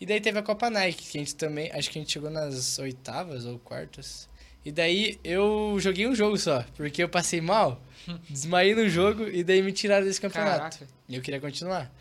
E 0.00 0.06
daí 0.06 0.20
teve 0.20 0.38
a 0.38 0.42
Copa 0.42 0.70
Nike, 0.70 1.10
que 1.10 1.18
a 1.18 1.20
gente 1.20 1.34
também. 1.34 1.72
Acho 1.72 1.90
que 1.90 1.98
a 1.98 2.02
gente 2.02 2.12
chegou 2.12 2.30
nas 2.30 2.78
oitavas 2.78 3.44
ou 3.44 3.58
quartas. 3.58 4.28
E 4.64 4.70
daí 4.70 5.18
eu 5.24 5.76
joguei 5.80 6.06
um 6.06 6.14
jogo 6.14 6.38
só, 6.38 6.64
porque 6.76 7.02
eu 7.02 7.08
passei 7.08 7.40
mal. 7.40 7.80
Desmaiei 8.28 8.74
no 8.74 8.88
jogo 8.88 9.28
e 9.28 9.42
daí 9.44 9.62
me 9.62 9.72
tiraram 9.72 10.04
desse 10.04 10.20
campeonato. 10.20 10.78
Caraca. 10.78 10.88
E 11.08 11.14
eu 11.14 11.22
queria 11.22 11.40
continuar. 11.40 11.92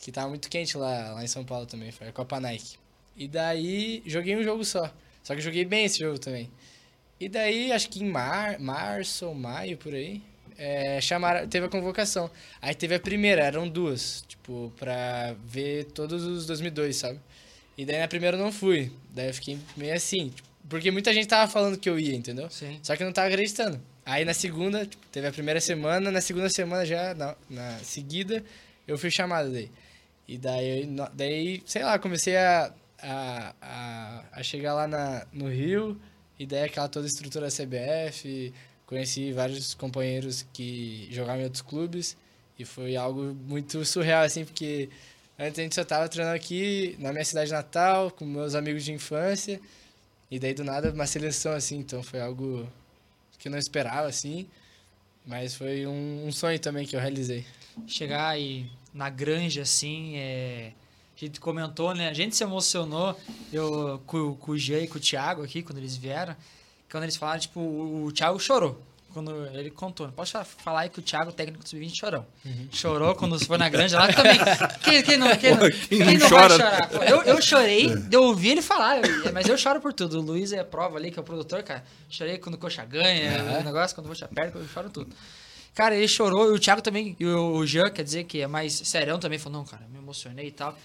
Que 0.00 0.12
tava 0.12 0.28
muito 0.28 0.48
quente 0.48 0.76
lá, 0.76 1.14
lá 1.14 1.24
em 1.24 1.26
São 1.26 1.44
Paulo 1.44 1.66
também, 1.66 1.90
foi 1.90 2.08
a 2.08 2.12
Copa 2.12 2.38
Nike. 2.38 2.76
E 3.16 3.26
daí 3.26 4.02
joguei 4.06 4.36
um 4.36 4.42
jogo 4.42 4.64
só. 4.64 4.92
Só 5.22 5.34
que 5.34 5.40
eu 5.40 5.44
joguei 5.44 5.64
bem 5.64 5.84
esse 5.84 5.98
jogo 5.98 6.18
também. 6.18 6.50
E 7.20 7.28
daí, 7.28 7.72
acho 7.72 7.90
que 7.90 8.02
em 8.02 8.08
mar, 8.08 8.58
março 8.60 9.26
ou 9.26 9.34
maio, 9.34 9.76
por 9.76 9.92
aí, 9.92 10.22
é, 10.56 11.00
chamaram, 11.00 11.48
teve 11.48 11.66
a 11.66 11.68
convocação. 11.68 12.30
Aí 12.62 12.74
teve 12.74 12.94
a 12.94 13.00
primeira, 13.00 13.42
eram 13.42 13.68
duas, 13.68 14.24
tipo, 14.26 14.72
pra 14.76 15.34
ver 15.44 15.86
todos 15.86 16.24
os 16.24 16.46
2002, 16.46 16.96
sabe? 16.96 17.20
E 17.76 17.84
daí 17.84 17.98
na 17.98 18.08
primeira 18.08 18.36
eu 18.36 18.42
não 18.42 18.52
fui. 18.52 18.92
Daí 19.10 19.28
eu 19.28 19.34
fiquei 19.34 19.58
meio 19.76 19.94
assim, 19.94 20.28
tipo, 20.28 20.47
porque 20.68 20.90
muita 20.90 21.12
gente 21.12 21.26
tava 21.26 21.50
falando 21.50 21.78
que 21.78 21.88
eu 21.88 21.98
ia, 21.98 22.14
entendeu? 22.14 22.50
Sim. 22.50 22.78
Só 22.82 22.96
que 22.96 23.02
eu 23.02 23.06
não 23.06 23.12
tava 23.12 23.28
acreditando. 23.28 23.80
Aí 24.04 24.24
na 24.24 24.34
segunda, 24.34 24.86
tipo, 24.86 25.06
teve 25.08 25.26
a 25.26 25.32
primeira 25.32 25.60
semana, 25.60 26.10
na 26.10 26.20
segunda 26.20 26.48
semana 26.48 26.84
já, 26.84 27.14
na, 27.14 27.34
na 27.48 27.78
seguida, 27.78 28.44
eu 28.86 28.98
fui 28.98 29.10
chamado 29.10 29.50
daí. 29.50 29.70
E 30.26 30.36
daí, 30.36 30.88
daí 31.14 31.62
sei 31.66 31.84
lá, 31.84 31.98
comecei 31.98 32.36
a, 32.36 32.72
a, 33.02 33.54
a, 33.60 34.24
a 34.32 34.42
chegar 34.42 34.74
lá 34.74 34.86
na, 34.86 35.26
no 35.32 35.48
Rio, 35.48 35.98
e 36.38 36.46
daí 36.46 36.64
aquela 36.64 36.88
toda 36.88 37.06
estrutura 37.06 37.46
da 37.46 37.52
CBF, 37.52 38.52
conheci 38.86 39.32
vários 39.32 39.74
companheiros 39.74 40.46
que 40.52 41.08
jogavam 41.10 41.40
em 41.40 41.44
outros 41.44 41.62
clubes, 41.62 42.16
e 42.58 42.64
foi 42.64 42.96
algo 42.96 43.34
muito 43.46 43.84
surreal, 43.84 44.24
assim, 44.24 44.44
porque 44.44 44.88
antes 45.38 45.58
a 45.58 45.62
gente 45.62 45.74
só 45.74 45.84
tava 45.84 46.08
treinando 46.08 46.36
aqui 46.36 46.96
na 46.98 47.12
minha 47.12 47.24
cidade 47.24 47.52
natal, 47.52 48.10
com 48.10 48.24
meus 48.24 48.54
amigos 48.54 48.84
de 48.84 48.92
infância, 48.92 49.60
e 50.30 50.38
daí 50.38 50.54
do 50.54 50.64
nada 50.64 50.90
uma 50.90 51.06
seleção, 51.06 51.52
assim, 51.52 51.78
então 51.78 52.02
foi 52.02 52.20
algo 52.20 52.68
que 53.38 53.48
eu 53.48 53.52
não 53.52 53.58
esperava, 53.58 54.06
assim. 54.08 54.46
Mas 55.24 55.54
foi 55.54 55.86
um, 55.86 56.26
um 56.26 56.32
sonho 56.32 56.58
também 56.58 56.86
que 56.86 56.96
eu 56.96 57.00
realizei. 57.00 57.46
Chegar 57.86 58.28
aí 58.28 58.70
na 58.92 59.10
granja, 59.10 59.62
assim, 59.62 60.16
é... 60.16 60.72
a 61.16 61.20
gente 61.20 61.38
comentou, 61.38 61.94
né? 61.94 62.08
A 62.08 62.14
gente 62.14 62.34
se 62.34 62.42
emocionou 62.42 63.18
eu, 63.52 64.02
com, 64.06 64.34
com 64.34 64.52
o 64.52 64.58
Jean 64.58 64.80
e 64.80 64.88
com 64.88 64.98
o 64.98 65.00
Thiago 65.00 65.42
aqui, 65.42 65.62
quando 65.62 65.78
eles 65.78 65.96
vieram. 65.96 66.34
Quando 66.90 67.04
eles 67.04 67.16
falaram, 67.16 67.40
tipo, 67.40 67.60
o 67.60 68.10
Thiago 68.12 68.40
chorou 68.40 68.87
quando 69.18 69.46
ele 69.46 69.70
contou. 69.70 70.06
Não 70.06 70.14
posso 70.14 70.38
falar 70.44 70.82
aí 70.82 70.88
que 70.88 71.00
o 71.00 71.02
Thiago, 71.02 71.32
técnico 71.32 71.64
do 71.64 71.68
Sub-20, 71.68 71.92
chorou. 71.94 72.26
Uhum. 72.44 72.68
Chorou 72.70 73.14
quando 73.16 73.44
foi 73.44 73.58
na 73.58 73.68
granja 73.68 73.98
lá 73.98 74.12
também. 74.12 74.38
Quem, 74.82 75.02
quem 75.02 75.16
não, 75.16 75.36
quem, 75.36 75.56
Pô, 75.56 75.68
quem 75.88 76.04
quem 76.04 76.18
não, 76.18 76.28
chora? 76.28 76.56
vai 76.56 76.58
chorar? 76.58 77.10
Eu, 77.10 77.22
eu 77.22 77.42
chorei, 77.42 77.90
eu 78.10 78.22
ouvi 78.22 78.50
ele 78.50 78.62
falar, 78.62 79.00
mas 79.32 79.48
eu 79.48 79.58
choro 79.58 79.80
por 79.80 79.92
tudo. 79.92 80.18
O 80.18 80.22
Luiz 80.22 80.52
é 80.52 80.62
prova 80.62 80.96
ali, 80.96 81.10
que 81.10 81.18
é 81.18 81.22
o 81.22 81.24
produtor, 81.24 81.62
cara. 81.62 81.82
Chorei 82.08 82.38
quando 82.38 82.54
o 82.54 82.58
Coxa 82.58 82.84
ganha, 82.84 83.60
o 83.60 83.64
negócio, 83.64 83.94
quando 83.94 84.06
o 84.06 84.08
Coxa 84.10 84.28
perde, 84.28 84.56
eu 84.56 84.68
choro 84.68 84.88
tudo. 84.88 85.14
Cara, 85.74 85.96
ele 85.96 86.08
chorou, 86.08 86.52
e 86.52 86.56
o 86.56 86.58
Thiago 86.58 86.80
também, 86.80 87.16
e 87.18 87.26
o 87.26 87.64
Jean, 87.66 87.90
quer 87.90 88.02
dizer, 88.02 88.24
que 88.24 88.40
é 88.40 88.46
mais 88.46 88.72
serão 88.72 89.18
também, 89.18 89.38
falou, 89.38 89.58
não, 89.58 89.66
cara, 89.66 89.86
me 89.90 89.98
emocionei 89.98 90.46
e 90.46 90.52
tal. 90.52 90.76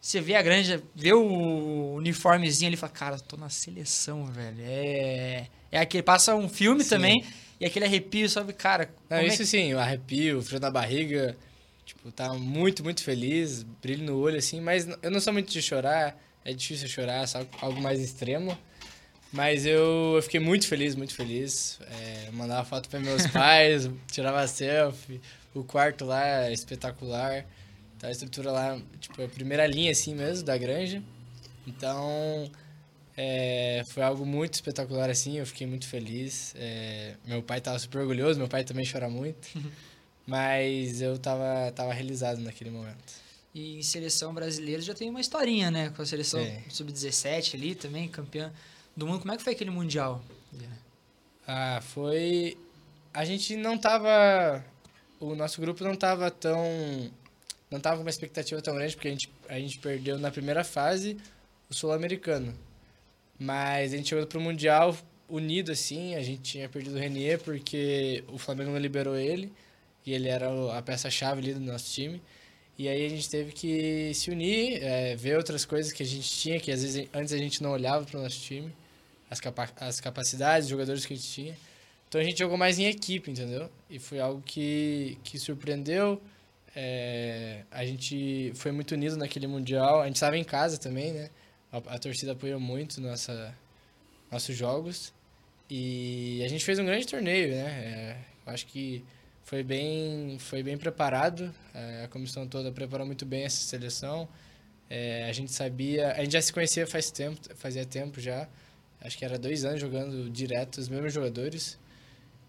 Você 0.00 0.20
vê 0.20 0.34
a 0.34 0.42
granja, 0.42 0.82
vê 0.94 1.12
o 1.12 1.94
uniformezinho 1.94 2.68
ali 2.68 2.76
e 2.76 2.78
fala, 2.78 2.92
cara, 2.92 3.18
tô 3.18 3.36
na 3.36 3.48
seleção, 3.48 4.26
velho. 4.26 4.58
É. 4.60 5.46
É 5.70 5.80
aquele, 5.80 6.02
passa 6.02 6.34
um 6.34 6.48
filme 6.48 6.82
Sim. 6.82 6.90
também 6.90 7.24
e 7.60 7.64
aquele 7.64 7.84
arrepio, 7.84 8.28
sabe, 8.28 8.52
cara. 8.52 8.90
Não, 9.08 9.20
isso 9.22 9.42
é... 9.42 9.44
sim, 9.46 9.74
o 9.74 9.78
arrepio, 9.78 10.38
o 10.38 10.42
frio 10.42 10.60
na 10.60 10.70
barriga. 10.70 11.36
Tipo, 11.84 12.10
tá 12.10 12.34
muito, 12.34 12.82
muito 12.82 13.02
feliz, 13.02 13.62
brilho 13.62 14.04
no 14.04 14.18
olho, 14.18 14.38
assim. 14.38 14.60
Mas 14.60 14.88
eu 15.02 15.10
não 15.10 15.20
sou 15.20 15.32
muito 15.32 15.50
de 15.50 15.62
chorar, 15.62 16.20
é 16.44 16.52
difícil 16.52 16.88
chorar, 16.88 17.26
só 17.26 17.46
algo 17.60 17.80
mais 17.80 18.00
extremo. 18.00 18.56
Mas 19.32 19.66
eu, 19.66 20.14
eu 20.16 20.22
fiquei 20.22 20.40
muito 20.40 20.66
feliz, 20.66 20.94
muito 20.94 21.14
feliz. 21.14 21.78
É, 21.90 22.30
mandava 22.32 22.64
foto 22.64 22.88
para 22.88 23.00
meus 23.00 23.26
pais, 23.28 23.88
tirava 24.10 24.46
selfie. 24.46 25.20
O 25.54 25.62
quarto 25.64 26.04
lá 26.04 26.46
é 26.46 26.52
espetacular. 26.52 27.46
Então 27.96 28.08
a 28.08 28.12
estrutura 28.12 28.50
lá, 28.50 28.78
tipo, 29.00 29.22
a 29.22 29.28
primeira 29.28 29.66
linha 29.66 29.92
assim 29.92 30.14
mesmo, 30.14 30.44
da 30.44 30.56
granja. 30.58 31.02
Então, 31.66 32.50
é, 33.16 33.82
foi 33.88 34.02
algo 34.02 34.26
muito 34.26 34.54
espetacular 34.54 35.08
assim, 35.08 35.38
eu 35.38 35.46
fiquei 35.46 35.66
muito 35.66 35.86
feliz. 35.88 36.54
É, 36.56 37.14
meu 37.24 37.42
pai 37.42 37.58
estava 37.58 37.78
super 37.78 38.00
orgulhoso, 38.00 38.38
meu 38.38 38.48
pai 38.48 38.62
também 38.62 38.84
chora 38.90 39.08
muito. 39.08 39.48
mas 40.26 41.00
eu 41.00 41.16
tava, 41.18 41.72
tava 41.74 41.92
realizado 41.94 42.40
naquele 42.40 42.70
momento. 42.70 43.14
E 43.54 43.78
em 43.78 43.82
seleção 43.82 44.34
brasileira 44.34 44.82
já 44.82 44.92
tem 44.92 45.08
uma 45.08 45.20
historinha, 45.20 45.70
né? 45.70 45.90
Com 45.90 46.02
a 46.02 46.06
seleção 46.06 46.40
sub-17 46.68 47.54
ali 47.54 47.74
também, 47.74 48.06
campeã 48.06 48.52
do 48.94 49.06
mundo. 49.06 49.20
Como 49.20 49.32
é 49.32 49.36
que 49.36 49.42
foi 49.42 49.54
aquele 49.54 49.70
Mundial? 49.70 50.22
Ah, 51.46 51.80
foi... 51.80 52.58
A 53.14 53.24
gente 53.24 53.56
não 53.56 53.78
tava... 53.78 54.62
O 55.18 55.34
nosso 55.34 55.58
grupo 55.58 55.82
não 55.82 55.94
tava 55.94 56.30
tão... 56.30 56.60
Não 57.70 57.80
tava 57.80 57.96
com 57.96 58.02
uma 58.02 58.10
expectativa 58.10 58.60
tão 58.60 58.74
grande, 58.74 58.94
porque 58.94 59.08
a 59.08 59.10
gente, 59.12 59.32
a 59.48 59.58
gente 59.58 59.78
perdeu 59.78 60.18
na 60.18 60.30
primeira 60.30 60.62
fase 60.62 61.16
o 61.70 61.74
Sul-Americano. 61.74 62.54
Mas 63.38 63.92
a 63.92 63.96
gente 63.96 64.08
chegou 64.08 64.26
pro 64.26 64.40
Mundial 64.40 64.96
unido, 65.28 65.72
assim. 65.72 66.14
A 66.14 66.22
gente 66.22 66.42
tinha 66.42 66.68
perdido 66.68 66.96
o 66.96 66.98
Renier 66.98 67.38
porque 67.40 68.24
o 68.28 68.38
Flamengo 68.38 68.70
não 68.70 68.78
liberou 68.78 69.16
ele. 69.16 69.52
E 70.04 70.12
ele 70.12 70.28
era 70.28 70.48
a 70.76 70.82
peça-chave 70.82 71.40
ali 71.40 71.54
do 71.54 71.60
nosso 71.60 71.92
time. 71.92 72.22
E 72.78 72.88
aí 72.88 73.06
a 73.06 73.08
gente 73.08 73.28
teve 73.28 73.52
que 73.52 74.12
se 74.14 74.30
unir, 74.30 74.82
é, 74.82 75.16
ver 75.16 75.36
outras 75.36 75.64
coisas 75.64 75.92
que 75.92 76.02
a 76.02 76.06
gente 76.06 76.28
tinha, 76.28 76.60
que 76.60 76.70
às 76.70 76.82
vezes 76.82 77.08
antes 77.12 77.32
a 77.32 77.38
gente 77.38 77.62
não 77.62 77.70
olhava 77.70 78.04
para 78.04 78.18
o 78.18 78.22
nosso 78.22 78.38
time, 78.38 78.70
as, 79.30 79.40
capa 79.40 79.68
as 79.80 79.98
capacidades, 79.98 80.66
os 80.66 80.70
jogadores 80.70 81.06
que 81.06 81.14
a 81.14 81.16
gente 81.16 81.28
tinha. 81.28 81.56
Então 82.08 82.20
a 82.20 82.24
gente 82.24 82.38
jogou 82.38 82.56
mais 82.58 82.78
em 82.78 82.84
equipe, 82.84 83.30
entendeu? 83.30 83.70
E 83.88 83.98
foi 83.98 84.20
algo 84.20 84.42
que, 84.42 85.18
que 85.24 85.38
surpreendeu. 85.38 86.20
É, 86.74 87.62
a 87.70 87.84
gente 87.86 88.52
foi 88.54 88.70
muito 88.72 88.92
unido 88.92 89.16
naquele 89.16 89.46
Mundial. 89.46 90.02
A 90.02 90.06
gente 90.06 90.16
estava 90.16 90.36
em 90.36 90.44
casa 90.44 90.76
também, 90.76 91.12
né? 91.12 91.30
A, 91.72 91.78
a, 91.78 91.98
torcida 91.98 92.32
apoiou 92.32 92.60
muito 92.60 93.00
nossa, 93.00 93.54
nossos 94.30 94.56
jogos. 94.56 95.12
E 95.68 96.42
a 96.44 96.48
gente 96.48 96.64
fez 96.64 96.78
um 96.78 96.84
grande 96.84 97.06
torneio, 97.06 97.50
né? 97.50 97.64
É, 97.64 98.16
acho 98.46 98.66
que 98.66 99.04
foi 99.42 99.62
bem, 99.62 100.38
foi 100.38 100.62
bem 100.62 100.76
preparado. 100.76 101.52
É, 101.74 102.04
a 102.04 102.08
comissão 102.08 102.46
toda 102.46 102.70
preparou 102.72 103.06
muito 103.06 103.24
bem 103.26 103.44
essa 103.44 103.62
seleção. 103.62 104.28
É, 104.88 105.28
a 105.28 105.32
gente 105.32 105.50
sabia, 105.52 106.12
a 106.12 106.22
gente 106.22 106.32
já 106.32 106.42
se 106.42 106.52
conhecia 106.52 106.86
faz 106.86 107.10
tempo, 107.10 107.40
fazia 107.56 107.84
tempo 107.84 108.20
já. 108.20 108.48
Acho 109.00 109.18
que 109.18 109.24
era 109.24 109.38
dois 109.38 109.64
anos 109.64 109.80
jogando 109.80 110.30
direto 110.30 110.78
os 110.78 110.88
mesmos 110.88 111.12
jogadores. 111.12 111.78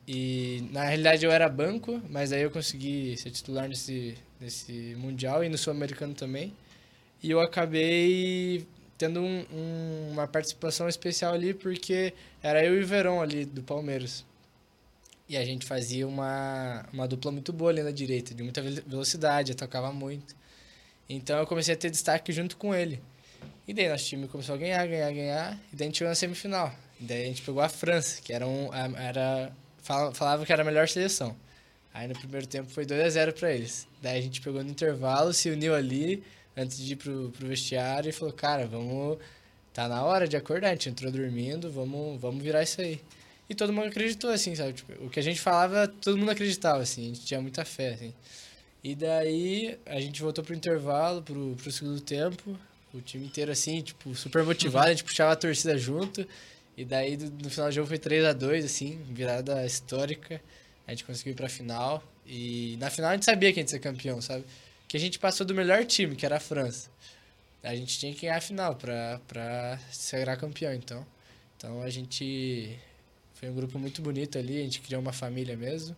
E 0.07 0.63
na 0.71 0.85
realidade 0.85 1.25
eu 1.25 1.31
era 1.31 1.49
banco, 1.49 2.01
mas 2.09 2.31
aí 2.31 2.41
eu 2.41 2.49
consegui 2.49 3.17
ser 3.17 3.29
titular 3.29 3.67
nesse, 3.67 4.17
nesse 4.39 4.95
mundial 4.97 5.43
e 5.43 5.49
no 5.49 5.57
sul-americano 5.57 6.13
também. 6.13 6.53
E 7.21 7.29
eu 7.29 7.41
acabei 7.41 8.65
tendo 8.97 9.21
um, 9.21 9.45
um, 9.51 10.09
uma 10.11 10.27
participação 10.27 10.89
especial 10.89 11.33
ali 11.33 11.53
porque 11.53 12.13
era 12.41 12.63
eu 12.63 12.79
e 12.79 12.83
o 12.83 12.87
Verão 12.87 13.21
ali 13.21 13.45
do 13.45 13.61
Palmeiras. 13.61 14.25
E 15.29 15.35
a 15.35 15.43
gente 15.43 15.65
fazia 15.65 16.07
uma, 16.07 16.85
uma 16.91 17.07
dupla 17.07 17.31
muito 17.31 17.51
boa 17.51 17.69
ali 17.69 17.83
na 17.83 17.91
direita, 17.91 18.33
de 18.33 18.41
muita 18.41 18.61
velocidade, 18.61 19.51
atacava 19.51 19.91
muito. 19.91 20.35
Então 21.09 21.37
eu 21.37 21.45
comecei 21.45 21.73
a 21.73 21.77
ter 21.77 21.89
destaque 21.89 22.31
junto 22.31 22.55
com 22.57 22.73
ele. 22.73 23.01
E 23.67 23.73
daí 23.73 23.89
nosso 23.89 24.05
time 24.05 24.27
começou 24.27 24.55
a 24.55 24.57
ganhar, 24.57 24.85
ganhar, 24.87 25.11
ganhar. 25.11 25.53
E 25.71 25.75
daí 25.75 25.85
a 25.85 25.89
gente 25.89 25.97
chegou 25.97 26.09
na 26.09 26.15
semifinal. 26.15 26.73
E 26.99 27.03
daí 27.03 27.23
a 27.23 27.25
gente 27.25 27.41
pegou 27.41 27.61
a 27.61 27.69
França, 27.69 28.21
que 28.21 28.31
era 28.31 28.47
um. 28.47 28.73
Era, 28.73 29.51
falava 30.13 30.45
que 30.45 30.53
era 30.53 30.61
a 30.61 30.65
melhor 30.65 30.87
seleção. 30.87 31.35
Aí 31.93 32.07
no 32.07 32.13
primeiro 32.17 32.47
tempo 32.47 32.69
foi 32.69 32.85
2 32.85 33.01
a 33.01 33.09
0 33.09 33.33
para 33.33 33.51
eles. 33.51 33.87
Daí 34.01 34.19
a 34.19 34.21
gente 34.21 34.39
pegou 34.39 34.63
no 34.63 34.69
intervalo, 34.69 35.33
se 35.33 35.49
uniu 35.49 35.75
ali 35.75 36.23
antes 36.57 36.77
de 36.77 36.93
ir 36.93 36.95
pro, 36.95 37.29
pro 37.29 37.47
vestiário 37.47 38.09
e 38.09 38.11
falou: 38.11 38.33
Cara, 38.33 38.65
vamos. 38.65 39.19
Tá 39.73 39.87
na 39.87 40.03
hora 40.03 40.27
de 40.27 40.35
acordar. 40.35 40.69
A 40.69 40.71
gente 40.71 40.89
entrou 40.89 41.11
dormindo, 41.11 41.71
vamos, 41.71 42.19
vamos 42.19 42.43
virar 42.43 42.63
isso 42.63 42.81
aí. 42.81 42.99
E 43.47 43.53
todo 43.53 43.71
mundo 43.71 43.87
acreditou, 43.87 44.31
assim, 44.31 44.55
sabe? 44.55 44.73
Tipo, 44.73 45.05
o 45.05 45.09
que 45.09 45.19
a 45.19 45.23
gente 45.23 45.39
falava, 45.39 45.87
todo 45.87 46.17
mundo 46.17 46.31
acreditava, 46.31 46.81
assim. 46.81 47.03
A 47.03 47.07
gente 47.13 47.25
tinha 47.25 47.39
muita 47.39 47.63
fé, 47.63 47.93
assim. 47.93 48.13
E 48.83 48.95
daí, 48.95 49.77
a 49.85 49.99
gente 50.01 50.21
voltou 50.21 50.43
pro 50.43 50.55
intervalo, 50.55 51.21
pro, 51.21 51.55
pro 51.55 51.71
segundo 51.71 52.01
tempo. 52.01 52.57
O 52.93 53.01
time 53.01 53.25
inteiro, 53.25 53.51
assim, 53.51 53.81
tipo, 53.81 54.15
super 54.15 54.43
motivado. 54.43 54.87
A 54.87 54.89
gente 54.89 55.03
puxava 55.03 55.33
a 55.33 55.35
torcida 55.35 55.77
junto. 55.77 56.27
E 56.75 56.83
daí, 56.83 57.15
no 57.15 57.49
final 57.49 57.69
do 57.69 57.71
jogo, 57.71 57.87
foi 57.87 57.99
3 57.99 58.25
a 58.25 58.33
2 58.33 58.65
assim, 58.65 58.99
virada 59.11 59.63
histórica. 59.65 60.41
A 60.87 60.91
gente 60.91 61.05
conseguiu 61.05 61.33
ir 61.33 61.35
pra 61.35 61.47
final. 61.47 62.03
E 62.25 62.77
na 62.79 62.89
final 62.89 63.11
a 63.11 63.13
gente 63.13 63.25
sabia 63.25 63.53
que 63.53 63.59
a 63.59 63.61
gente 63.61 63.69
ia 63.69 63.77
ser 63.77 63.79
campeão, 63.79 64.21
sabe? 64.21 64.43
Que 64.87 64.97
a 64.97 64.99
gente 64.99 65.19
passou 65.19 65.45
do 65.45 65.53
melhor 65.53 65.85
time, 65.85 66.15
que 66.15 66.25
era 66.25 66.37
a 66.37 66.39
França. 66.39 66.89
A 67.63 67.75
gente 67.75 67.97
tinha 67.99 68.13
que 68.13 68.21
ganhar 68.21 68.37
a 68.37 68.41
final 68.41 68.75
pra, 68.75 69.19
pra 69.27 69.77
se 69.91 70.09
sagrar 70.09 70.37
campeão, 70.37 70.73
então. 70.73 71.05
Então 71.57 71.81
a 71.81 71.89
gente 71.89 72.77
foi 73.33 73.49
um 73.49 73.55
grupo 73.55 73.77
muito 73.77 74.01
bonito 74.01 74.37
ali, 74.37 74.59
a 74.59 74.63
gente 74.63 74.79
criou 74.81 75.01
uma 75.01 75.13
família 75.13 75.57
mesmo. 75.57 75.95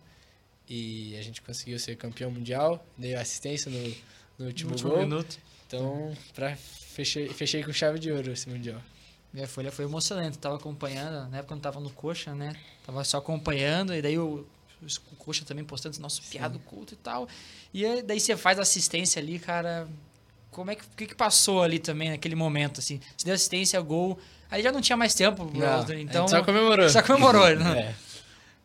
E 0.68 1.16
a 1.16 1.22
gente 1.22 1.42
conseguiu 1.42 1.78
ser 1.78 1.96
campeão 1.96 2.30
mundial, 2.30 2.84
dei 2.96 3.14
assistência 3.14 3.70
no, 3.70 3.78
no 4.38 4.46
último, 4.46 4.70
no 4.70 4.74
último 4.76 4.90
gol. 4.90 5.00
minuto. 5.00 5.38
Então, 5.66 6.16
pra, 6.34 6.56
fechei, 6.56 7.28
fechei 7.28 7.62
com 7.62 7.72
chave 7.72 7.98
de 7.98 8.10
ouro 8.10 8.32
esse 8.32 8.48
mundial. 8.48 8.80
Minha 9.32 9.46
folha 9.46 9.70
foi 9.70 9.84
emocionante, 9.84 10.38
tava 10.38 10.56
acompanhando, 10.56 11.28
na 11.30 11.38
época 11.38 11.54
quando 11.54 11.62
tava 11.62 11.80
no 11.80 11.90
Coxa, 11.90 12.34
né? 12.34 12.54
Tava 12.84 13.04
só 13.04 13.18
acompanhando, 13.18 13.94
e 13.94 14.02
daí 14.02 14.18
o, 14.18 14.44
o 15.12 15.16
Coxa 15.16 15.44
também 15.44 15.64
postando 15.64 15.98
nosso 16.00 16.22
piado 16.22 16.58
culto 16.60 16.94
e 16.94 16.96
tal. 16.96 17.28
E 17.72 18.02
daí 18.02 18.18
você 18.18 18.36
faz 18.36 18.58
assistência 18.58 19.20
ali, 19.20 19.38
cara. 19.38 19.88
Como 20.50 20.70
é 20.70 20.74
que, 20.74 20.84
que, 20.96 21.06
que 21.08 21.14
passou 21.14 21.62
ali 21.62 21.78
também 21.78 22.10
naquele 22.10 22.34
momento, 22.34 22.80
assim? 22.80 23.00
Você 23.16 23.24
deu 23.24 23.34
assistência, 23.34 23.80
gol. 23.80 24.18
Aí 24.50 24.62
já 24.62 24.72
não 24.72 24.80
tinha 24.80 24.96
mais 24.96 25.14
tempo, 25.14 25.48
não, 25.54 25.94
então. 25.94 26.26
Só 26.26 26.42
comemorou. 26.42 26.88
Só 26.88 27.02
comemorou, 27.02 27.56
né? 27.56 27.94
É. 28.06 28.10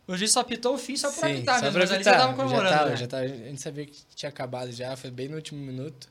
O 0.07 0.15
juiz 0.15 0.31
só 0.31 0.41
apitou 0.41 0.75
o 0.75 0.77
fim 0.77 0.95
só 0.95 1.11
pra 1.11 1.29
apitar 1.29 1.61
mesmo, 1.61 1.79
mas 1.79 1.91
ali 1.91 2.03
já 2.03 2.13
tava 2.13 2.33
comemorando. 2.35 2.69
Já 2.69 2.77
tava, 2.77 2.89
né? 2.91 2.97
já 2.97 3.07
tava, 3.07 3.23
a 3.23 3.27
gente 3.27 3.61
sabia 3.61 3.85
que 3.87 3.97
tinha 4.15 4.29
acabado 4.29 4.71
já, 4.71 4.95
foi 4.95 5.09
bem 5.09 5.27
no 5.27 5.35
último 5.35 5.59
minuto. 5.59 6.07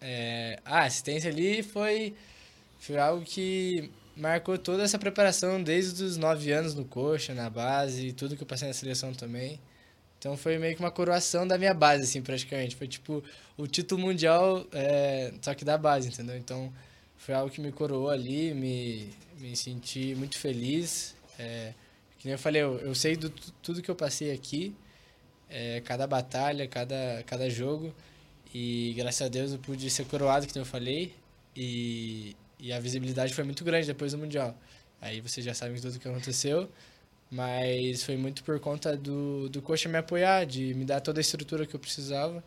É, 0.00 0.60
a 0.64 0.84
assistência 0.84 1.28
ali 1.28 1.64
foi, 1.64 2.14
foi 2.78 2.96
algo 2.96 3.24
que 3.24 3.90
marcou 4.18 4.58
toda 4.58 4.82
essa 4.82 4.98
preparação 4.98 5.62
desde 5.62 6.02
os 6.02 6.16
nove 6.16 6.52
anos 6.52 6.74
no 6.74 6.84
coxa, 6.84 7.34
na 7.34 7.48
base, 7.48 8.12
tudo 8.12 8.36
que 8.36 8.42
eu 8.42 8.46
passei 8.46 8.68
na 8.68 8.74
seleção 8.74 9.12
também. 9.14 9.60
Então 10.18 10.36
foi 10.36 10.58
meio 10.58 10.74
que 10.74 10.80
uma 10.80 10.90
coroação 10.90 11.46
da 11.46 11.56
minha 11.56 11.72
base, 11.72 12.02
assim, 12.02 12.20
praticamente. 12.20 12.74
Foi 12.76 12.88
tipo 12.88 13.22
o 13.56 13.66
título 13.66 14.00
mundial, 14.00 14.66
é, 14.72 15.32
só 15.40 15.54
que 15.54 15.64
da 15.64 15.78
base, 15.78 16.08
entendeu? 16.08 16.36
Então 16.36 16.72
foi 17.16 17.34
algo 17.34 17.50
que 17.50 17.60
me 17.60 17.70
coroou 17.70 18.10
ali, 18.10 18.52
me, 18.52 19.10
me 19.38 19.56
senti 19.56 20.14
muito 20.16 20.36
feliz. 20.36 21.14
É, 21.38 21.72
que 22.18 22.26
nem 22.26 22.32
eu 22.32 22.38
falei, 22.38 22.62
eu, 22.62 22.78
eu 22.78 22.94
sei 22.94 23.16
do 23.16 23.30
tudo 23.62 23.80
que 23.80 23.90
eu 23.90 23.94
passei 23.94 24.32
aqui, 24.32 24.74
é, 25.48 25.80
cada 25.82 26.06
batalha, 26.06 26.66
cada, 26.66 27.22
cada 27.24 27.48
jogo, 27.48 27.94
e 28.52 28.92
graças 28.96 29.22
a 29.22 29.28
Deus 29.28 29.52
eu 29.52 29.58
pude 29.58 29.88
ser 29.88 30.04
coroado, 30.06 30.46
que 30.46 30.58
eu 30.58 30.64
falei, 30.64 31.14
e, 31.54 32.34
e 32.58 32.72
a 32.72 32.80
visibilidade 32.80 33.34
foi 33.34 33.44
muito 33.44 33.64
grande 33.64 33.86
depois 33.86 34.12
do 34.12 34.18
Mundial. 34.18 34.56
Aí 35.00 35.20
vocês 35.20 35.44
já 35.44 35.54
sabem 35.54 35.80
tudo 35.80 35.94
o 35.94 35.98
que 35.98 36.08
aconteceu, 36.08 36.68
mas 37.30 38.02
foi 38.02 38.16
muito 38.16 38.42
por 38.42 38.58
conta 38.60 38.96
do, 38.96 39.48
do 39.48 39.62
coxa 39.62 39.88
me 39.88 39.98
apoiar, 39.98 40.44
de 40.44 40.74
me 40.74 40.84
dar 40.84 41.00
toda 41.00 41.20
a 41.20 41.22
estrutura 41.22 41.66
que 41.66 41.74
eu 41.74 41.80
precisava 41.80 42.42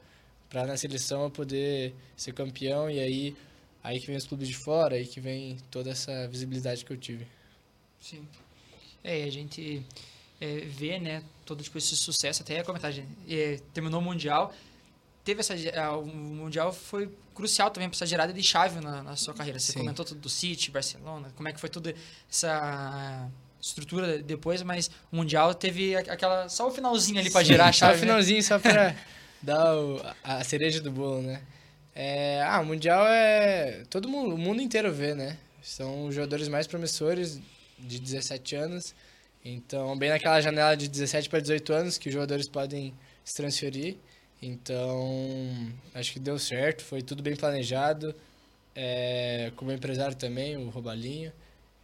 para 0.50 0.66
na 0.66 0.76
seleção 0.76 1.24
eu 1.24 1.32
poder 1.32 1.96
ser 2.18 2.34
campeão 2.34 2.90
e 2.90 3.00
aí 3.00 3.36
Aí 3.84 4.00
que 4.00 4.08
vem 4.08 4.16
os 4.16 4.28
clubes 4.28 4.48
de 4.48 4.56
fora, 4.56 4.96
aí 4.96 5.08
que 5.08 5.20
vem 5.20 5.58
toda 5.72 5.90
essa 5.90 6.28
visibilidade 6.28 6.86
que 6.86 6.94
eu 6.94 6.98
tive. 6.98 7.26
Sim. 8.00 8.28
É, 9.04 9.24
a 9.24 9.30
gente 9.32 9.84
é, 10.40 10.60
vê, 10.60 11.00
né, 11.00 11.24
todo 11.46 11.64
tipo, 11.64 11.78
esse 11.78 11.96
sucesso, 11.96 12.44
até 12.44 12.56
ia 12.56 12.64
comentar, 12.64 12.94
é, 13.28 13.60
terminou 13.74 14.00
o 14.00 14.04
Mundial, 14.04 14.54
teve 15.24 15.42
essa, 15.42 15.54
a, 15.80 15.98
o 15.98 16.06
Mundial 16.06 16.72
foi 16.74 17.10
crucial 17.34 17.70
também 17.72 17.90
para 17.90 17.96
essa 17.96 18.06
gerada 18.06 18.34
de 18.34 18.44
chave 18.44 18.80
na, 18.80 19.04
na 19.04 19.16
sua 19.16 19.34
carreira. 19.34 19.60
Você 19.60 19.72
Sim. 19.72 19.80
comentou 19.80 20.06
tudo 20.06 20.22
do 20.22 20.30
City, 20.30 20.72
Barcelona, 20.72 21.32
como 21.36 21.48
é 21.48 21.54
que 21.54 21.60
foi 21.60 21.70
toda 21.70 21.94
essa 22.30 23.30
estrutura 23.62 24.18
depois, 24.20 24.64
mas 24.64 24.90
o 25.12 25.16
Mundial 25.16 25.54
teve 25.54 25.96
aquela, 25.96 26.50
só 26.50 26.68
o 26.68 26.72
finalzinho 26.72 27.20
ali 27.20 27.30
para 27.30 27.44
gerar 27.44 27.68
a 27.68 27.72
chave. 27.72 27.94
Só 27.94 27.98
o 27.98 28.00
né? 28.00 28.08
finalzinho, 28.08 28.38
né? 28.38 28.44
só 28.44 28.60
para 28.60 28.96
dar 29.42 29.76
o, 29.76 30.02
a 30.24 30.44
cereja 30.44 30.82
do 30.82 30.92
bolo, 30.92 31.22
né? 31.22 31.42
É, 31.94 32.42
ah, 32.44 32.62
o 32.62 32.66
Mundial 32.66 33.06
é. 33.06 33.84
Todo 33.90 34.08
mundo, 34.08 34.34
o 34.34 34.38
mundo 34.38 34.62
inteiro 34.62 34.92
vê, 34.94 35.14
né? 35.14 35.38
São 35.62 36.08
os 36.08 36.16
jogadores 36.16 36.48
mais 36.48 36.66
promissores 36.66 37.40
de 37.78 38.00
17 38.00 38.56
anos. 38.56 38.96
Então, 39.44 39.98
bem 39.98 40.10
naquela 40.10 40.40
janela 40.40 40.76
de 40.76 40.88
17 40.88 41.30
para 41.30 41.40
18 41.40 41.74
anos 41.74 41.98
que 41.98 42.08
os 42.08 42.14
jogadores 42.14 42.48
podem 42.48 42.94
se 43.24 43.36
transferir. 43.36 43.98
Então, 44.42 45.72
acho 45.94 46.14
que 46.14 46.20
deu 46.20 46.40
certo, 46.40 46.84
foi 46.84 47.02
tudo 47.02 47.22
bem 47.22 47.36
planejado. 47.36 48.16
É, 48.76 49.52
como 49.56 49.72
empresário 49.72 50.16
também, 50.16 50.58
o 50.58 50.70
Robalinho, 50.70 51.32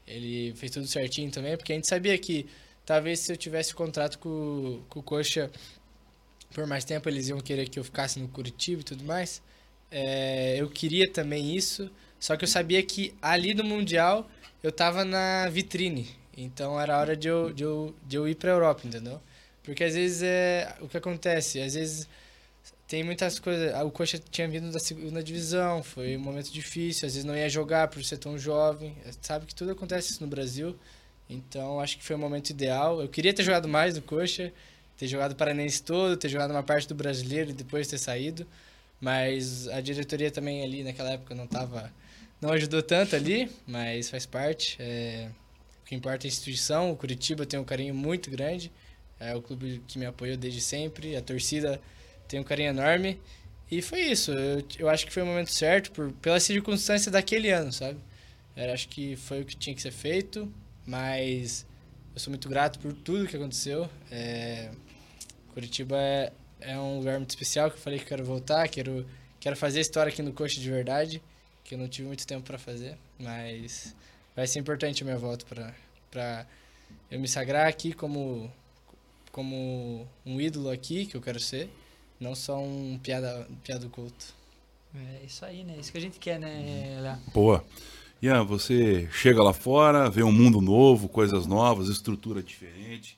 ele 0.08 0.54
fez 0.56 0.72
tudo 0.72 0.88
certinho 0.88 1.30
também, 1.32 1.58
porque 1.58 1.74
a 1.74 1.76
gente 1.76 1.88
sabia 1.88 2.18
que 2.18 2.48
talvez 2.86 3.20
se 3.20 3.32
eu 3.32 3.38
tivesse 3.38 3.76
contrato 3.76 4.18
com, 4.20 4.82
com 4.90 5.00
o 5.00 5.04
Coxa 5.04 5.52
por 6.54 6.66
mais 6.66 6.84
tempo, 6.86 7.10
eles 7.10 7.28
iam 7.30 7.40
querer 7.40 7.70
que 7.70 7.78
eu 7.80 7.84
ficasse 7.84 8.20
no 8.20 8.28
Curitiba 8.30 8.82
e 8.82 8.84
tudo 8.84 9.04
mais. 9.04 9.42
é, 9.92 10.56
eu 10.60 10.70
queria 10.70 11.10
também 11.12 11.56
isso, 11.56 11.90
só 12.20 12.36
que 12.36 12.44
eu 12.44 12.48
sabia 12.48 12.82
que 12.84 13.14
ali 13.22 13.54
no 13.54 13.64
Mundial 13.64 14.30
eu 14.64 14.72
tava 14.72 15.06
na 15.06 15.50
vitrine. 15.50 16.08
Então 16.38 16.80
era 16.80 16.98
hora 17.00 17.16
de 17.16 17.28
eu, 17.28 17.54
de 17.54 17.64
eu, 17.64 17.96
de 18.06 18.18
eu 18.18 18.28
ir 18.28 18.36
pra 18.36 18.52
Europa, 18.52 18.82
entendeu? 18.88 19.22
Porque 19.64 19.84
às 19.84 19.94
vezes 19.96 20.24
é 20.24 20.76
o 20.82 20.88
que 20.88 20.98
acontece, 20.98 21.62
às 21.62 21.74
vezes 21.74 22.08
tem 22.88 23.04
muitas 23.04 23.38
coisas. 23.38 23.74
O 23.84 23.92
Coxa 23.92 24.18
tinha 24.18 24.48
vindo 24.48 24.72
da 24.72 24.80
segunda 24.80 25.22
divisão, 25.22 25.84
foi 25.84 26.16
um 26.16 26.22
momento 26.22 26.52
difícil, 26.52 27.06
às 27.06 27.14
vezes 27.14 27.26
não 27.26 27.36
ia 27.36 27.50
jogar 27.50 27.90
por 27.90 28.04
ser 28.04 28.18
tão 28.18 28.38
jovem. 28.38 28.96
Sabe 29.22 29.46
que 29.46 29.54
tudo 29.54 29.72
acontece 29.72 30.12
isso 30.12 30.24
no 30.24 30.30
Brasil. 30.30 30.76
Então 31.30 31.82
acho 31.82 31.98
que 31.98 32.04
foi 32.04 32.16
o 32.16 32.20
momento 32.20 32.50
ideal. 32.50 33.02
Eu 33.02 33.10
queria 33.10 33.34
ter 33.34 33.44
jogado 33.44 33.68
mais 33.68 33.96
no 33.96 34.02
Coxa, 34.02 34.54
ter 34.98 35.08
jogado 35.08 35.34
o 35.34 35.36
Paranense 35.36 35.84
todo, 35.84 36.16
ter 36.16 36.30
jogado 36.30 36.52
uma 36.52 36.64
parte 36.64 36.88
do 36.88 36.96
brasileiro 36.96 37.50
e 37.50 37.54
depois 37.54 37.88
ter 37.88 37.98
saído. 37.98 38.48
Mas 39.02 39.68
a 39.68 39.82
diretoria 39.82 40.32
também 40.32 40.64
ali 40.64 40.84
naquela 40.84 41.12
época 41.12 41.36
não 41.36 41.46
tava. 41.46 41.94
não 42.42 42.52
ajudou 42.52 42.82
tanto 42.82 43.16
ali, 43.18 43.52
mas 43.68 44.10
faz 44.10 44.26
parte. 44.26 44.78
É, 44.80 45.30
o 45.84 45.86
que 45.86 45.94
importa 45.94 46.26
é 46.26 46.28
a 46.28 46.30
instituição. 46.30 46.92
O 46.92 46.96
Curitiba 46.96 47.46
tem 47.46 47.60
um 47.60 47.66
carinho 47.66 47.94
muito 47.94 48.32
grande. 48.32 48.72
É 49.20 49.36
o 49.36 49.42
clube 49.42 49.82
que 49.88 50.00
me 50.00 50.06
apoiou 50.06 50.38
desde 50.38 50.62
sempre. 50.62 51.18
A 51.18 51.22
torcida 51.22 51.82
tem 52.28 52.40
um 52.40 52.44
carinho 52.44 52.70
enorme. 52.70 53.20
E 53.70 53.82
foi 53.82 54.02
isso. 54.02 54.32
Eu, 54.32 54.64
eu 54.80 54.90
acho 54.90 55.06
que 55.06 55.12
foi 55.12 55.24
o 55.24 55.26
momento 55.26 55.52
certo, 55.52 55.92
por, 55.92 56.12
pela 56.14 56.40
circunstância 56.40 57.12
daquele 57.12 57.50
ano, 57.50 57.72
sabe? 57.72 58.00
Eu 58.56 58.74
acho 58.74 58.88
que 58.90 59.16
foi 59.16 59.42
o 59.42 59.46
que 59.46 59.56
tinha 59.56 59.76
que 59.76 59.82
ser 59.82 59.92
feito, 59.92 60.52
mas 60.86 61.66
eu 62.14 62.20
sou 62.20 62.32
muito 62.32 62.50
grato 62.50 62.80
por 62.80 62.94
tudo 62.94 63.28
que 63.28 63.36
aconteceu. 63.36 63.90
É, 64.10 64.72
Curitiba 65.54 65.98
é, 65.98 66.32
é 66.62 66.80
um 66.80 66.98
lugar 67.00 67.18
muito 67.18 67.30
especial 67.30 67.70
que 67.70 67.78
eu 67.78 67.82
falei 67.82 68.00
que 68.00 68.06
quero 68.06 68.24
voltar, 68.24 68.68
quero, 68.68 69.06
quero 69.40 69.56
fazer 69.56 69.82
história 69.82 70.12
aqui 70.12 70.22
no 70.22 70.34
Coxa 70.34 70.60
de 70.60 70.70
verdade, 70.70 71.22
que 71.64 71.76
eu 71.76 71.78
não 71.78 71.88
tive 71.88 72.08
muito 72.08 72.26
tempo 72.26 72.44
para 72.44 72.58
fazer, 72.58 72.98
mas 73.20 73.96
vai 74.36 74.48
ser 74.48 74.60
importante 74.60 75.04
a 75.04 75.06
minha 75.06 75.18
volta 75.18 75.46
para 76.10 76.48
eu 77.12 77.20
me 77.20 77.28
sagrar 77.28 77.68
aqui 77.68 77.94
como, 77.94 78.52
como 79.32 80.08
um 80.26 80.42
ídolo 80.42 80.72
aqui, 80.72 81.06
que 81.06 81.16
eu 81.16 81.22
quero 81.22 81.40
ser 81.40 81.70
não 82.20 82.36
só 82.36 82.60
um 82.60 83.00
piada, 83.02 83.48
piada 83.64 83.88
culto. 83.90 84.34
É 84.96 85.26
isso 85.26 85.46
aí, 85.46 85.64
né? 85.64 85.76
Isso 85.80 85.92
que 85.92 85.98
a 85.98 86.02
gente 86.02 86.20
quer, 86.20 86.40
né, 86.40 87.00
Léo? 87.02 87.18
Boa. 87.34 87.64
Ian, 88.22 88.44
você 88.44 89.08
chega 89.12 89.44
lá 89.44 89.54
fora, 89.54 90.10
vê 90.10 90.24
um 90.24 90.32
mundo 90.32 90.60
novo, 90.60 91.08
coisas 91.08 91.46
novas, 91.46 91.88
estrutura 91.88 92.42
diferente, 92.42 93.18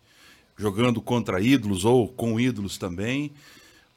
jogando 0.58 1.02
contra 1.02 1.40
ídolos 1.40 1.86
ou 1.86 2.08
com 2.08 2.40
ídolos 2.40 2.78
também. 2.78 3.32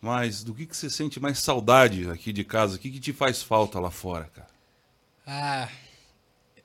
Mas 0.00 0.44
do 0.44 0.54
que, 0.54 0.66
que 0.66 0.76
você 0.76 0.88
sente 0.88 1.18
mais 1.20 1.38
saudade 1.38 2.08
aqui 2.08 2.32
de 2.32 2.44
casa? 2.44 2.76
O 2.76 2.78
que, 2.78 2.90
que 2.90 3.00
te 3.00 3.12
faz 3.12 3.42
falta 3.42 3.80
lá 3.80 3.90
fora, 3.90 4.24
cara? 4.34 4.48
Ah, 5.26 5.68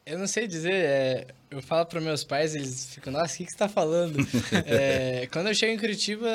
eu 0.07 0.17
não 0.17 0.25
sei 0.25 0.47
dizer, 0.47 0.73
é, 0.73 1.27
eu 1.51 1.61
falo 1.61 1.85
para 1.85 1.99
meus 1.99 2.23
pais, 2.23 2.55
eles 2.55 2.93
ficam, 2.93 3.11
nossa, 3.11 3.33
o 3.33 3.37
que, 3.37 3.45
que 3.45 3.51
você 3.51 3.57
tá 3.57 3.67
falando? 3.67 4.17
é, 4.65 5.27
quando 5.31 5.47
eu 5.47 5.53
chego 5.53 5.73
em 5.73 5.77
Curitiba, 5.77 6.29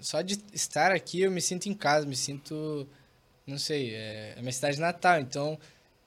só 0.00 0.22
de 0.22 0.38
estar 0.54 0.90
aqui 0.90 1.20
eu 1.20 1.30
me 1.30 1.40
sinto 1.40 1.66
em 1.66 1.74
casa, 1.74 2.06
me 2.06 2.16
sinto, 2.16 2.88
não 3.46 3.58
sei, 3.58 3.94
é, 3.94 4.34
é 4.36 4.40
minha 4.40 4.52
cidade 4.52 4.80
natal, 4.80 5.20
então 5.20 5.58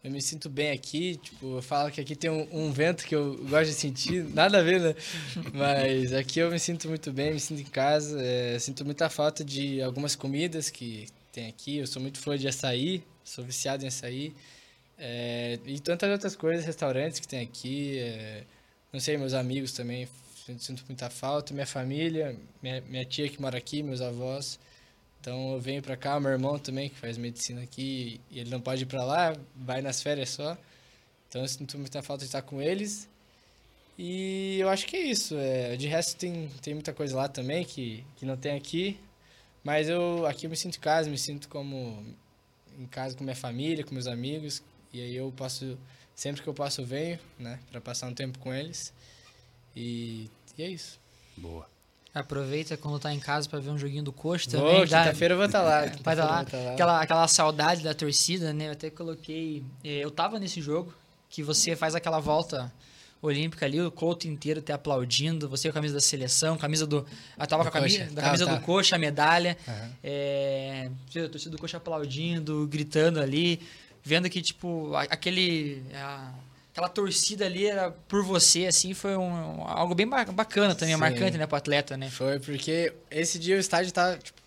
eu 0.04 0.10
me 0.10 0.22
sinto 0.22 0.50
bem 0.50 0.72
aqui, 0.72 1.18
tipo, 1.18 1.58
eu 1.58 1.62
falo 1.62 1.92
que 1.92 2.02
aqui 2.02 2.16
tem 2.16 2.32
um, 2.32 2.48
um, 2.52 2.72
vento 2.72 3.06
que 3.06 3.16
eu 3.16 3.38
gosto 3.48 3.70
de 3.70 3.76
sentir, 3.76 4.24
nada 4.34 4.60
a 4.60 4.64
ver, 4.64 4.82
né? 4.82 4.96
Mas 5.54 6.12
aqui 6.14 6.40
eu 6.40 6.50
me 6.50 6.60
sinto 6.60 6.90
muito 6.90 7.14
bem, 7.14 7.34
me 7.34 7.40
sinto 7.40 7.62
em 7.62 7.66
casa, 7.66 8.20
é, 8.22 8.58
sinto 8.58 8.84
muita 8.84 9.08
falta 9.08 9.46
de 9.46 9.82
algumas 9.84 10.16
comidas 10.16 10.70
que 10.70 11.08
tem 11.32 11.48
aqui, 11.48 11.78
eu 11.78 11.88
sou 11.88 12.02
muito 12.02 12.20
fã 12.20 12.36
de 12.36 12.48
açaí, 12.48 13.04
sou 13.24 13.46
viciado 13.46 13.84
em 13.84 13.88
açaí, 13.88 14.34
é, 15.06 15.60
e 15.66 15.82
tantas 15.82 16.10
outras 16.10 16.34
coisas, 16.34 16.66
restaurantes 16.66 17.20
que 17.20 17.28
tem 17.28 17.42
aqui. 17.42 18.00
É, 18.00 18.44
não 18.92 19.02
sei, 19.02 19.18
meus 19.18 19.34
amigos 19.34 19.74
também, 19.74 20.08
sinto 20.58 20.82
muita 20.88 21.10
falta. 21.10 21.54
Minha 21.54 21.66
família, 21.66 22.38
minha, 22.62 22.80
minha 22.82 23.06
tia 23.06 23.28
que 23.28 23.42
mora 23.42 23.58
aqui, 23.58 23.84
meus 23.84 24.02
avós. 24.02 24.58
Então 25.20 25.54
eu 25.54 25.60
venho 25.60 25.82
pra 25.82 25.98
cá, 25.98 26.20
meu 26.22 26.32
irmão 26.32 26.58
também, 26.58 26.90
que 26.90 26.98
faz 26.98 27.18
medicina 27.18 27.62
aqui, 27.64 28.22
e 28.32 28.40
ele 28.40 28.50
não 28.50 28.62
pode 28.62 28.84
ir 28.84 28.86
pra 28.86 29.04
lá, 29.04 29.36
vai 29.56 29.82
nas 29.82 30.02
férias 30.02 30.30
só. 30.30 30.58
Então 31.28 31.42
eu 31.42 31.48
sinto 31.50 31.78
muita 31.78 32.02
falta 32.02 32.22
de 32.22 32.28
estar 32.28 32.42
com 32.42 32.62
eles. 32.62 33.10
E 33.98 34.58
eu 34.60 34.70
acho 34.70 34.86
que 34.88 34.96
é 34.96 35.02
isso. 35.02 35.36
É, 35.38 35.76
de 35.76 35.88
resto 35.88 36.18
tem, 36.18 36.50
tem 36.62 36.74
muita 36.74 36.94
coisa 36.94 37.16
lá 37.16 37.28
também 37.28 37.66
que, 37.66 38.06
que 38.16 38.26
não 38.26 38.38
tem 38.38 38.56
aqui. 38.56 38.98
Mas 39.64 39.90
eu 39.90 40.26
aqui 40.26 40.46
eu 40.46 40.50
me 40.50 40.56
sinto 40.58 40.78
em 40.78 40.82
casa, 40.82 41.10
me 41.10 41.18
sinto 41.18 41.50
como 41.50 42.06
em 42.80 42.86
casa 42.88 43.16
com 43.18 43.24
minha 43.24 43.36
família, 43.36 43.84
com 43.84 43.94
meus 43.94 44.08
amigos, 44.08 44.64
e 44.94 45.02
aí 45.02 45.16
eu 45.16 45.34
passo, 45.36 45.78
sempre 46.16 46.42
que 46.42 46.48
eu 46.48 46.54
passo 46.54 46.82
eu 46.82 46.86
venho, 46.86 47.20
né, 47.40 47.60
para 47.72 47.82
passar 47.82 48.08
um 48.08 48.14
tempo 48.14 48.38
com 48.40 48.54
eles. 48.54 48.94
E, 49.76 50.30
e 50.58 50.64
é 50.64 50.70
isso. 50.70 51.00
Boa. 51.36 51.68
Aproveita 52.14 52.78
quando 52.78 53.00
tá 53.00 53.12
em 53.12 53.20
casa 53.20 53.50
para 53.50 53.60
ver 53.60 53.72
um 53.72 53.78
joguinho 53.78 54.04
do 54.04 54.14
Coxa 54.14 54.52
também. 54.52 54.76
Vou, 54.76 54.82
quinta-feira 54.84 55.34
eu 55.34 55.38
vou 55.38 55.48
estar 55.48 55.62
tá 55.62 55.66
lá. 55.66 55.80
Vai 56.04 56.14
estar 56.14 56.26
lá. 56.26 56.46
Tá 56.46 56.58
lá. 56.58 56.74
Aquela, 56.74 57.02
aquela 57.02 57.28
saudade 57.28 57.82
da 57.82 57.94
torcida, 57.96 58.54
né? 58.54 58.68
Eu 58.68 58.74
até 58.74 58.92
coloquei. 58.92 59.64
Eh, 59.84 59.98
eu 59.98 60.12
tava 60.12 60.38
nesse 60.38 60.62
jogo 60.62 60.94
que 61.28 61.42
você 61.42 61.76
faz 61.76 61.96
aquela 61.96 62.20
volta 62.20 62.72
olímpica 63.20 63.66
ali, 63.66 63.82
o 63.82 63.90
Couto 63.90 64.28
inteiro 64.28 64.62
te 64.62 64.72
aplaudindo, 64.72 65.50
você 65.50 65.70
com 65.70 65.72
a 65.72 65.74
camisa 65.74 65.96
da 65.96 66.02
seleção, 66.02 66.56
camisa 66.56 66.86
do. 66.86 67.04
Eu 67.40 67.48
tava 67.48 67.64
do 67.64 67.72
com 67.72 67.78
a 67.78 67.82
camisa, 67.82 68.06
da 68.12 68.22
camisa 68.22 68.46
tá, 68.46 68.54
do 68.54 68.62
Coxa, 68.62 68.96
a 68.96 69.00
medalha. 69.00 69.58
Uhum. 69.68 69.90
É, 70.04 70.92
a 71.16 71.30
torcida 71.30 71.50
do 71.50 71.58
Coxa 71.58 71.78
aplaudindo, 71.78 72.68
gritando 72.68 73.20
ali 73.20 73.60
vendo 74.04 74.30
que, 74.30 74.42
tipo, 74.42 74.96
aquele. 74.96 75.84
A, 75.94 76.34
aquela 76.72 76.90
torcida 76.90 77.46
ali 77.46 77.68
era 77.68 77.92
por 77.92 78.24
você, 78.24 78.66
assim, 78.66 78.94
foi 78.94 79.16
um, 79.16 79.64
algo 79.68 79.94
bem 79.94 80.08
bacana 80.08 80.74
também, 80.74 80.96
Sim. 80.96 81.00
marcante, 81.00 81.38
né, 81.38 81.46
pro 81.46 81.58
atleta, 81.58 81.96
né? 81.96 82.10
Foi, 82.10 82.40
porque 82.40 82.92
esse 83.12 83.38
dia 83.38 83.56
o 83.56 83.60
estádio 83.60 83.92
tava 83.92 84.18
tipo, 84.18 84.42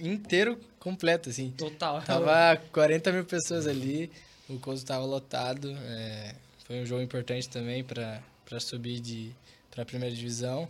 inteiro 0.00 0.58
completo, 0.78 1.28
assim. 1.28 1.50
Total. 1.50 2.00
Tava 2.02 2.56
40 2.72 3.12
mil 3.12 3.24
pessoas 3.24 3.66
ali, 3.66 4.10
o 4.48 4.58
Couso 4.58 4.86
tava 4.86 5.04
lotado. 5.04 5.76
É, 5.86 6.34
foi 6.64 6.80
um 6.80 6.86
jogo 6.86 7.02
importante 7.02 7.48
também 7.48 7.82
para 7.82 8.60
subir 8.60 9.00
de 9.00 9.32
para 9.70 9.82
a 9.82 9.86
primeira 9.86 10.14
divisão. 10.14 10.68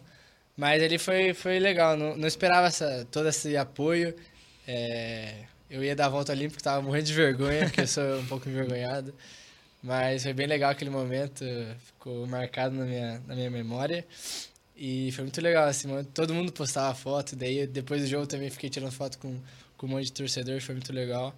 Mas 0.57 0.81
ele 0.83 0.99
foi, 0.99 1.35
foi 1.35 1.59
legal, 1.59 1.97
não, 1.97 2.17
não 2.17 2.29
esperava 2.29 2.69
essa, 2.69 3.07
todo 3.11 3.29
esse 3.29 3.57
apoio. 3.57 4.15
É, 4.67 5.45
eu 5.73 5.83
ia 5.83 5.97
dar 5.97 6.07
a 6.07 6.09
volta 6.11 6.33
olímpica, 6.33 6.63
tava 6.63 6.83
morrendo 6.83 7.07
de 7.07 7.15
vergonha, 7.15 7.65
porque 7.65 7.81
eu 7.81 7.87
sou 7.87 8.19
um 8.19 8.27
pouco 8.27 8.47
envergonhado. 8.47 9.15
Mas 9.83 10.23
foi 10.23 10.35
bem 10.35 10.47
legal 10.47 10.71
aquele 10.71 10.91
momento, 10.91 11.45
ficou 11.87 12.27
marcado 12.27 12.77
na 12.77 12.85
minha, 12.85 13.23
na 13.27 13.35
minha 13.35 13.51
memória. 13.51 14.07
E 14.77 15.11
foi 15.13 15.25
muito 15.25 15.41
legal, 15.41 15.67
assim, 15.67 15.89
todo 16.13 16.35
mundo 16.35 16.53
postava 16.53 16.95
foto, 16.95 17.35
daí 17.35 17.67
depois 17.67 18.03
do 18.03 18.07
jogo 18.07 18.27
também 18.27 18.51
fiquei 18.51 18.69
tirando 18.69 18.93
foto 18.93 19.19
com, 19.19 19.41
com 19.79 19.87
um 19.87 19.91
monte 19.91 20.05
de 20.05 20.13
torcedor, 20.13 20.61
foi 20.61 20.75
muito 20.75 20.93
legal. 20.93 21.35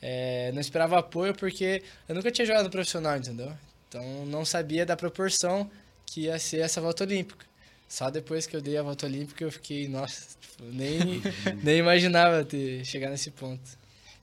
É, 0.00 0.52
não 0.52 0.60
esperava 0.60 0.98
apoio 0.98 1.34
porque 1.34 1.82
eu 2.08 2.14
nunca 2.14 2.30
tinha 2.30 2.46
jogado 2.46 2.70
profissional, 2.70 3.16
entendeu? 3.16 3.52
Então 3.88 4.24
não 4.26 4.44
sabia 4.44 4.86
da 4.86 4.96
proporção 4.96 5.68
que 6.06 6.22
ia 6.22 6.38
ser 6.38 6.60
essa 6.60 6.80
volta 6.80 7.02
olímpica. 7.02 7.44
Só 7.92 8.08
depois 8.08 8.46
que 8.46 8.56
eu 8.56 8.62
dei 8.62 8.78
a 8.78 8.82
volta 8.82 9.04
olímpica 9.04 9.44
eu 9.44 9.52
fiquei, 9.52 9.86
nossa, 9.86 10.34
tipo, 10.40 10.64
nem, 10.64 11.20
nem 11.62 11.76
imaginava 11.76 12.42
ter 12.42 12.82
chegar 12.86 13.10
nesse 13.10 13.30
ponto. 13.30 13.60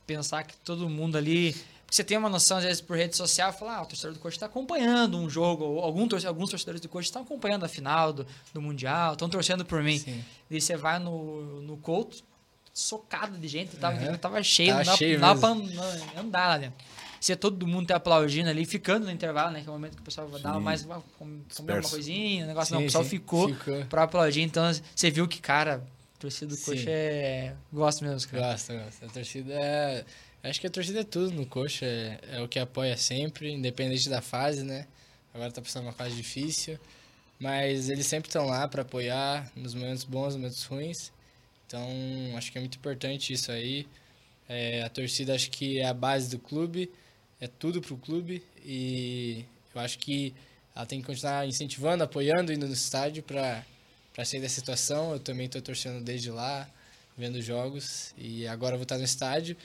Pensar 0.08 0.44
que 0.44 0.58
todo 0.58 0.90
mundo 0.90 1.20
ali. 1.20 1.56
Você 1.88 2.04
tem 2.04 2.18
uma 2.18 2.30
noção, 2.30 2.58
às 2.58 2.64
vezes, 2.64 2.82
por 2.82 2.98
rede 2.98 3.16
social, 3.16 3.54
falar, 3.54 3.76
ah, 3.76 3.82
o 3.84 3.86
torcedor 3.86 4.16
do 4.16 4.20
Coxa 4.20 4.38
está 4.38 4.48
acompanhando 4.48 5.20
um 5.20 5.30
jogo, 5.30 5.66
ou 5.66 5.82
algum 5.82 6.08
torce, 6.08 6.26
alguns 6.26 6.50
torcedores 6.50 6.82
do 6.82 6.90
Coxa 6.90 7.10
estão 7.10 7.22
acompanhando 7.22 7.64
a 7.64 7.68
final 7.68 8.12
do, 8.12 8.26
do 8.52 8.60
Mundial, 8.60 9.14
estão 9.14 9.30
torcendo 9.30 9.64
por 9.64 9.84
mim. 9.84 10.00
Sim. 10.00 10.26
E 10.50 10.60
você 10.60 10.76
vai 10.76 10.98
no, 10.98 11.62
no 11.62 11.78
Couto, 11.78 12.24
socado 12.74 13.38
de 13.38 13.48
gente, 13.48 13.78
tava, 13.78 14.02
uhum. 14.02 14.18
tava 14.18 14.42
cheio, 14.42 14.84
tava 14.84 14.98
não 15.00 15.20
dava 15.20 15.56
pra 15.56 16.22
andar 16.22 16.48
lá 16.48 16.58
dentro 16.58 16.86
se 17.20 17.36
todo 17.36 17.68
mundo 17.68 17.88
tá 17.88 17.98
aplaudindo 17.98 18.50
ali, 18.50 18.66
ficando 18.66 19.06
no 19.06 19.12
intervalo, 19.12 19.52
né? 19.52 19.62
Que 19.62 19.68
é 19.68 19.70
o 19.70 19.74
momento 19.74 19.96
que 19.96 20.02
o 20.02 20.06
pessoal 20.06 20.28
vai 20.28 20.42
dar 20.42 20.60
mais 20.60 20.84
comer 21.18 21.74
uma 21.74 21.82
coisinha, 21.82 22.46
um 22.46 22.48
negócio. 22.48 22.70
Sim, 22.70 22.74
não, 22.76 22.82
o 22.82 22.86
pessoal 22.86 23.04
sim, 23.04 23.10
ficou, 23.10 23.50
ficou 23.50 23.86
pra 23.86 24.04
aplaudir. 24.04 24.42
Então, 24.42 24.72
você 24.96 25.12
viu 25.12 25.28
que, 25.28 25.42
cara, 25.42 25.84
a 26.16 26.20
torcida 26.20 26.48
do 26.48 26.56
sim. 26.56 26.72
Coxa 26.72 26.90
é. 26.90 27.56
Gosta 27.72 28.06
mesmo, 28.06 28.30
cara. 28.30 28.52
Gosta, 28.52 28.76
gosta. 28.76 29.06
A 29.06 29.10
torcida 29.10 29.54
é. 29.54 30.06
Acho 30.42 30.62
que 30.62 30.68
a 30.68 30.70
torcida 30.70 31.02
é 31.02 31.04
tudo 31.04 31.32
no 31.32 31.46
Coxa, 31.46 31.86
é, 31.86 32.20
é 32.32 32.42
o 32.42 32.48
que 32.48 32.60
apoia 32.60 32.96
sempre, 32.96 33.52
independente 33.52 34.10
da 34.10 34.22
fase, 34.22 34.64
né? 34.64 34.88
Agora 35.34 35.52
tá 35.52 35.62
passando 35.62 35.84
uma 35.84 35.92
fase 35.92 36.16
difícil, 36.16 36.80
mas 37.38 37.90
eles 37.90 38.08
sempre 38.08 38.30
estão 38.30 38.46
lá 38.46 38.66
para 38.68 38.84
apoiar 38.84 39.52
nos 39.56 39.74
momentos 39.74 40.06
bons, 40.06 40.28
nos 40.28 40.36
momentos 40.36 40.64
ruins. 40.64 41.12
Então, 41.68 41.88
acho 42.38 42.52
que 42.52 42.58
é 42.58 42.62
muito 42.62 42.78
importante 42.78 43.34
isso 43.34 43.52
aí. 43.52 43.86
É, 44.48 44.82
a 44.82 44.90
torcida 44.90 45.36
acho 45.36 45.52
que 45.52 45.80
é 45.80 45.86
a 45.86 45.94
base 45.94 46.30
do 46.30 46.40
clube 46.40 46.90
é 47.40 47.48
tudo 47.48 47.82
para 47.82 47.94
o 47.94 47.98
clube 47.98 48.44
e 48.64 49.46
eu 49.74 49.82
acho 49.82 49.98
que 50.00 50.34
ela 50.76 50.86
tem 50.86 51.00
que 51.02 51.08
continuar 51.08 51.48
incentivando, 51.48 52.04
apoiando, 52.04 52.54
indo 52.54 52.68
no 52.68 52.74
estádio 52.74 53.24
para 53.24 53.64
sair 54.26 54.42
da 54.42 54.50
situação. 54.50 55.14
Eu 55.14 55.20
também 55.20 55.46
estou 55.46 55.62
torcendo 55.62 56.04
desde 56.04 56.32
lá, 56.32 56.70
vendo 57.18 57.42
jogos 57.42 58.14
e 58.18 58.48
agora 58.48 58.76
vou 58.76 58.84
estar 58.84 58.98
no 58.98 59.04
estádio. 59.04 59.56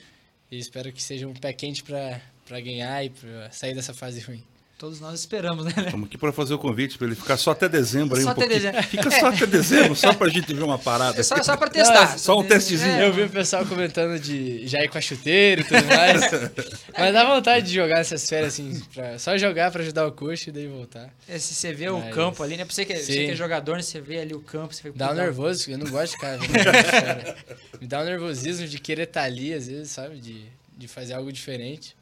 E 0.51 0.57
espero 0.57 0.91
que 0.91 1.01
seja 1.01 1.27
um 1.27 1.33
pé 1.33 1.53
quente 1.53 1.83
pra 1.83 2.21
ganhar 2.61 3.03
e 3.03 3.09
pra 3.09 3.51
sair 3.51 3.73
dessa 3.73 3.93
fase 3.93 4.19
ruim. 4.21 4.43
Todos 4.77 4.99
nós 4.99 5.21
esperamos, 5.21 5.63
né? 5.63 5.71
Estamos 5.85 6.07
aqui 6.07 6.17
para 6.17 6.33
fazer 6.33 6.53
o 6.53 6.59
convite 6.59 6.97
para 6.97 7.07
ele 7.07 7.15
ficar 7.15 7.37
só 7.37 7.51
até 7.51 7.69
dezembro 7.69 8.17
aí 8.17 8.23
Só 8.23 8.29
um 8.29 8.31
até 8.33 8.41
pouquinho. 8.41 8.61
dezembro. 8.61 8.83
Fica 8.83 9.09
só 9.11 9.27
até 9.27 9.45
dezembro, 9.45 9.95
só 9.95 10.13
pra 10.13 10.27
gente 10.27 10.53
ver 10.53 10.63
uma 10.63 10.77
parada. 10.77 11.17
É 11.17 11.23
só, 11.23 11.41
só 11.41 11.55
pra 11.55 11.69
testar. 11.69 12.19
Só 12.19 12.37
um 12.37 12.43
testezinho. 12.43 12.91
É, 12.91 13.07
Eu 13.07 13.13
vi 13.13 13.21
o 13.23 13.29
pessoal 13.29 13.65
comentando 13.65 14.19
de 14.19 14.67
já 14.67 14.83
ir 14.83 14.89
com 14.89 14.97
a 14.97 15.01
chuteira 15.01 15.61
e 15.61 15.63
tudo 15.63 15.85
mais. 15.85 16.21
mas 16.97 17.13
dá 17.13 17.23
vontade 17.23 17.67
de 17.67 17.73
jogar 17.73 17.95
nessas 17.95 18.27
férias, 18.27 18.53
assim, 18.53 18.81
pra, 18.93 19.17
só 19.17 19.37
jogar 19.37 19.71
pra 19.71 19.81
ajudar 19.81 20.05
o 20.07 20.11
coach 20.11 20.47
e 20.47 20.51
daí 20.51 20.67
voltar. 20.67 21.09
é, 21.25 21.39
se 21.39 21.53
você 21.53 21.71
vê 21.71 21.87
o 21.89 21.97
Mas- 21.97 22.13
campo 22.13 22.43
ali, 22.43 22.57
né? 22.57 22.65
Pra 22.65 22.73
você 22.75 22.83
que, 22.83 22.97
você 22.97 23.13
que 23.27 23.31
é 23.31 23.35
jogador, 23.35 23.77
né? 23.77 23.81
Você 23.81 24.01
vê 24.01 24.19
ali 24.19 24.33
o 24.33 24.41
campo, 24.41 24.73
você 24.73 24.81
fica, 24.81 24.97
Dá 24.97 25.05
um 25.05 25.09
"Pô, 25.09 25.15
nervoso, 25.15 25.71
eu 25.71 25.77
não 25.77 25.87
gosto 25.89 26.11
de 26.15 26.19
fora. 26.19 27.35
Me 27.79 27.87
dá 27.87 28.01
um 28.01 28.03
nervosismo 28.05 28.67
de 28.67 28.77
querer 28.77 29.03
estar 29.03 29.23
ali, 29.23 29.53
às 29.53 29.67
vezes, 29.67 29.89
sabe? 29.91 30.17
De, 30.19 30.45
de 30.77 30.87
fazer 30.89 31.13
algo 31.13 31.31
diferente. 31.31 31.95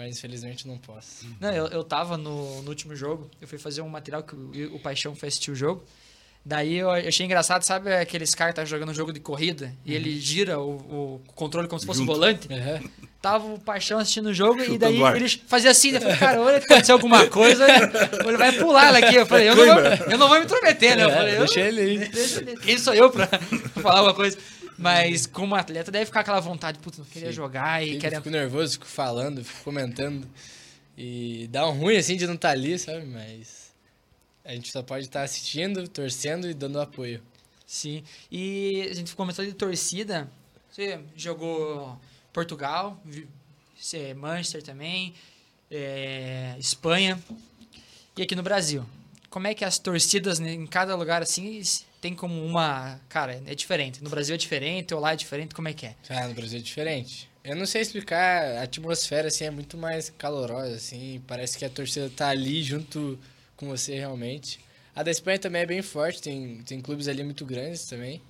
Mas 0.00 0.16
infelizmente 0.16 0.66
não 0.66 0.78
posso. 0.78 1.26
Não, 1.38 1.52
eu, 1.52 1.66
eu 1.66 1.84
tava 1.84 2.16
no, 2.16 2.62
no 2.62 2.68
último 2.70 2.96
jogo, 2.96 3.30
eu 3.38 3.46
fui 3.46 3.58
fazer 3.58 3.82
um 3.82 3.88
material 3.88 4.22
que 4.22 4.34
o, 4.34 4.76
o 4.76 4.80
Paixão 4.80 5.14
foi 5.14 5.28
assistir 5.28 5.50
o 5.50 5.54
jogo. 5.54 5.84
Daí 6.42 6.76
eu 6.78 6.90
achei 6.90 7.26
engraçado, 7.26 7.62
sabe 7.64 7.92
aqueles 7.94 8.34
caras 8.34 8.54
que 8.54 8.60
tá 8.60 8.64
jogando 8.64 8.88
um 8.88 8.94
jogo 8.94 9.12
de 9.12 9.20
corrida 9.20 9.74
e 9.84 9.94
ele 9.94 10.18
gira 10.18 10.58
o, 10.58 10.70
o 10.70 11.20
controle 11.34 11.68
como 11.68 11.78
se 11.78 11.84
fosse 11.84 12.00
um 12.00 12.06
Junto. 12.06 12.14
volante? 12.14 12.48
Uhum. 12.48 12.88
Tava 13.20 13.46
o 13.46 13.60
Paixão 13.60 13.98
assistindo 13.98 14.30
o 14.30 14.32
jogo 14.32 14.58
e 14.62 14.78
daí 14.78 15.02
ar. 15.02 15.14
ele 15.16 15.28
fazia 15.46 15.70
assim, 15.70 15.90
eu 15.90 16.00
falei, 16.00 16.16
cara, 16.16 16.40
olha 16.40 16.58
que 16.58 16.64
aconteceu 16.64 16.94
alguma 16.94 17.26
coisa, 17.26 17.66
ele 18.26 18.38
vai 18.38 18.52
pular 18.52 18.94
aqui. 18.94 19.16
Eu 19.16 19.26
falei, 19.26 19.50
eu 19.50 19.54
não, 19.54 19.66
vou, 19.66 19.82
eu 20.12 20.18
não 20.18 20.28
vou 20.28 20.38
me 20.38 20.44
intrometer, 20.46 20.96
né? 20.96 21.04
Eu 21.04 21.10
falei, 21.10 21.34
eu, 21.34 21.38
Deixa 21.40 21.60
ele 21.60 21.80
aí. 21.82 21.98
Deixa 22.08 22.40
ele- 22.40 22.56
Quem 22.56 22.78
sou 22.78 22.94
eu 22.94 23.10
pra, 23.10 23.26
pra 23.26 23.38
falar 23.82 23.98
alguma 23.98 24.14
coisa? 24.14 24.38
Mas 24.80 25.26
como 25.26 25.54
atleta 25.54 25.90
deve 25.90 26.06
ficar 26.06 26.20
aquela 26.20 26.40
vontade, 26.40 26.78
putz, 26.78 26.98
não 26.98 27.04
queria 27.04 27.28
Sim. 27.28 27.34
jogar 27.34 27.86
e 27.86 27.98
queria... 27.98 28.18
fico 28.18 28.30
nervoso, 28.30 28.72
fico 28.72 28.86
falando, 28.86 29.44
fico 29.44 29.62
comentando. 29.62 30.26
E 30.96 31.48
dá 31.50 31.68
um 31.68 31.78
ruim 31.78 31.96
assim 31.96 32.16
de 32.16 32.26
não 32.26 32.34
estar 32.34 32.50
ali, 32.50 32.78
sabe? 32.78 33.04
Mas 33.06 33.72
a 34.44 34.52
gente 34.52 34.70
só 34.70 34.82
pode 34.82 35.04
estar 35.04 35.22
assistindo, 35.22 35.86
torcendo 35.86 36.48
e 36.48 36.54
dando 36.54 36.80
apoio. 36.80 37.22
Sim. 37.66 38.02
E 38.30 38.88
a 38.90 38.94
gente 38.94 39.14
começou 39.14 39.44
de 39.44 39.52
torcida. 39.52 40.30
Você 40.70 40.98
jogou 41.14 41.98
Portugal, 42.32 43.00
você- 43.78 44.14
Manchester 44.14 44.62
também, 44.62 45.14
é, 45.70 46.56
Espanha 46.58 47.18
e 48.16 48.22
aqui 48.22 48.34
no 48.34 48.42
Brasil. 48.42 48.84
Como 49.28 49.46
é 49.46 49.54
que 49.54 49.64
as 49.64 49.78
torcidas 49.78 50.38
né, 50.38 50.52
em 50.52 50.66
cada 50.66 50.96
lugar 50.96 51.22
assim 51.22 51.60
tem 52.00 52.14
como 52.14 52.44
uma. 52.44 53.00
Cara, 53.08 53.40
é 53.46 53.54
diferente. 53.54 54.02
No 54.02 54.10
Brasil 54.10 54.34
é 54.34 54.38
diferente, 54.38 54.94
ou 54.94 55.00
lá 55.00 55.12
é 55.12 55.16
diferente, 55.16 55.54
como 55.54 55.68
é 55.68 55.72
que 55.72 55.86
é? 55.86 55.94
Ah, 56.08 56.26
no 56.28 56.34
Brasil 56.34 56.58
é 56.58 56.62
diferente. 56.62 57.28
Eu 57.42 57.56
não 57.56 57.66
sei 57.66 57.80
explicar, 57.82 58.58
a 58.58 58.62
atmosfera 58.62 59.28
assim 59.28 59.44
é 59.44 59.50
muito 59.50 59.76
mais 59.78 60.10
calorosa, 60.10 60.74
assim, 60.76 61.22
parece 61.26 61.56
que 61.56 61.64
a 61.64 61.70
torcida 61.70 62.10
tá 62.10 62.28
ali 62.28 62.62
junto 62.62 63.18
com 63.56 63.66
você 63.68 63.94
realmente. 63.94 64.60
A 64.94 65.02
da 65.02 65.10
Espanha 65.10 65.38
também 65.38 65.62
é 65.62 65.66
bem 65.66 65.80
forte, 65.80 66.20
tem, 66.20 66.58
tem 66.66 66.80
clubes 66.80 67.08
ali 67.08 67.22
muito 67.24 67.46
grandes 67.46 67.86
também. 67.86 68.20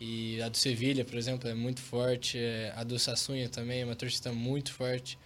E 0.00 0.40
a 0.42 0.48
do 0.48 0.56
Sevilha, 0.56 1.04
por 1.04 1.16
exemplo, 1.16 1.48
é 1.48 1.54
muito 1.54 1.80
forte. 1.80 2.38
é, 2.38 2.72
A 2.76 2.84
do 2.84 2.98
Sassunha 2.98 3.48
também 3.48 3.82
é 3.82 3.84
uma 3.84 3.96
torcida 3.96 4.32
muito 4.32 4.72
forte. 4.72 5.18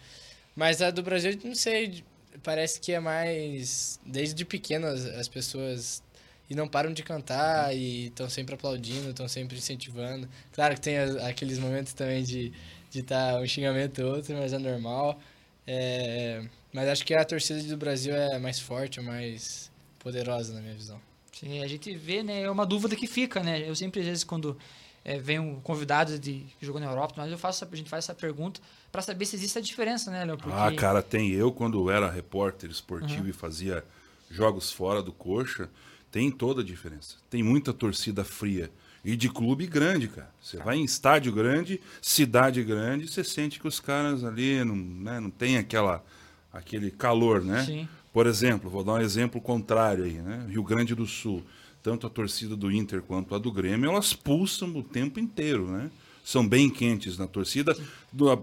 Mas 0.54 0.80
a 0.80 0.90
do 0.90 1.02
Brasil, 1.02 1.38
não 1.44 1.54
sei, 1.54 2.04
parece 2.42 2.80
que 2.80 2.92
é 2.92 3.00
mais. 3.00 3.98
Desde 4.06 4.44
pequeno 4.44 4.86
as, 4.86 5.04
as 5.04 5.28
pessoas 5.28 6.02
e 6.48 6.54
não 6.54 6.66
param 6.66 6.92
de 6.92 7.02
cantar 7.02 7.74
e 7.74 8.06
estão 8.06 8.28
sempre 8.28 8.54
aplaudindo, 8.54 9.10
estão 9.10 9.28
sempre 9.28 9.58
incentivando. 9.58 10.28
Claro 10.52 10.74
que 10.74 10.80
tem 10.80 10.98
aqueles 10.98 11.58
momentos 11.58 11.92
também 11.92 12.22
de 12.22 12.52
de 12.90 13.00
estar 13.00 13.40
um 13.40 13.46
xingamento 13.46 14.02
ou 14.02 14.16
outro, 14.16 14.34
mas 14.36 14.52
é 14.52 14.58
normal. 14.58 15.20
É, 15.66 16.42
mas 16.72 16.88
acho 16.88 17.04
que 17.04 17.14
a 17.14 17.24
torcida 17.24 17.62
do 17.62 17.76
Brasil 17.76 18.14
é 18.14 18.38
mais 18.38 18.58
forte, 18.58 18.98
é 18.98 19.02
mais 19.02 19.70
poderosa 19.98 20.54
na 20.54 20.60
minha 20.60 20.74
visão. 20.74 21.00
Sim, 21.32 21.62
a 21.62 21.68
gente 21.68 21.94
vê, 21.94 22.22
né? 22.22 22.42
É 22.42 22.50
uma 22.50 22.66
dúvida 22.66 22.96
que 22.96 23.06
fica, 23.06 23.42
né? 23.42 23.68
Eu 23.68 23.74
sempre, 23.74 24.00
às 24.00 24.06
vezes, 24.06 24.24
quando 24.24 24.56
é, 25.04 25.18
vem 25.18 25.38
um 25.38 25.60
convidado 25.60 26.18
de 26.18 26.46
que 26.58 26.66
jogou 26.66 26.80
na 26.80 26.88
Europa, 26.88 27.14
mas 27.18 27.30
eu 27.30 27.38
faço, 27.38 27.68
a 27.70 27.76
gente 27.76 27.88
faz 27.88 28.04
essa 28.04 28.14
pergunta 28.14 28.60
para 28.90 29.02
saber 29.02 29.26
se 29.26 29.36
existe 29.36 29.58
a 29.58 29.60
diferença, 29.60 30.10
né, 30.10 30.24
Léo? 30.24 30.38
Porque 30.38 30.52
Ah, 30.52 30.72
cara, 30.74 31.02
tem. 31.02 31.30
Eu, 31.30 31.52
quando 31.52 31.90
era 31.90 32.10
repórter 32.10 32.70
esportivo 32.70 33.28
e 33.28 33.32
fazia 33.32 33.84
jogos 34.30 34.72
fora 34.72 35.02
do 35.02 35.12
coxa, 35.12 35.68
tem 36.10 36.30
toda 36.30 36.62
a 36.62 36.64
diferença. 36.64 37.16
Tem 37.30 37.42
muita 37.42 37.72
torcida 37.72 38.24
fria. 38.24 38.70
E 39.04 39.16
de 39.16 39.28
clube 39.28 39.66
grande, 39.66 40.08
cara. 40.08 40.30
Você 40.40 40.56
vai 40.58 40.76
em 40.76 40.84
estádio 40.84 41.32
grande, 41.32 41.80
cidade 42.02 42.62
grande, 42.62 43.08
você 43.08 43.22
sente 43.22 43.60
que 43.60 43.68
os 43.68 43.78
caras 43.80 44.24
ali 44.24 44.62
não, 44.64 44.76
né, 44.76 45.20
não 45.20 45.30
tem 45.30 45.56
aquela, 45.56 46.04
aquele 46.52 46.90
calor, 46.90 47.42
né? 47.42 47.64
Sim. 47.64 47.88
Por 48.12 48.26
exemplo, 48.26 48.68
vou 48.68 48.82
dar 48.82 48.94
um 48.94 49.00
exemplo 49.00 49.40
contrário 49.40 50.04
aí, 50.04 50.14
né? 50.14 50.46
Rio 50.48 50.62
Grande 50.62 50.94
do 50.94 51.06
Sul. 51.06 51.44
Tanto 51.82 52.06
a 52.06 52.10
torcida 52.10 52.56
do 52.56 52.72
Inter 52.72 53.00
quanto 53.00 53.34
a 53.34 53.38
do 53.38 53.52
Grêmio, 53.52 53.88
elas 53.90 54.12
pulsam 54.12 54.68
o 54.76 54.82
tempo 54.82 55.20
inteiro, 55.20 55.68
né? 55.68 55.90
São 56.30 56.46
bem 56.46 56.68
quentes 56.68 57.16
na 57.16 57.26
torcida, 57.26 57.74
do- 58.12 58.28
a- 58.30 58.34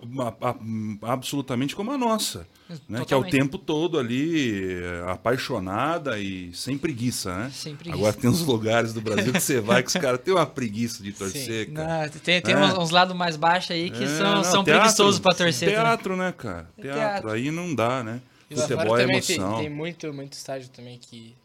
a- 0.41 0.49
a- 0.49 1.13
absolutamente 1.13 1.75
como 1.75 1.91
a 1.91 1.97
nossa. 1.99 2.47
Né? 2.89 3.05
Que 3.05 3.13
é 3.13 3.17
o 3.17 3.23
tempo 3.23 3.59
todo 3.59 3.99
ali, 3.99 4.73
é, 4.81 5.03
apaixonada 5.11 6.17
e 6.17 6.51
sem 6.51 6.79
preguiça, 6.79 7.36
né? 7.38 7.51
Sem 7.53 7.75
preguiça. 7.75 7.95
Agora 7.95 8.13
tem 8.13 8.27
uns 8.27 8.41
lugares 8.41 8.91
do 8.91 9.01
Brasil 9.01 9.31
que 9.31 9.39
você 9.39 9.59
vai 9.61 9.83
que 9.83 9.89
os 9.89 9.93
caras 9.93 10.19
têm 10.19 10.33
uma 10.33 10.47
preguiça 10.47 11.03
de 11.03 11.11
torcer, 11.13 11.71
cara. 11.73 12.07
Não, 12.07 12.09
tem, 12.21 12.41
tem 12.41 12.55
É. 12.55 12.57
uns, 12.57 12.73
uns 12.75 12.89
lados 12.89 13.15
mais 13.15 13.36
baixos 13.36 13.69
aí 13.69 13.91
que 13.91 14.03
É, 14.03 14.07
são, 14.17 14.36
não, 14.38 14.43
são 14.43 14.63
teatro- 14.63 14.81
preguiçosos 14.81 15.19
pra 15.19 15.36
torcer. 15.36 15.69
também. 15.69 15.83
Teatro, 15.83 16.15
né, 16.15 16.33
cara? 16.36 16.67
Teatro. 16.81 16.99
teatro. 16.99 17.31
Aí 17.33 17.51
não 17.51 17.75
dá, 17.75 18.03
né? 18.03 18.19
E 18.49 18.55
Futebol 18.55 18.97
é 18.97 19.01
também 19.03 19.21
tem, 19.21 19.36
emoção. 19.36 19.59
tem 19.59 19.69
muito, 19.69 20.11
muito 20.11 20.33
estádio 20.33 20.69
também 20.69 20.97
que 20.97 21.36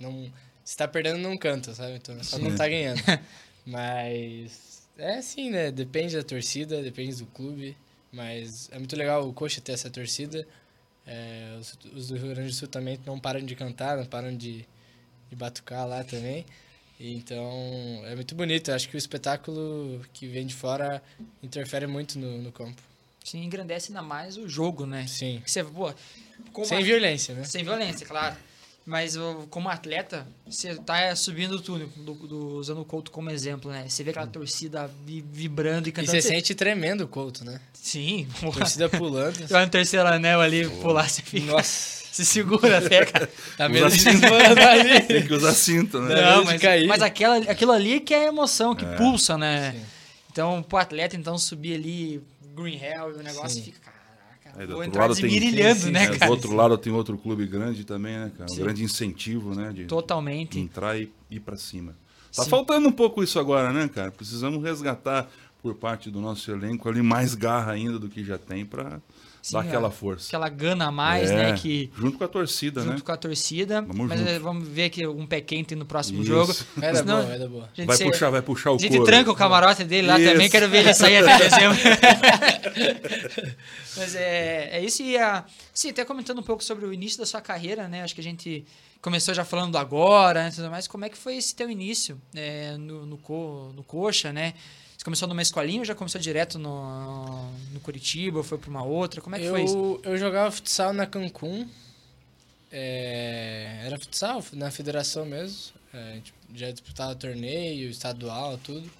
não. 0.00 0.32
Se 0.64 0.74
tá 0.78 0.88
perdendo, 0.88 1.18
não 1.18 1.36
canta, 1.36 1.74
sabe? 1.74 1.92
Então 1.96 2.16
só 2.24 2.38
não 2.38 2.54
tá 2.56 2.66
ganhando. 2.66 3.02
Mas 3.66 4.69
é 5.00 5.18
assim, 5.18 5.50
né? 5.50 5.70
Depende 5.70 6.16
da 6.16 6.22
torcida, 6.22 6.82
depende 6.82 7.16
do 7.16 7.26
clube. 7.26 7.76
Mas 8.12 8.68
é 8.72 8.78
muito 8.78 8.96
legal 8.96 9.28
o 9.28 9.32
Coxa 9.32 9.60
ter 9.60 9.72
essa 9.72 9.88
torcida. 9.90 10.46
É, 11.06 11.56
os, 11.60 11.78
os 11.94 12.08
do 12.08 12.16
Rio 12.16 12.28
Grande 12.34 12.48
do 12.50 12.54
Sul 12.54 12.68
também 12.68 12.98
não 13.06 13.18
param 13.18 13.40
de 13.44 13.54
cantar, 13.54 13.96
não 13.96 14.04
param 14.06 14.36
de, 14.36 14.64
de 15.28 15.36
batucar 15.36 15.86
lá 15.86 16.02
também. 16.04 16.44
Então 16.98 18.02
é 18.06 18.14
muito 18.14 18.34
bonito. 18.34 18.70
Eu 18.70 18.74
acho 18.74 18.88
que 18.88 18.96
o 18.96 18.98
espetáculo 18.98 20.00
que 20.12 20.26
vem 20.26 20.46
de 20.46 20.54
fora 20.54 21.02
interfere 21.42 21.86
muito 21.86 22.18
no, 22.18 22.38
no 22.42 22.52
campo. 22.52 22.82
Sim, 23.24 23.44
engrandece 23.44 23.88
ainda 23.90 24.02
mais 24.02 24.36
o 24.36 24.48
jogo, 24.48 24.86
né? 24.86 25.06
Sim. 25.06 25.42
Você, 25.46 25.62
pô, 25.64 25.92
Sem 26.64 26.78
a- 26.78 26.82
violência, 26.82 27.34
né? 27.34 27.44
Sem 27.44 27.62
violência, 27.64 28.06
claro. 28.06 28.36
Mas 28.86 29.16
como 29.50 29.68
atleta, 29.68 30.26
você 30.48 30.74
tá 30.74 31.14
subindo 31.14 31.52
o 31.56 31.60
túnel, 31.60 31.88
do, 31.96 32.14
do- 32.14 32.56
usando 32.56 32.80
o 32.80 32.84
Couto 32.84 33.10
como 33.10 33.30
exemplo, 33.30 33.70
né? 33.70 33.84
Você 33.88 34.02
vê 34.02 34.10
aquela 34.10 34.26
torcida 34.26 34.90
vi- 35.06 35.24
vibrando 35.30 35.86
e 35.86 35.90
E 35.90 35.92
cantando. 35.92 36.20
você 36.20 36.26
sente 36.26 36.54
tremendo 36.54 37.02
o 37.04 37.08
Couto, 37.08 37.44
né? 37.44 37.60
Sim, 37.74 38.26
A 38.36 38.40
porra. 38.40 38.58
torcida 38.60 38.88
pulando. 38.88 39.36
Você 39.36 39.46
vai 39.52 39.64
no 39.64 39.70
terceiro 39.70 40.08
anel 40.08 40.40
ali, 40.40 40.68
pular, 40.68 41.08
você 41.08 41.22
fica. 41.22 41.52
Nossa, 41.52 42.00
Se 42.10 42.24
segura 42.24 42.78
até, 42.84 43.04
cara. 43.06 43.30
tá 43.56 43.66
ali. 43.66 45.00
Tem 45.06 45.24
que 45.26 45.32
usar 45.32 45.54
cinto, 45.54 46.00
né? 46.00 46.14
Não, 46.16 46.36
Não, 46.38 46.44
mas, 46.46 46.60
cair. 46.60 46.86
mas 46.88 47.02
aquela, 47.02 47.36
aquilo 47.36 47.70
ali 47.70 48.00
que 48.00 48.12
é 48.12 48.24
a 48.24 48.28
emoção, 48.28 48.74
que 48.74 48.84
pulsa, 48.96 49.38
né? 49.38 49.72
Sim. 49.72 49.82
Então, 50.32 50.62
pro 50.62 50.78
atleta, 50.78 51.14
então, 51.16 51.38
subir 51.38 51.74
ali, 51.74 52.20
Green 52.56 52.76
Hell, 52.82 53.16
o 53.18 53.22
negócio 53.22 53.58
Sim. 53.58 53.62
fica, 53.62 53.78
caraca, 54.50 54.60
Aí 54.60 54.66
do 54.66 54.76
outro 54.76 55.00
lado 55.00 55.14
tem- 55.16 55.30
Sim, 55.74 55.90
né. 55.90 56.04
É, 56.04 56.06
cara? 56.18 56.26
do 56.26 56.30
outro 56.32 56.54
lado 56.54 56.78
tem 56.78 56.92
outro 56.92 57.16
clube 57.18 57.46
grande 57.46 57.84
também, 57.84 58.16
né, 58.18 58.30
cara? 58.36 58.50
Um 58.50 58.54
Sim. 58.54 58.62
grande 58.62 58.84
incentivo, 58.84 59.54
né? 59.54 59.72
De 59.72 59.84
Totalmente. 59.84 60.58
entrar 60.58 60.98
e 60.98 61.10
ir 61.30 61.40
pra 61.40 61.56
cima. 61.56 61.94
Tá 62.34 62.44
Sim. 62.44 62.50
faltando 62.50 62.88
um 62.88 62.92
pouco 62.92 63.22
isso 63.22 63.38
agora, 63.38 63.72
né, 63.72 63.88
cara? 63.88 64.10
Precisamos 64.10 64.62
resgatar 64.62 65.28
por 65.62 65.74
parte 65.74 66.10
do 66.10 66.20
nosso 66.20 66.50
elenco 66.50 66.88
ali 66.88 67.02
mais 67.02 67.34
garra 67.34 67.72
ainda 67.72 67.98
do 67.98 68.08
que 68.08 68.24
já 68.24 68.38
tem 68.38 68.64
pra 68.64 69.00
Sim, 69.42 69.54
dar 69.54 69.60
aquela 69.60 69.88
a- 69.88 69.90
força. 69.90 70.26
Aquela 70.28 70.48
gana 70.48 70.86
a 70.86 70.90
mais, 70.92 71.30
É, 71.30 71.36
né, 71.36 71.52
que... 71.54 71.90
Junto 71.96 72.18
com 72.18 72.24
a 72.24 72.28
torcida, 72.28 72.82
junto 72.82 72.94
né? 72.96 73.00
com 73.04 73.12
a 73.12 73.16
torcida. 73.16 73.80
Vamos 73.82 74.08
mas 74.08 74.18
junto. 74.18 74.30
eh, 74.30 74.38
vamos 74.38 74.68
ver 74.68 74.84
aqui 74.84 75.06
um 75.06 75.26
pé 75.26 75.40
quente 75.40 75.74
no 75.74 75.84
próximo 75.86 76.20
Isso. 76.22 76.28
jogo. 76.30 76.54
Vai 76.76 76.92
dar 76.92 76.98
Senão, 76.98 77.16
boa, 77.16 77.26
vai 77.28 77.38
dar 77.38 77.48
boa. 77.48 77.64
a 77.64 77.76
gente 77.76 77.86
Vai 77.86 77.96
se- 77.96 78.04
puxar, 78.04 78.30
vai 78.30 78.42
puxar 78.42 78.72
o 78.72 78.74
A 78.74 78.78
gente 78.78 78.90
couro. 78.92 79.04
tranca 79.04 79.30
o 79.30 79.34
camarote 79.34 79.84
dele 79.84 80.06
lá 80.08 80.18
Isso. 80.20 80.30
também, 80.32 80.50
quero 80.50 80.68
ver 80.68 80.78
ele 80.80 80.94
sair 80.94 81.16
até 81.26 81.48
dezembro. 81.48 81.78
Mas 83.96 84.14
é, 84.14 84.70
é 84.78 84.84
isso. 84.84 85.02
E 85.02 85.16
a, 85.16 85.44
sim, 85.72 85.90
até 85.90 86.04
comentando 86.04 86.38
um 86.38 86.42
pouco 86.42 86.62
sobre 86.62 86.86
o 86.86 86.92
início 86.92 87.18
da 87.18 87.26
sua 87.26 87.40
carreira, 87.40 87.88
né? 87.88 88.02
Acho 88.02 88.14
que 88.14 88.20
a 88.20 88.24
gente 88.24 88.64
começou 89.02 89.34
já 89.34 89.44
falando 89.44 89.72
do 89.72 89.78
agora, 89.78 90.44
né, 90.44 90.50
tudo 90.54 90.70
mais. 90.70 90.86
Como 90.86 91.04
é 91.04 91.08
que 91.08 91.16
foi 91.16 91.36
esse 91.36 91.54
teu 91.54 91.70
início 91.70 92.20
é, 92.34 92.76
no, 92.76 93.06
no, 93.06 93.18
co, 93.18 93.72
no 93.74 93.82
Coxa, 93.82 94.32
né? 94.32 94.54
Você 95.00 95.04
começou 95.04 95.26
numa 95.26 95.40
escolinha 95.40 95.78
ou 95.78 95.84
já 95.86 95.94
começou 95.94 96.20
direto 96.20 96.58
no, 96.58 97.50
no 97.72 97.80
Curitiba 97.80 98.44
foi 98.44 98.58
para 98.58 98.68
uma 98.68 98.84
outra? 98.84 99.22
Como 99.22 99.34
é 99.34 99.38
que 99.38 99.46
eu, 99.46 99.52
foi 99.52 99.64
isso? 99.64 99.98
eu 100.02 100.18
jogava 100.18 100.50
futsal 100.50 100.92
na 100.92 101.06
Cancún. 101.06 101.66
É, 102.70 103.80
era 103.86 103.98
futsal, 103.98 104.44
na 104.52 104.70
federação 104.70 105.24
mesmo. 105.24 105.72
É, 105.94 106.20
já 106.54 106.70
disputava 106.70 107.14
torneio, 107.14 107.88
estadual, 107.88 108.58
tudo. 108.58 108.90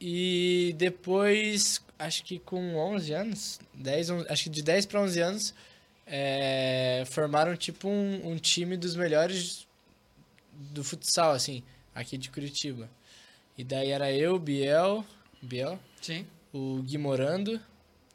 E 0.00 0.72
depois, 0.78 1.82
acho 1.98 2.22
que 2.22 2.38
com 2.38 2.76
11 2.76 3.12
anos, 3.12 3.60
10, 3.74 4.10
11, 4.10 4.26
acho 4.28 4.44
que 4.44 4.50
de 4.50 4.62
10 4.62 4.86
para 4.86 5.00
11 5.00 5.20
anos, 5.20 5.54
é, 6.06 7.02
formaram 7.10 7.56
tipo 7.56 7.88
um, 7.88 8.34
um 8.34 8.36
time 8.36 8.76
dos 8.76 8.94
melhores 8.94 9.66
do 10.52 10.84
futsal, 10.84 11.32
assim, 11.32 11.60
aqui 11.92 12.16
de 12.16 12.30
Curitiba. 12.30 12.88
E 13.58 13.64
daí 13.64 13.90
era 13.90 14.12
eu, 14.12 14.38
Biel, 14.38 15.04
Biel, 15.44 15.78
Sim. 16.00 16.26
o 16.52 16.82
Gui 16.82 16.98
Morando 16.98 17.60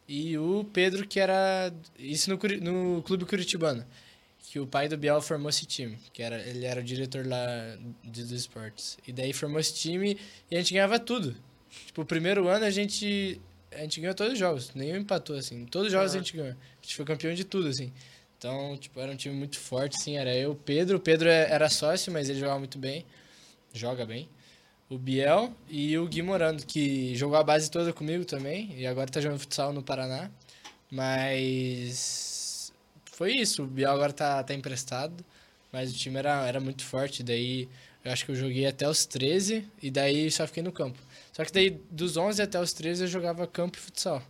e 0.07 0.35
o 0.39 0.63
Pedro, 0.73 1.07
que 1.07 1.19
era. 1.19 1.71
Isso 1.97 2.31
no, 2.31 2.37
no 2.61 3.03
Clube 3.03 3.25
Curitibano. 3.25 3.85
Que 4.41 4.59
o 4.59 4.65
pai 4.65 4.87
do 4.87 4.97
Biel 4.97 5.21
formou 5.21 5.49
esse 5.51 5.67
time. 5.67 5.99
Que 6.11 6.23
era, 6.23 6.41
ele 6.41 6.65
era 6.65 6.79
o 6.79 6.83
diretor 6.83 7.27
lá 7.27 7.45
de, 8.03 8.23
dos 8.23 8.31
esportes. 8.31 8.97
E 9.07 9.13
daí 9.13 9.31
formou 9.33 9.59
esse 9.59 9.75
time 9.75 10.17
e 10.49 10.55
a 10.55 10.57
gente 10.57 10.73
ganhava 10.73 10.97
tudo. 10.97 11.35
Tipo, 11.85 12.01
o 12.01 12.05
primeiro 12.05 12.47
ano 12.47 12.65
a 12.65 12.71
gente. 12.71 13.39
A 13.71 13.81
gente 13.81 14.01
ganhou 14.01 14.15
todos 14.15 14.33
os 14.33 14.39
jogos. 14.39 14.73
Nenhum 14.73 14.95
empatou, 14.97 15.35
assim. 15.37 15.63
Todos 15.65 15.87
os 15.87 15.93
jogos 15.93 16.15
a 16.15 16.17
gente 16.17 16.35
ganhou. 16.35 16.53
A 16.53 16.81
gente 16.81 16.95
foi 16.95 17.05
campeão 17.05 17.33
de 17.35 17.43
tudo, 17.43 17.67
assim. 17.67 17.93
Então, 18.35 18.75
tipo, 18.77 18.99
era 18.99 19.11
um 19.11 19.15
time 19.15 19.35
muito 19.35 19.59
forte, 19.59 19.95
assim. 19.99 20.17
Era 20.17 20.35
eu, 20.35 20.51
o 20.51 20.55
Pedro. 20.55 20.97
O 20.97 20.99
Pedro 20.99 21.29
é- 21.29 21.51
era 21.51 21.69
sócio, 21.69 22.11
mas 22.11 22.29
ele 22.29 22.39
jogava 22.39 22.57
muito 22.57 22.79
bem. 22.79 23.05
Joga 23.71 24.07
bem 24.07 24.27
o 24.89 24.97
Biel 24.97 25.53
e 25.69 25.97
o 25.97 26.07
Gui 26.07 26.21
Morando, 26.21 26.65
que 26.65 27.15
jogou 27.15 27.37
a 27.37 27.43
base 27.43 27.69
toda 27.69 27.93
comigo 27.93 28.25
também, 28.25 28.73
e 28.75 28.87
agora 28.87 29.11
tá 29.11 29.21
jogando 29.21 29.39
futsal 29.39 29.71
no 29.71 29.83
Paraná. 29.83 30.29
Mas 30.91 32.73
foi 33.05 33.33
isso, 33.33 33.63
o 33.63 33.67
Biel 33.67 33.91
agora 33.91 34.11
tá, 34.11 34.43
tá 34.43 34.53
emprestado, 34.53 35.23
mas 35.71 35.91
o 35.91 35.93
time 35.93 36.17
era, 36.17 36.47
era 36.47 36.59
muito 36.59 36.83
forte, 36.83 37.21
daí 37.21 37.69
eu 38.03 38.11
acho 38.11 38.25
que 38.25 38.31
eu 38.31 38.35
joguei 38.35 38.65
até 38.65 38.89
os 38.89 39.05
13 39.05 39.65
e 39.81 39.91
daí 39.91 40.31
só 40.31 40.47
fiquei 40.47 40.63
no 40.63 40.71
campo. 40.71 40.97
Só 41.31 41.45
que 41.45 41.51
daí 41.51 41.69
dos 41.91 42.17
11 42.17 42.41
até 42.41 42.59
os 42.59 42.73
13 42.73 43.03
eu 43.03 43.07
jogava 43.07 43.45
campo 43.45 43.77
e 43.77 43.81
futsal. 43.81 44.23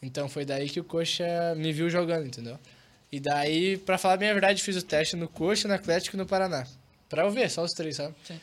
Então 0.00 0.28
foi 0.28 0.44
daí 0.44 0.68
que 0.68 0.78
o 0.78 0.84
Coxa 0.84 1.54
me 1.56 1.72
viu 1.72 1.90
jogando, 1.90 2.26
entendeu? 2.26 2.58
E 3.10 3.18
daí, 3.18 3.78
pra 3.78 3.98
falar 3.98 4.18
bem 4.18 4.28
a 4.28 4.32
verdade, 4.32 4.62
fiz 4.62 4.76
o 4.76 4.82
teste 4.82 5.16
no 5.16 5.28
Coxa, 5.28 5.66
no 5.66 5.74
Atlético 5.74 6.16
e 6.16 6.18
no 6.18 6.26
Paraná. 6.26 6.66
Pra 7.08 7.24
eu 7.24 7.30
ver, 7.30 7.50
só 7.50 7.64
os 7.64 7.72
três, 7.72 7.96
sabe? 7.96 8.14
Sim. 8.24 8.38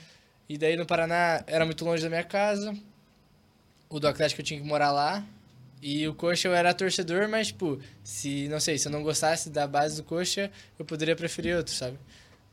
E 0.53 0.57
daí 0.59 0.75
no 0.77 0.85
Paraná 0.85 1.43
era 1.47 1.65
muito 1.65 1.83
longe 1.83 2.03
da 2.03 2.09
minha 2.09 2.23
casa. 2.23 2.77
O 3.89 3.99
do 3.99 4.07
Atlético 4.07 4.41
eu 4.41 4.45
tinha 4.45 4.59
que 4.61 4.65
morar 4.67 4.91
lá. 4.91 5.25
E 5.81 6.07
o 6.07 6.13
Coxa 6.13 6.47
eu 6.47 6.53
era 6.53 6.71
torcedor, 6.75 7.27
mas, 7.27 7.47
tipo, 7.47 7.79
se, 8.03 8.47
não 8.49 8.59
sei, 8.59 8.77
se 8.77 8.87
eu 8.87 8.91
não 8.91 9.01
gostasse 9.01 9.49
da 9.49 9.65
base 9.65 9.95
do 9.97 10.03
Coxa, 10.03 10.51
eu 10.77 10.85
poderia 10.85 11.15
preferir 11.15 11.57
outro, 11.57 11.73
sabe? 11.73 11.97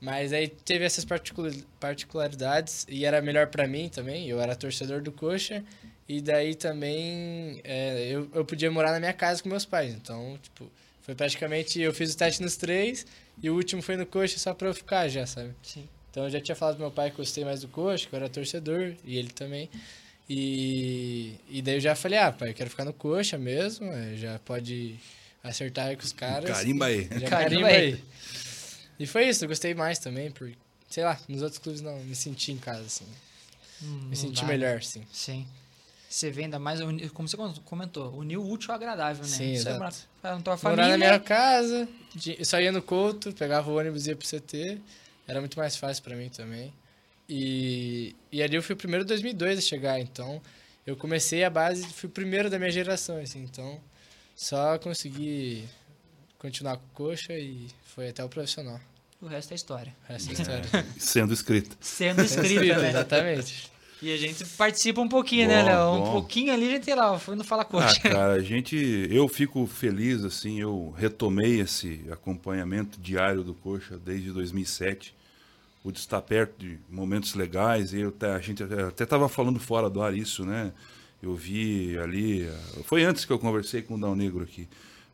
Mas 0.00 0.32
aí 0.32 0.48
teve 0.48 0.82
essas 0.82 1.04
particula- 1.04 1.52
particularidades 1.78 2.86
e 2.88 3.04
era 3.04 3.20
melhor 3.20 3.48
pra 3.48 3.68
mim 3.68 3.90
também. 3.90 4.26
Eu 4.26 4.40
era 4.40 4.56
torcedor 4.56 5.02
do 5.02 5.12
Coxa. 5.12 5.62
E 6.08 6.22
daí 6.22 6.54
também 6.54 7.60
é, 7.62 8.08
eu, 8.08 8.30
eu 8.34 8.46
podia 8.46 8.70
morar 8.70 8.92
na 8.92 8.98
minha 8.98 9.12
casa 9.12 9.42
com 9.42 9.48
meus 9.50 9.66
pais. 9.66 9.92
Então, 9.92 10.38
tipo, 10.42 10.70
foi 11.02 11.14
praticamente. 11.14 11.78
Eu 11.78 11.92
fiz 11.92 12.14
o 12.14 12.16
teste 12.16 12.40
nos 12.42 12.56
três 12.56 13.06
e 13.42 13.50
o 13.50 13.54
último 13.56 13.82
foi 13.82 13.98
no 13.98 14.06
Coxa 14.06 14.38
só 14.38 14.54
pra 14.54 14.68
eu 14.68 14.74
ficar 14.74 15.06
já, 15.06 15.26
sabe? 15.26 15.54
Sim. 15.62 15.86
Então 16.10 16.24
eu 16.24 16.30
já 16.30 16.40
tinha 16.40 16.54
falado 16.56 16.74
pro 16.76 16.84
meu 16.84 16.90
pai 16.90 17.10
que 17.10 17.16
gostei 17.16 17.44
mais 17.44 17.60
do 17.60 17.68
Coxa, 17.68 18.06
que 18.08 18.14
eu 18.14 18.18
era 18.18 18.28
torcedor, 18.28 18.94
e 19.04 19.16
ele 19.16 19.28
também. 19.30 19.70
E, 20.28 21.34
e 21.48 21.60
daí 21.62 21.76
eu 21.76 21.80
já 21.80 21.94
falei, 21.94 22.18
ah, 22.18 22.30
pai, 22.30 22.50
eu 22.50 22.54
quero 22.54 22.70
ficar 22.70 22.84
no 22.84 22.92
Coxa 22.92 23.36
mesmo, 23.38 23.86
eh, 23.92 24.16
já 24.16 24.38
pode 24.40 24.96
acertar 25.42 25.86
aí 25.86 25.96
com 25.96 26.02
os 26.04 26.12
caras. 26.12 26.48
Carimba 26.50 26.86
aí. 26.86 27.02
Já 27.04 27.28
Carimba 27.28 27.28
carimba 27.28 27.66
aí. 27.68 27.74
aí. 27.94 28.04
E 28.98 29.06
foi 29.06 29.28
isso, 29.28 29.44
eu 29.44 29.48
gostei 29.48 29.74
mais 29.74 29.98
também, 29.98 30.30
porque, 30.30 30.54
sei 30.88 31.04
lá, 31.04 31.18
nos 31.28 31.42
outros 31.42 31.58
clubes 31.58 31.80
não, 31.80 31.98
me 32.04 32.14
senti 32.14 32.52
em 32.52 32.58
casa, 32.58 32.82
assim. 32.82 33.06
Hum, 33.82 34.08
Me 34.10 34.16
senti 34.16 34.42
dá, 34.42 34.46
melhor, 34.46 34.74
né? 34.74 34.80
sim. 34.82 35.06
Sim. 35.12 35.46
Você 36.08 36.30
vê 36.30 36.42
ainda 36.42 36.58
mais, 36.58 36.80
como 37.14 37.28
você 37.28 37.36
comentou, 37.64 38.12
unir 38.18 38.36
o 38.36 38.48
útil 38.48 38.72
ao 38.72 38.76
agradável, 38.76 39.22
né? 39.22 39.28
Sim, 39.28 39.54
Você 39.54 39.68
exato. 39.68 39.78
mora 39.78 39.94
pra 40.20 40.38
tua 40.40 40.58
Morar 40.70 40.88
na 40.88 40.96
minha 40.98 41.20
casa, 41.20 41.88
só 42.44 42.60
ia 42.60 42.72
no 42.72 42.82
Couto, 42.82 43.32
pegava 43.32 43.70
o 43.70 43.78
ônibus 43.78 44.06
e 44.06 44.10
ia 44.10 44.16
pro 44.16 44.26
CT, 44.26 44.80
era 45.30 45.38
muito 45.40 45.56
mais 45.58 45.76
fácil 45.76 46.02
pra 46.02 46.16
mim 46.16 46.28
também. 46.28 46.72
E, 47.28 48.16
e 48.32 48.42
ali 48.42 48.56
eu 48.56 48.62
fui 48.62 48.74
o 48.74 48.76
primeiro 48.76 49.04
em 49.04 49.06
2002 49.06 49.58
a 49.58 49.62
chegar, 49.62 50.00
então 50.00 50.42
eu 50.84 50.96
comecei 50.96 51.44
a 51.44 51.50
base, 51.50 51.86
fui 51.86 52.08
o 52.08 52.12
primeiro 52.12 52.50
da 52.50 52.58
minha 52.58 52.70
geração, 52.70 53.16
assim, 53.18 53.44
então 53.44 53.80
só 54.34 54.76
consegui 54.78 55.64
continuar 56.38 56.76
com 56.78 56.86
o 56.86 56.90
coxa 57.08 57.34
e 57.34 57.68
foi 57.84 58.08
até 58.08 58.24
o 58.24 58.28
profissional. 58.28 58.80
O 59.22 59.26
resto 59.26 59.52
é 59.52 59.54
história. 59.54 59.94
O 60.08 60.12
resto 60.12 60.30
é 60.30 60.32
história. 60.32 60.86
Sendo 60.98 61.32
escrita. 61.32 61.76
Sendo 61.78 62.22
escrita, 62.22 62.78
né? 62.78 62.88
Exatamente. 62.88 63.70
E 64.02 64.12
a 64.12 64.16
gente 64.16 64.44
participa 64.56 65.00
um 65.00 65.08
pouquinho, 65.08 65.46
Bom, 65.46 65.54
né, 65.54 65.62
Léo? 65.62 65.92
Um 65.92 66.12
pouquinho 66.12 66.54
ali 66.54 66.68
a 66.68 66.70
gente, 66.70 66.86
sei 66.86 66.94
lá, 66.94 67.18
foi 67.18 67.36
no 67.36 67.44
Fala 67.44 67.62
Ah, 67.62 67.66
Coxa. 67.66 68.00
cara, 68.00 68.32
a 68.32 68.40
gente, 68.40 68.74
eu 69.10 69.28
fico 69.28 69.66
feliz 69.66 70.24
assim, 70.24 70.58
eu 70.58 70.94
retomei 70.96 71.60
esse 71.60 72.06
acompanhamento 72.10 72.98
diário 72.98 73.44
do 73.44 73.52
Coxa 73.54 73.98
desde 73.98 74.32
2007. 74.32 75.14
Pude 75.82 75.98
estar 75.98 76.20
perto 76.22 76.58
de 76.58 76.78
momentos 76.90 77.34
legais 77.34 77.92
e 77.92 78.00
eu, 78.00 78.14
a 78.34 78.38
gente 78.40 78.62
até 78.62 79.04
estava 79.04 79.28
falando 79.28 79.58
fora 79.58 79.88
do 79.88 80.02
ar 80.02 80.14
isso, 80.14 80.44
né? 80.44 80.72
Eu 81.22 81.34
vi 81.34 81.98
ali, 81.98 82.48
foi 82.84 83.04
antes 83.04 83.24
que 83.24 83.32
eu 83.32 83.38
conversei 83.38 83.82
com 83.82 83.94
o 83.94 84.00
Dal 84.00 84.14
Negro 84.16 84.42
aqui, 84.42 84.68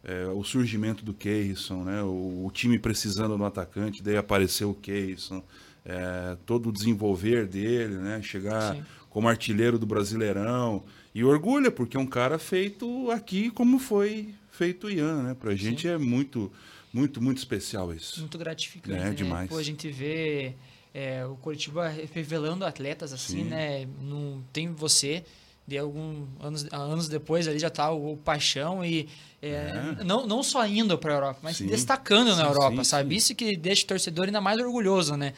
eh, 0.04 0.26
o 0.26 0.44
surgimento 0.44 1.04
do 1.04 1.12
Keirson, 1.12 1.82
né? 1.82 2.02
O, 2.02 2.46
o 2.46 2.50
time 2.52 2.78
precisando 2.78 3.36
do 3.36 3.44
atacante, 3.44 4.02
daí 4.02 4.16
apareceu 4.16 4.70
o 4.70 4.74
Keirson, 4.74 5.42
eh, 5.84 6.36
todo 6.46 6.68
o 6.68 6.72
desenvolver 6.72 7.46
dele, 7.46 7.94
né? 7.96 8.20
Chegar 8.22 8.74
Sim. 8.74 8.84
como 9.10 9.28
artilheiro 9.28 9.78
do 9.78 9.86
Brasileirão. 9.86 10.84
E 11.14 11.24
orgulha, 11.24 11.70
porque 11.70 11.96
é 11.96 12.00
um 12.00 12.06
cara 12.06 12.38
feito 12.38 13.10
aqui 13.10 13.50
como 13.50 13.78
foi 13.78 14.34
feito 14.50 14.86
o 14.86 14.90
Ian, 14.90 15.22
né? 15.22 15.34
Pra 15.34 15.54
gente 15.54 15.88
é 15.88 15.98
muito, 15.98 16.52
muito, 16.96 17.20
muito 17.20 17.38
especial 17.38 17.92
isso. 17.92 18.20
Muito 18.20 18.38
gratificante, 18.38 18.98
É, 18.98 19.04
né? 19.04 19.14
demais. 19.14 19.48
Pô, 19.50 19.58
a 19.58 19.62
gente 19.62 19.88
vê 19.90 20.54
é, 20.94 21.24
o 21.26 21.36
Curitiba 21.36 21.88
revelando 22.14 22.64
atletas 22.64 23.12
assim, 23.12 23.44
Sim. 23.44 23.50
né? 23.50 23.86
Não 24.00 24.42
tem 24.52 24.72
você, 24.72 25.22
de 25.66 25.76
alguns 25.76 26.26
anos, 26.40 26.66
anos 26.72 27.08
depois 27.08 27.46
ali 27.46 27.58
já 27.58 27.68
tá 27.68 27.90
o, 27.90 28.12
o 28.14 28.16
Paixão 28.16 28.82
e 28.84 29.08
é, 29.42 29.96
É. 30.00 30.04
Não, 30.04 30.26
não 30.26 30.42
só 30.42 30.66
indo 30.66 30.96
para 30.96 31.12
a 31.12 31.16
Europa, 31.16 31.40
mas 31.42 31.58
Sim. 31.58 31.66
destacando 31.66 32.28
na 32.34 32.36
Sim, 32.44 32.48
Europa, 32.48 32.76
sim, 32.78 32.84
sabe? 32.84 33.14
Isso 33.14 33.34
que 33.34 33.56
deixa 33.56 33.84
o 33.84 33.86
torcedor 33.86 34.24
ainda 34.26 34.40
mais 34.40 34.58
orgulhoso, 34.58 35.14
né? 35.16 35.34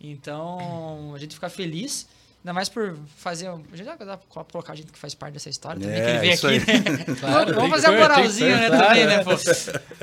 Então, 0.00 1.12
a 1.14 1.18
gente 1.18 1.34
fica 1.34 1.48
feliz, 1.48 2.06
ainda 2.42 2.52
mais 2.52 2.68
por 2.68 2.96
fazer. 3.16 3.50
um- 3.50 3.64
Já 3.74 3.84
dá 3.96 4.16
pra 4.16 4.18
colocar 4.28 4.72
a 4.72 4.76
gente 4.76 4.90
que 4.92 4.98
faz 4.98 5.14
parte 5.14 5.34
dessa 5.34 5.48
história 5.50 5.80
também, 5.80 5.96
É, 5.98 6.04
que 6.04 6.10
ele 6.10 6.18
veio 6.18 6.34
aqui, 6.34 6.70
aí. 6.70 6.80
né? 6.80 7.04
Claro, 7.20 7.54
Vamos 7.54 7.70
fazer 7.70 7.86
a 7.86 7.90
que 7.90 7.96
pôr, 7.96 8.06
tem 8.06 8.14
que 8.14 8.20
moralzinha, 8.20 8.56
né, 8.56 8.68
claro. 8.68 8.86
também, 8.86 9.06
né, 9.06 9.24
pô? 9.24 9.30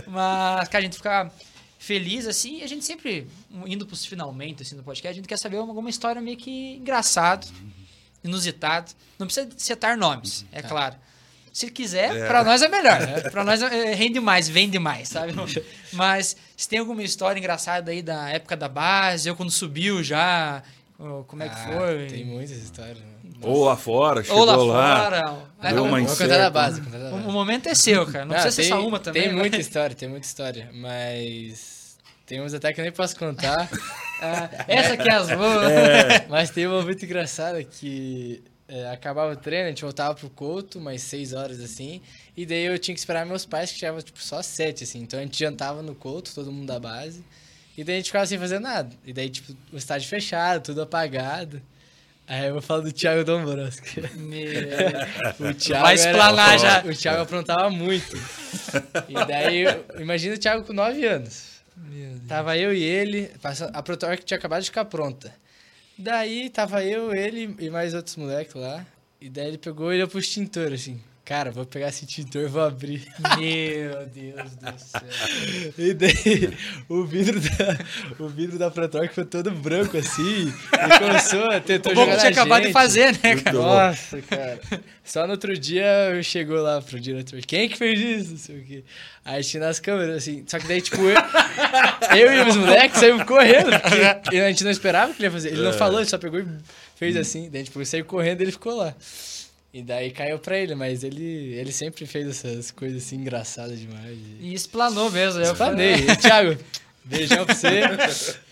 Mas, 0.08 0.68
cara, 0.70 0.78
a 0.80 0.82
gente 0.82 0.98
fica 0.98 1.32
feliz, 1.80 2.26
assim, 2.28 2.60
e 2.60 2.64
a 2.64 2.68
gente 2.68 2.84
sempre, 2.84 3.28
indo 3.68 3.86
pros 3.86 4.06
finalmente, 4.06 4.64
assim, 4.64 4.76
do 4.76 4.84
podcast, 4.84 5.12
a 5.12 5.14
gente 5.14 5.28
quer 5.28 5.38
saber 5.38 5.58
alguma 5.58 5.90
história 5.90 6.22
meio 6.22 6.38
que 6.38 6.76
engraçado, 6.78 7.48
inusitado. 8.24 8.92
Não 9.20 9.28
precisa 9.28 9.48
citar 9.58 9.96
nomes, 9.98 10.46
é 10.52 10.62
claro. 10.62 10.96
Se 11.54 11.72
quiser, 11.72 12.14
É. 12.18 12.28
pra 12.28 12.44
nós 12.44 12.62
é 12.62 12.68
melhor. 12.68 13.00
Pra 13.32 13.44
nós 13.46 13.62
é, 13.62 13.94
rende 13.94 14.20
mais, 14.20 14.50
vende 14.50 14.78
mais, 14.78 15.08
sabe? 15.08 15.32
Mas 15.94 16.36
se 16.58 16.68
tem 16.68 16.80
alguma 16.80 17.02
história 17.02 17.40
engraçada 17.40 17.92
aí 17.92 18.02
da 18.02 18.28
época 18.30 18.58
da 18.58 18.68
base, 18.68 19.30
eu 19.30 19.36
quando 19.38 19.52
subiu 19.52 20.04
já, 20.04 20.62
como 21.28 21.44
é 21.44 21.50
que 21.50 21.56
Ah, 21.56 21.72
foi? 21.78 22.08
Tem 22.08 22.26
muitas 22.26 22.58
histórias. 22.58 23.00
né? 23.00 23.06
Ou 23.42 23.66
lá 23.66 23.76
fora, 23.76 24.24
chegou 24.24 24.40
Ou 24.40 24.46
lá, 24.46 24.56
lá. 24.56 25.04
fora. 25.04 25.44
É, 25.62 25.74
deu 25.74 25.84
o- 25.84 25.88
uma 25.88 26.02
incerta. 26.02 26.38
da 26.38 26.50
base. 26.50 26.80
o, 26.82 26.84
base. 26.86 27.28
o 27.28 27.32
momento 27.32 27.68
é 27.68 27.76
seu, 27.76 28.06
cara. 28.06 28.20
Não, 28.26 28.34
Não, 28.36 28.42
precisa 28.42 28.52
ser 28.56 28.62
tem, 28.62 28.72
só 28.72 28.88
uma 28.88 29.00
também. 29.00 29.24
Tem 29.24 29.32
mas- 29.32 29.40
muita 29.42 29.58
história, 29.58 29.96
tem 29.96 30.08
muita 30.10 30.26
história. 30.26 30.70
Mas 30.74 31.98
tem 32.26 32.42
uns 32.42 32.54
até 32.54 32.72
que 32.74 32.80
eu 32.80 32.84
nem 32.84 32.92
posso 32.94 33.16
contar. 33.18 33.70
Ah, 34.22 34.50
essa 34.70 34.94
aqui 34.94 35.10
é 35.10 35.14
as 35.14 35.28
boas. 35.28 36.28
Mas 36.30 36.50
tem 36.50 36.66
uma 36.66 36.82
muito 36.82 37.04
engraçada 37.04 37.62
que 37.62 38.42
é, 38.66 38.88
acabava 38.90 39.34
o 39.34 39.36
treino, 39.36 39.66
a 39.66 39.70
gente 39.70 39.82
voltava 39.82 40.16
pro 40.16 40.30
Couto, 40.30 40.80
mais 40.80 41.02
seis 41.02 41.34
horas 41.34 41.60
assim. 41.60 42.02
E 42.36 42.46
daí 42.46 42.64
eu 42.64 42.80
tinha 42.80 42.96
que 42.96 43.00
esperar 43.02 43.26
meus 43.26 43.46
pais, 43.46 43.74
que 43.74 43.78
chegavam 43.80 44.02
tipo, 44.02 44.18
só 44.24 44.42
sete, 44.42 44.86
assim. 44.86 45.02
Então 45.02 45.20
a 45.20 45.22
gente 45.22 45.38
jantava 45.38 45.82
no 45.82 45.94
Couto, 45.94 46.34
todo 46.34 46.50
mundo 46.50 46.66
da 46.66 46.80
base. 46.80 47.26
E 47.78 47.84
daí 47.84 47.96
a 47.96 47.98
gente 48.00 48.08
ficava 48.08 48.26
sem 48.26 48.40
fazer 48.40 48.60
nada. 48.60 48.90
E 49.06 49.12
daí, 49.14 49.30
tipo, 49.30 49.56
o 49.72 49.78
estádio 49.78 50.08
fechado, 50.08 50.64
tudo 50.64 50.82
apagado. 50.82 51.62
Aí 52.28 52.48
eu 52.48 52.54
vou 52.54 52.62
falar 52.62 52.82
do 52.82 52.92
Thiago 52.92 53.24
Dombrowski. 53.24 54.02
Meu... 54.18 54.46
O 55.50 55.54
Thiago 55.54 55.84
Vai 55.84 55.96
explanar 55.96 56.50
era- 56.54 56.58
já. 56.58 56.86
O 56.90 56.96
Thiago 56.96 57.22
aprontava 57.22 57.70
muito. 57.70 58.16
E 59.10 59.14
daí, 59.28 59.66
imagina 60.00 60.36
o 60.36 60.38
Thiago 60.38 60.64
com 60.64 60.74
9 60.74 61.06
anos. 61.06 61.56
Tava 62.28 62.58
eu 62.58 62.74
e 62.74 62.82
ele, 62.82 63.30
a 63.74 63.84
Protorque 63.84 64.24
tinha 64.26 64.38
acabado 64.38 64.62
de 64.62 64.70
ficar 64.70 64.86
pronta. 64.86 65.32
Daí 65.98 66.50
tava 66.50 66.84
eu, 66.84 67.14
ele 67.14 67.56
e 67.60 67.70
mais 67.70 67.94
outros 67.94 68.16
moleques 68.16 68.56
lá. 68.56 68.86
E 69.22 69.30
daí 69.30 69.50
ele 69.50 69.58
pegou 69.58 69.92
e 69.92 69.98
olhou 69.98 70.08
pro 70.08 70.20
extintor, 70.20 70.72
assim. 70.74 71.00
Cara, 71.26 71.52
vou 71.52 71.66
pegar 71.66 71.90
esse 71.90 72.06
extintor 72.06 72.44
e 72.44 72.48
vou 72.48 72.62
abrir. 72.62 73.04
Meu 73.40 74.06
Deus 74.06 74.52
do 74.52 74.80
céu. 74.80 75.74
E 75.76 75.94
daí 75.96 76.54
o 76.88 77.04
vidro 77.04 77.40
da, 77.40 78.24
o 78.24 78.30
vidro 78.30 78.60
da 78.60 78.70
Protorque 78.70 79.16
foi 79.16 79.26
todo 79.26 79.50
branco 79.50 79.98
assim. 79.98 80.54
E 80.74 81.00
começou, 81.00 81.60
tentou 81.62 81.92
O 81.92 81.96
bom 81.96 82.06
que 82.06 82.12
jogar 82.12 82.22
tinha 82.22 82.32
na 82.32 82.42
acabado 82.42 82.68
de 82.68 82.72
fazer, 82.72 83.12
né, 83.24 83.36
cara? 83.38 83.58
Nossa, 83.58 84.22
cara. 84.22 84.60
Só 85.04 85.26
no 85.26 85.32
outro 85.34 85.58
dia 85.58 86.22
chegou 86.22 86.62
lá 86.62 86.80
pro 86.80 87.00
diretor. 87.00 87.40
Quem 87.42 87.68
que 87.68 87.78
fez 87.78 88.00
isso? 88.00 88.32
Não 88.32 88.38
sei 88.38 88.60
o 88.60 88.64
quê. 88.64 88.84
Aí 89.24 89.44
tinha 89.44 89.62
nas 89.62 89.80
câmeras, 89.80 90.18
assim. 90.18 90.44
Só 90.48 90.60
que 90.60 90.68
daí, 90.68 90.82
tipo, 90.82 91.02
eu, 91.02 91.18
eu 92.16 92.34
e 92.34 92.50
os 92.50 92.56
moleques 92.56 93.00
saímos 93.00 93.24
correndo. 93.24 93.72
Porque 94.22 94.38
a 94.38 94.48
gente 94.48 94.64
não 94.64 94.72
esperava 94.72 95.12
que 95.12 95.20
ele 95.20 95.28
ia 95.28 95.32
fazer. 95.32 95.50
Ele 95.50 95.64
não 95.64 95.74
falou, 95.74 96.00
ele 96.00 96.10
só 96.10 96.20
pegou 96.20 96.40
e 96.40 96.46
fez 96.96 97.16
assim. 97.18 97.50
Daí, 97.52 97.64
tipo, 97.64 97.82
eu 97.82 97.86
saí 97.86 98.04
correndo 98.04 98.42
e 98.42 98.44
ele 98.44 98.52
ficou 98.52 98.76
lá. 98.76 98.96
E 99.76 99.84
daí 99.84 100.10
caiu 100.10 100.40
pra 100.40 100.58
ele, 100.58 100.74
mas 100.74 101.04
ele, 101.04 101.54
ele 101.54 101.70
sempre 101.70 102.06
fez 102.06 102.26
essas 102.30 102.72
coisas 102.72 103.04
assim 103.04 103.18
engraçadas 103.18 103.78
demais. 103.78 104.18
E... 104.40 104.54
Explanou 104.54 105.12
mesmo. 105.12 105.42
Eu 105.42 105.52
Explanei. 105.52 105.96
E, 106.08 106.16
Thiago, 106.16 106.58
beijão 107.04 107.46
pra 107.46 107.54
você. 107.54 107.82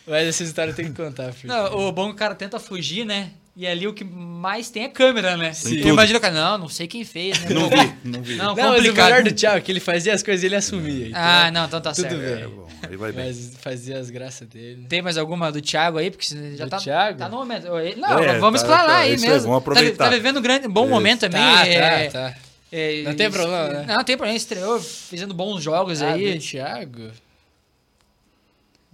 Mas 0.05 0.28
essa 0.28 0.43
história 0.43 0.74
tem 0.74 0.88
que 0.88 0.91
contar, 0.91 1.32
filho. 1.32 1.53
Não, 1.53 1.88
o 1.88 1.93
bom 1.93 2.07
é 2.07 2.09
que 2.09 2.15
o 2.15 2.17
cara 2.17 2.36
tenta 2.36 2.59
fugir, 2.59 3.05
né? 3.05 3.32
E 3.55 3.67
ali 3.67 3.87
o 3.87 3.93
que 3.93 4.03
mais 4.03 4.71
tem 4.71 4.83
é 4.85 4.87
câmera, 4.89 5.37
né? 5.37 5.53
Sim. 5.53 5.75
Eu 5.81 5.89
imagino 5.89 6.17
o 6.17 6.21
cara, 6.21 6.33
não, 6.33 6.57
não 6.57 6.67
sei 6.69 6.87
quem 6.87 7.05
fez, 7.05 7.39
né? 7.41 7.49
Não 7.53 7.69
vi, 7.69 7.93
não 8.03 8.21
vi. 8.23 8.35
Não, 8.35 8.45
Não, 8.47 8.55
mas 8.55 8.79
o 8.79 8.93
melhor 8.93 9.21
do 9.23 9.31
Thiago 9.31 9.57
é 9.57 9.61
que 9.61 9.71
ele 9.71 9.79
fazia 9.79 10.11
as 10.11 10.23
coisas 10.23 10.41
e 10.41 10.47
ele 10.47 10.55
assumia. 10.55 11.09
Então, 11.09 11.21
Ah, 11.21 11.51
não, 11.51 11.65
então 11.65 11.79
tá 11.79 11.91
Tudo 11.91 12.09
certo. 12.09 12.17
bem. 12.17 12.43
É, 12.43 12.47
bom, 12.47 12.67
aí 12.89 12.97
vai 12.97 13.11
bem. 13.11 13.25
Mas 13.27 13.53
fazia 13.61 13.99
as 13.99 14.09
graças 14.09 14.47
dele. 14.47 14.87
Tem 14.89 15.03
mais 15.03 15.19
alguma 15.19 15.51
do 15.51 15.61
Thiago 15.61 15.99
aí? 15.99 16.09
Porque 16.09 16.25
você 16.25 16.55
já 16.55 16.63
Do 16.65 16.69
tá, 16.71 16.77
Thiago? 16.77 17.19
tá 17.19 17.29
no 17.29 17.37
momento. 17.37 17.67
Não, 17.67 17.77
É, 18.19 18.39
vamos 18.39 18.61
tá- 18.61 18.67
explanar 18.67 18.85
tá, 18.87 18.97
aí 18.97 19.11
aí, 19.11 19.19
mesmo. 19.19 19.41
vamos 19.41 19.57
aproveitar. 19.59 19.97
Tá, 19.97 20.09
tá 20.09 20.15
vivendo 20.15 20.37
um 20.39 20.41
grande, 20.41 20.67
bom 20.67 20.81
Isso. 20.85 20.89
momento 20.91 21.19
também. 21.19 21.39
Tá, 21.39 21.67
é, 21.67 22.07
tá, 22.09 22.11
tá. 22.31 22.35
é, 22.71 23.03
Não 23.03 23.13
tem 23.15 23.29
problema, 23.29 23.67
né? 23.69 23.85
Não, 23.87 24.03
tem 24.03 24.17
problema. 24.17 24.35
Estreou 24.35 24.79
fazendo 24.81 25.31
bons 25.35 25.61
jogos 25.61 26.01
Ah, 26.01 26.13
aí. 26.13 26.33
do 26.33 26.39
Thiago? 26.39 27.11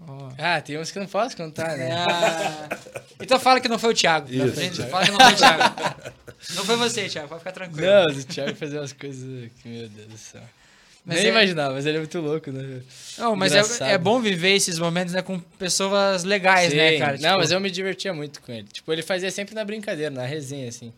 Ó. 0.08 0.30
Ah, 0.38 0.62
tem 0.62 0.78
uns 0.78 0.92
que 0.92 0.98
eu 0.98 1.02
não 1.04 1.10
posso 1.10 1.36
contar, 1.38 1.78
né? 1.78 1.90
Ah, 1.92 2.70
então 3.22 3.40
fala 3.40 3.60
que 3.60 3.68
não 3.68 3.78
foi 3.80 3.92
o 3.92 3.96
Thiago. 3.96 4.32
Isso. 4.34 4.56
Gente, 4.60 4.82
fala 4.84 5.06
que 5.06 5.12
não 5.12 5.20
foi 5.20 5.34
o 5.34 5.36
Thiago. 5.36 5.64
Não 6.56 6.66
foi 6.66 6.76
você, 6.78 7.10
Thiago. 7.10 7.28
Pode 7.28 7.40
ficar 7.40 7.52
tranquilo. 7.52 7.86
Não, 7.86 8.06
o 8.06 8.24
Thiago 8.24 8.56
fazia 8.56 8.80
umas 8.80 8.94
coisas 8.94 9.50
que, 9.62 9.68
meu 9.70 9.90
Deus 9.90 10.08
do 10.08 10.18
céu. 10.18 10.42
Mas 11.06 11.18
Nem 11.18 11.28
é- 11.28 11.30
imaginava, 11.30 11.74
mas 11.74 11.86
ele 11.86 11.98
é 11.98 12.00
muito 12.00 12.20
louco, 12.20 12.52
né? 12.52 12.82
Não, 13.18 13.36
mas 13.36 13.54
é, 13.82 13.94
é 13.94 13.98
bom 13.98 14.20
viver 14.20 14.52
esses 14.56 14.78
momentos 14.78 15.14
né, 15.14 15.22
com 15.22 15.40
pessoas 15.40 16.24
legais, 16.24 16.74
né, 16.74 16.92
Sim. 16.94 17.00
cara? 17.00 17.12
Não, 17.14 17.20
Tipo, 17.20 17.38
mas 17.40 17.52
eu 17.52 17.60
me 17.60 17.72
divertia 17.72 18.14
muito 18.14 18.42
com 18.42 18.52
ele. 18.52 18.68
Tipo, 18.72 18.92
ele 18.94 19.02
fazia 19.02 19.32
sempre 19.32 19.56
na 19.56 19.64
brincadeira, 19.64 20.12
na 20.12 20.26
resenha, 20.26 20.68
assim. 20.70 20.94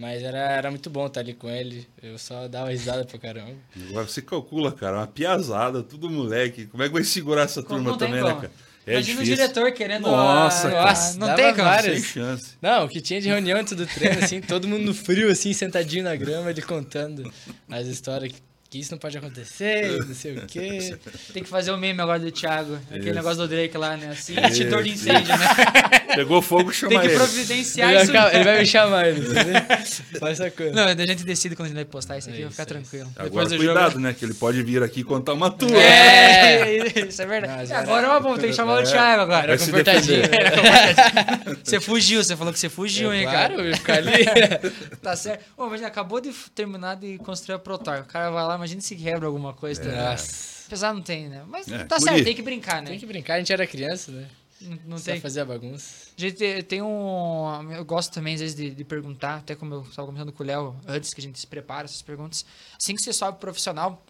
Mas 0.00 0.22
era, 0.22 0.38
era 0.38 0.70
muito 0.70 0.88
bom 0.88 1.06
estar 1.06 1.20
ali 1.20 1.34
com 1.34 1.50
ele. 1.50 1.86
Eu 2.02 2.16
só 2.16 2.48
dava 2.48 2.70
risada 2.70 3.04
pra 3.04 3.18
caramba. 3.18 3.52
Agora 3.90 4.06
você 4.08 4.22
calcula, 4.22 4.72
cara, 4.72 4.96
uma 4.96 5.06
piazada, 5.06 5.82
tudo 5.82 6.08
moleque. 6.08 6.64
Como 6.64 6.82
é 6.82 6.86
que 6.86 6.92
vai 6.94 7.04
segurar 7.04 7.42
essa 7.42 7.62
Como 7.62 7.84
turma 7.84 7.98
também, 7.98 8.22
como. 8.22 8.34
né, 8.34 8.40
cara? 8.40 8.52
É 8.86 8.92
Imagina 8.94 9.20
difícil. 9.20 9.34
o 9.34 9.36
diretor 9.36 9.72
querendo. 9.72 10.04
Nossa, 10.04 10.68
ah, 10.68 10.70
cara. 10.70 10.92
ah, 10.92 11.12
não 11.18 11.34
tem 11.34 11.52
várias. 11.52 12.00
Sem 12.00 12.02
chance. 12.02 12.52
Não, 12.62 12.86
o 12.86 12.88
que 12.88 12.98
tinha 13.02 13.20
de 13.20 13.28
reunião 13.28 13.60
antes 13.60 13.74
do 13.76 13.86
treino, 13.86 14.24
assim, 14.24 14.40
todo 14.40 14.66
mundo 14.66 14.86
no 14.86 14.94
frio, 14.94 15.30
assim, 15.30 15.52
sentadinho 15.52 16.04
na 16.04 16.16
grama, 16.16 16.48
ele 16.48 16.62
contando 16.62 17.30
as 17.68 17.86
histórias 17.86 18.32
que, 18.32 18.40
que 18.70 18.78
isso 18.78 18.92
não 18.92 18.98
pode 18.98 19.18
acontecer, 19.18 19.98
não 20.06 20.14
sei 20.14 20.38
o 20.38 20.46
quê. 20.46 20.96
Tem 21.34 21.42
que 21.42 21.48
fazer 21.50 21.72
o 21.72 21.76
meme 21.76 22.00
agora 22.00 22.18
do 22.18 22.32
Thiago. 22.32 22.76
Aquele 22.86 23.04
Isso. 23.04 23.14
negócio 23.16 23.36
do 23.36 23.48
Drake 23.48 23.76
lá, 23.76 23.98
né? 23.98 24.08
Assim, 24.08 24.34
extintor 24.40 24.82
de 24.82 24.90
incêndio, 24.92 25.36
né? 25.36 25.46
Pegou 26.14 26.40
fogo, 26.42 26.72
chama 26.72 26.90
Tem 26.90 27.00
que 27.00 27.06
ele. 27.08 27.16
providenciar 27.16 27.90
Ele 27.90 28.02
isso. 28.02 28.12
vai, 28.12 28.34
ele 28.34 28.44
vai 28.44 28.58
me 28.60 28.66
chamar, 28.66 29.08
ele? 29.08 29.20
Faz 30.18 30.40
essa 30.40 30.50
coisa. 30.50 30.72
Não, 30.72 30.84
a 30.84 31.06
gente 31.06 31.24
decide 31.24 31.54
quando 31.56 31.66
a 31.66 31.68
gente 31.68 31.76
vai 31.76 31.84
postar 31.84 32.18
isso 32.18 32.28
aqui, 32.28 32.38
É 32.40 32.42
vai 32.42 32.50
ficar 32.50 32.62
é 32.62 32.66
tranquilo. 32.66 33.08
Agora, 33.16 33.24
Depois 33.28 33.48
do 33.48 33.56
cuidado, 33.56 33.90
jogo. 33.92 33.98
né? 34.00 34.12
Que 34.18 34.24
ele 34.24 34.34
pode 34.34 34.62
vir 34.62 34.82
aqui 34.82 35.02
contar 35.04 35.32
uma 35.34 35.50
tua. 35.50 35.70
É, 35.82 36.76
isso 37.08 37.22
é 37.22 37.26
verdade. 37.26 37.54
Mas 37.56 37.70
era- 37.70 37.80
agora 37.80 38.06
é 38.06 38.10
uma 38.10 38.20
boa, 38.20 38.38
tem 38.38 38.50
que 38.50 38.56
chamar 38.56 38.74
o 38.76 38.80
É. 38.80 38.82
Thiago 38.84 39.22
agora. 39.22 39.46
Vai 39.48 39.58
se 39.58 39.66
comportadinho. 39.66 40.22
defender. 40.22 40.40
Era 40.40 40.50
comportadinho. 40.56 41.58
Você 41.64 41.80
fugiu, 41.80 42.22
você 42.24 42.36
falou 42.36 42.52
que 42.52 42.58
você 42.58 42.68
fugiu, 42.68 43.12
hein, 43.14 43.24
cara? 43.24 43.48
Claro, 43.54 43.62
eu 43.62 43.70
ia 43.70 43.76
ficar 43.76 43.94
ali. 43.98 44.10
Tá 45.02 45.16
certo. 45.16 45.44
Ô, 45.56 45.66
imagina, 45.66 45.88
acabou 45.88 46.20
de 46.20 46.30
terminar 46.54 46.96
de 46.96 47.18
construir 47.18 47.54
a 47.54 47.58
Protar. 47.58 48.00
O 48.02 48.04
cara 48.04 48.30
vai 48.30 48.44
lá, 48.44 48.54
imagina 48.56 48.80
se 48.80 48.94
quebra 48.96 49.26
alguma 49.26 49.52
coisa. 49.52 49.80
também. 49.80 49.96
Nossa. 49.98 50.60
Apesar 50.66 50.94
não 50.94 51.02
tem, 51.02 51.28
né? 51.28 51.42
Mas 51.48 51.66
É, 51.70 51.78
tá 51.84 51.98
certo, 51.98 52.22
tem 52.22 52.34
que 52.34 52.42
brincar, 52.42 52.80
né? 52.80 52.90
Tem 52.90 52.98
que 52.98 53.06
brincar, 53.06 53.34
a 53.34 53.38
gente 53.38 53.52
era 53.52 53.66
criança, 53.66 54.12
né? 54.12 54.24
Não, 54.60 54.78
não 54.86 54.98
Só 54.98 55.12
tem. 55.12 55.20
fazia 55.20 55.44
bagunça. 55.44 56.08
A 56.16 56.20
gente 56.20 56.62
tem 56.64 56.82
um. 56.82 57.72
Eu 57.72 57.84
gosto 57.84 58.12
também, 58.12 58.34
às 58.34 58.40
vezes, 58.40 58.54
de, 58.56 58.70
de 58.70 58.84
perguntar, 58.84 59.36
até 59.36 59.54
como 59.54 59.74
eu 59.74 59.82
estava 59.82 60.06
conversando 60.06 60.32
com 60.32 60.42
o 60.42 60.46
Léo 60.46 60.76
antes 60.86 61.14
que 61.14 61.20
a 61.20 61.22
gente 61.22 61.38
se 61.38 61.46
prepara 61.46 61.84
essas 61.86 62.02
perguntas. 62.02 62.44
Assim 62.80 62.94
que 62.94 63.02
você 63.02 63.12
sobe 63.12 63.38
profissional, 63.38 64.04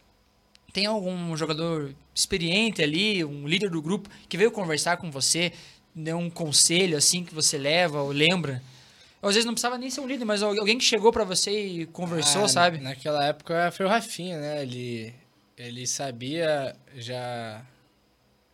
tem 0.73 0.87
algum 0.87 1.37
jogador 1.37 1.95
experiente 2.15 2.83
ali, 2.83 3.25
um 3.25 3.47
líder 3.47 3.71
do 3.71 3.81
grupo, 3.81 4.09
que 4.29 4.37
veio 4.37 4.51
conversar 4.51 4.97
com 4.97 5.11
você, 5.11 5.53
deu 5.95 6.17
um 6.19 6.29
conselho 6.31 6.97
assim 6.97 7.25
que 7.25 7.35
você 7.35 7.57
leva 7.59 8.01
ou 8.03 8.11
lembra? 8.11 8.63
Às 9.23 9.35
vezes 9.35 9.45
não 9.45 9.53
precisava 9.53 9.77
nem 9.77 9.91
ser 9.91 10.01
um 10.01 10.07
líder, 10.07 10.25
mas 10.25 10.43
alguém 10.43 10.79
que 10.79 10.85
chegou 10.85 11.13
pra 11.13 11.25
você 11.25 11.51
e 11.51 11.87
conversou, 11.87 12.45
Ah, 12.45 12.49
sabe? 12.49 12.79
Naquela 12.79 13.25
época 13.27 13.71
foi 13.71 13.85
o 13.85 13.89
Rafinha, 13.89 14.41
né? 14.41 14.63
Ele, 14.63 15.13
ele 15.59 15.87
sabia 15.87 16.75
já, 16.97 17.63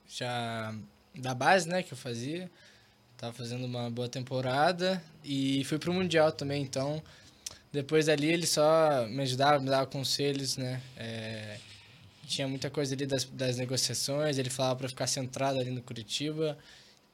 já 0.09 0.75
da 1.19 1.35
base, 1.35 1.69
né, 1.69 1.83
que 1.83 1.93
eu 1.93 1.97
fazia. 1.97 2.51
Tava 3.17 3.33
fazendo 3.33 3.65
uma 3.65 3.91
boa 3.91 4.09
temporada 4.09 5.03
e 5.25 5.65
fui 5.65 5.79
pro 5.79 5.93
Mundial 5.93 6.31
também, 6.33 6.63
então 6.63 7.03
depois 7.73 8.07
dali 8.07 8.27
ele 8.27 8.47
só 8.47 9.07
me 9.09 9.23
ajudava, 9.23 9.59
me 9.59 9.71
dava 9.71 9.87
conselhos, 9.87 10.57
né? 10.57 10.83
É, 10.97 11.59
tinha 12.27 12.47
muita 12.49 12.69
coisa 12.69 12.95
ali 12.95 13.07
das, 13.07 13.25
das 13.25 13.57
negociações, 13.57 14.37
ele 14.39 14.51
falava 14.51 14.77
para 14.77 14.89
ficar 14.89 15.07
centrado 15.07 15.59
ali 15.59 15.71
no 15.71 15.83
Curitiba, 15.83 16.59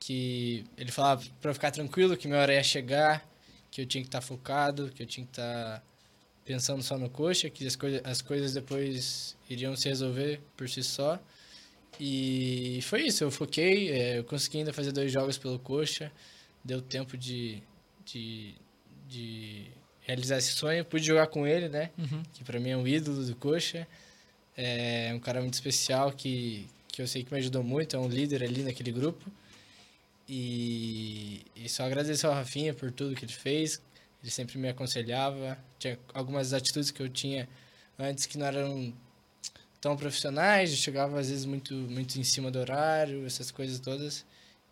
que 0.00 0.64
ele 0.76 0.90
falava 0.90 1.22
para 1.40 1.54
ficar 1.54 1.70
tranquilo 1.70 2.16
que 2.16 2.26
minha 2.26 2.40
hora 2.40 2.54
ia 2.54 2.62
chegar, 2.62 3.24
que 3.70 3.80
eu 3.82 3.86
tinha 3.86 4.02
que 4.02 4.08
estar 4.08 4.20
focado, 4.20 4.90
que 4.90 5.02
eu 5.02 5.06
tinha 5.06 5.24
que 5.24 5.32
estar 5.32 5.82
pensando 6.44 6.82
só 6.82 6.98
no 6.98 7.08
coxa, 7.08 7.48
que 7.48 7.66
as, 7.66 7.78
as 8.04 8.22
coisas 8.22 8.52
depois 8.52 9.36
iriam 9.48 9.76
se 9.76 9.88
resolver 9.88 10.40
por 10.56 10.68
si 10.68 10.82
só. 10.82 11.20
E 12.00 12.80
foi 12.82 13.02
isso, 13.06 13.22
eu 13.24 13.30
foquei, 13.30 13.90
é, 13.90 14.18
eu 14.18 14.24
consegui 14.24 14.58
ainda 14.58 14.72
fazer 14.72 14.92
dois 14.92 15.12
jogos 15.12 15.38
pelo 15.38 15.58
coxa, 15.58 16.10
deu 16.64 16.80
tempo 16.80 17.16
de, 17.16 17.62
de, 18.04 18.54
de 19.08 19.66
realizar 20.00 20.38
esse 20.38 20.52
sonho, 20.52 20.84
pude 20.84 21.04
jogar 21.06 21.26
com 21.28 21.46
ele, 21.46 21.68
né, 21.68 21.90
Uhum. 21.98 22.22
que 22.32 22.42
pra 22.42 22.58
mim 22.58 22.70
é 22.70 22.76
um 22.76 22.86
ídolo 22.86 23.24
do 23.24 23.36
coxa, 23.36 23.86
é 24.56 25.12
um 25.14 25.20
cara 25.20 25.40
muito 25.40 25.54
especial 25.54 26.10
que, 26.12 26.66
que 26.88 27.00
eu 27.02 27.06
sei 27.06 27.22
que 27.22 27.32
me 27.32 27.38
ajudou 27.38 27.62
muito, 27.62 27.94
é 27.94 27.98
um 27.98 28.08
líder 28.08 28.42
ali 28.42 28.62
naquele 28.62 28.90
grupo. 28.92 29.30
E, 30.28 31.42
e 31.56 31.68
só 31.68 31.84
agradecer 31.84 32.26
ao 32.26 32.32
Rafinha 32.32 32.72
por 32.72 32.90
tudo 32.90 33.14
que 33.14 33.24
ele 33.24 33.32
fez. 33.32 33.82
Ele 34.22 34.30
sempre 34.30 34.56
me 34.56 34.68
aconselhava. 34.68 35.58
Tinha 35.78 35.98
algumas 36.14 36.52
atitudes 36.52 36.90
que 36.90 37.02
eu 37.02 37.08
tinha 37.08 37.48
antes 37.98 38.24
que 38.26 38.38
não 38.38 38.46
eram 38.46 38.94
tão 39.82 39.96
profissionais. 39.96 40.70
Eu 40.70 40.76
chegava 40.76 41.20
às 41.20 41.28
vezes 41.28 41.44
muito, 41.44 41.74
muito 41.74 42.18
em 42.18 42.24
cima 42.24 42.50
do 42.50 42.58
horário, 42.58 43.26
essas 43.26 43.50
coisas 43.50 43.78
todas. 43.78 44.24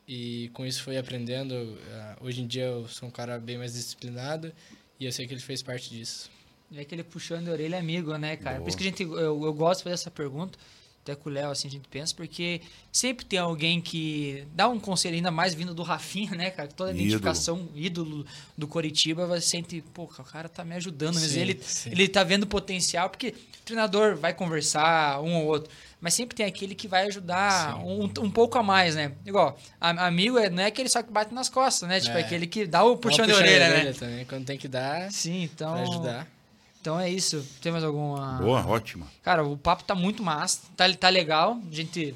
E 0.09 0.49
com 0.55 0.65
isso 0.65 0.83
fui 0.83 0.97
aprendendo. 0.97 1.77
Ah, 1.93 2.17
Hoje 2.23 2.41
em 2.41 2.47
dia 2.47 2.65
eu 2.65 2.89
sou 2.89 3.09
um 3.09 3.13
cara 3.13 3.39
bem 3.39 3.59
mais 3.59 3.75
disciplinado 3.75 4.53
e 4.99 5.05
eu 5.05 5.13
sei 5.13 5.27
que 5.27 5.35
ele 5.35 5.41
fez 5.41 5.63
parte 5.63 5.91
disso. 5.91 6.31
É 6.75 6.81
aquele 6.81 7.03
puxando 7.03 7.47
de 7.47 7.51
orelha 7.51 7.79
amigo, 7.79 8.17
né, 8.17 8.37
cara? 8.37 8.57
Boa. 8.57 8.63
Por 8.63 8.69
isso 8.69 8.79
que 8.79 8.85
a 8.85 8.87
gente, 8.87 9.03
eu, 9.03 9.45
eu 9.45 9.53
gosto 9.53 9.81
de 9.81 9.85
fazer 9.85 9.95
essa 9.95 10.11
pergunta, 10.11 10.57
até 11.03 11.15
com 11.15 11.31
o 11.31 11.33
Léo, 11.33 11.51
assim, 11.51 11.67
a 11.67 11.71
gente 11.71 11.89
pensa, 11.89 12.15
porque 12.15 12.61
sempre 12.93 13.25
tem 13.25 13.39
alguém 13.39 13.81
que 13.81 14.45
dá 14.55 14.69
um 14.69 14.79
conselho, 14.79 15.15
ainda 15.17 15.31
mais 15.31 15.55
vindo 15.55 15.73
do 15.75 15.83
Rafinha, 15.83 16.33
né, 16.33 16.51
cara? 16.51 16.69
Toda 16.69 16.91
a 16.91 16.95
identificação, 16.95 17.69
ídolo 17.75 18.27
do 18.57 18.69
Coritiba, 18.69 19.27
você 19.27 19.41
sente, 19.41 19.83
pô, 19.95 20.03
o 20.05 20.09
cara 20.25 20.49
tá 20.49 20.63
me 20.65 20.75
ajudando 20.75 21.15
mesmo. 21.15 21.29
Sim, 21.31 21.41
Ele, 21.41 21.59
sim. 21.63 21.91
ele 21.91 22.07
tá 22.07 22.23
vendo 22.23 22.47
potencial, 22.47 23.09
porque 23.09 23.29
o 23.29 23.63
treinador 23.65 24.17
vai 24.17 24.35
conversar, 24.35 25.21
um 25.23 25.37
ou 25.37 25.47
outro. 25.47 25.71
Mas 26.03 26.15
sempre 26.15 26.35
tem 26.37 26.45
aquele 26.47 26.75
que 26.75 26.87
vai 26.89 27.07
ajudar 27.07 27.77
um, 27.85 28.05
um 28.05 28.31
pouco 28.31 28.59
a 28.59 28.63
mais, 28.63 28.95
né? 28.95 29.13
Igual, 29.25 29.59
a- 29.81 30.07
amigo 30.07 30.39
é- 30.39 30.49
não 30.51 30.63
é 30.63 30.67
aquele 30.67 30.89
só 30.89 31.03
que 31.03 31.11
bate 31.13 31.33
nas 31.35 31.49
costas, 31.49 31.89
né? 31.89 31.99
Tipo, 32.01 32.17
é 32.17 32.21
É. 32.21 32.25
aquele 32.25 32.47
que 32.47 32.67
dá 32.67 32.83
o 32.85 32.97
puxão 32.97 33.27
de 33.27 33.33
Vamos 33.33 33.47
puxar 33.49 33.61
orelha, 33.67 33.85
né? 33.85 33.93
também. 33.93 34.25
Quando 34.27 34.45
tem 34.47 34.57
que 34.59 34.69
dar, 34.69 35.11
Sim, 35.13 35.43
então. 35.45 35.73
pra 35.73 35.83
ajudar. 35.83 36.29
Então 36.81 36.99
é 36.99 37.09
isso. 37.11 37.47
Tem 37.61 37.71
mais 37.71 37.85
alguma. 37.85 38.39
Boa, 38.39 38.67
ótima. 38.67 39.07
Cara, 39.23 39.45
o 39.45 39.57
papo 39.57 39.85
tá 39.85 39.95
muito 39.95 40.23
massa, 40.23 40.61
tá, 40.77 40.91
tá 40.95 41.09
legal. 41.09 41.61
A 41.71 41.75
gente 41.75 42.15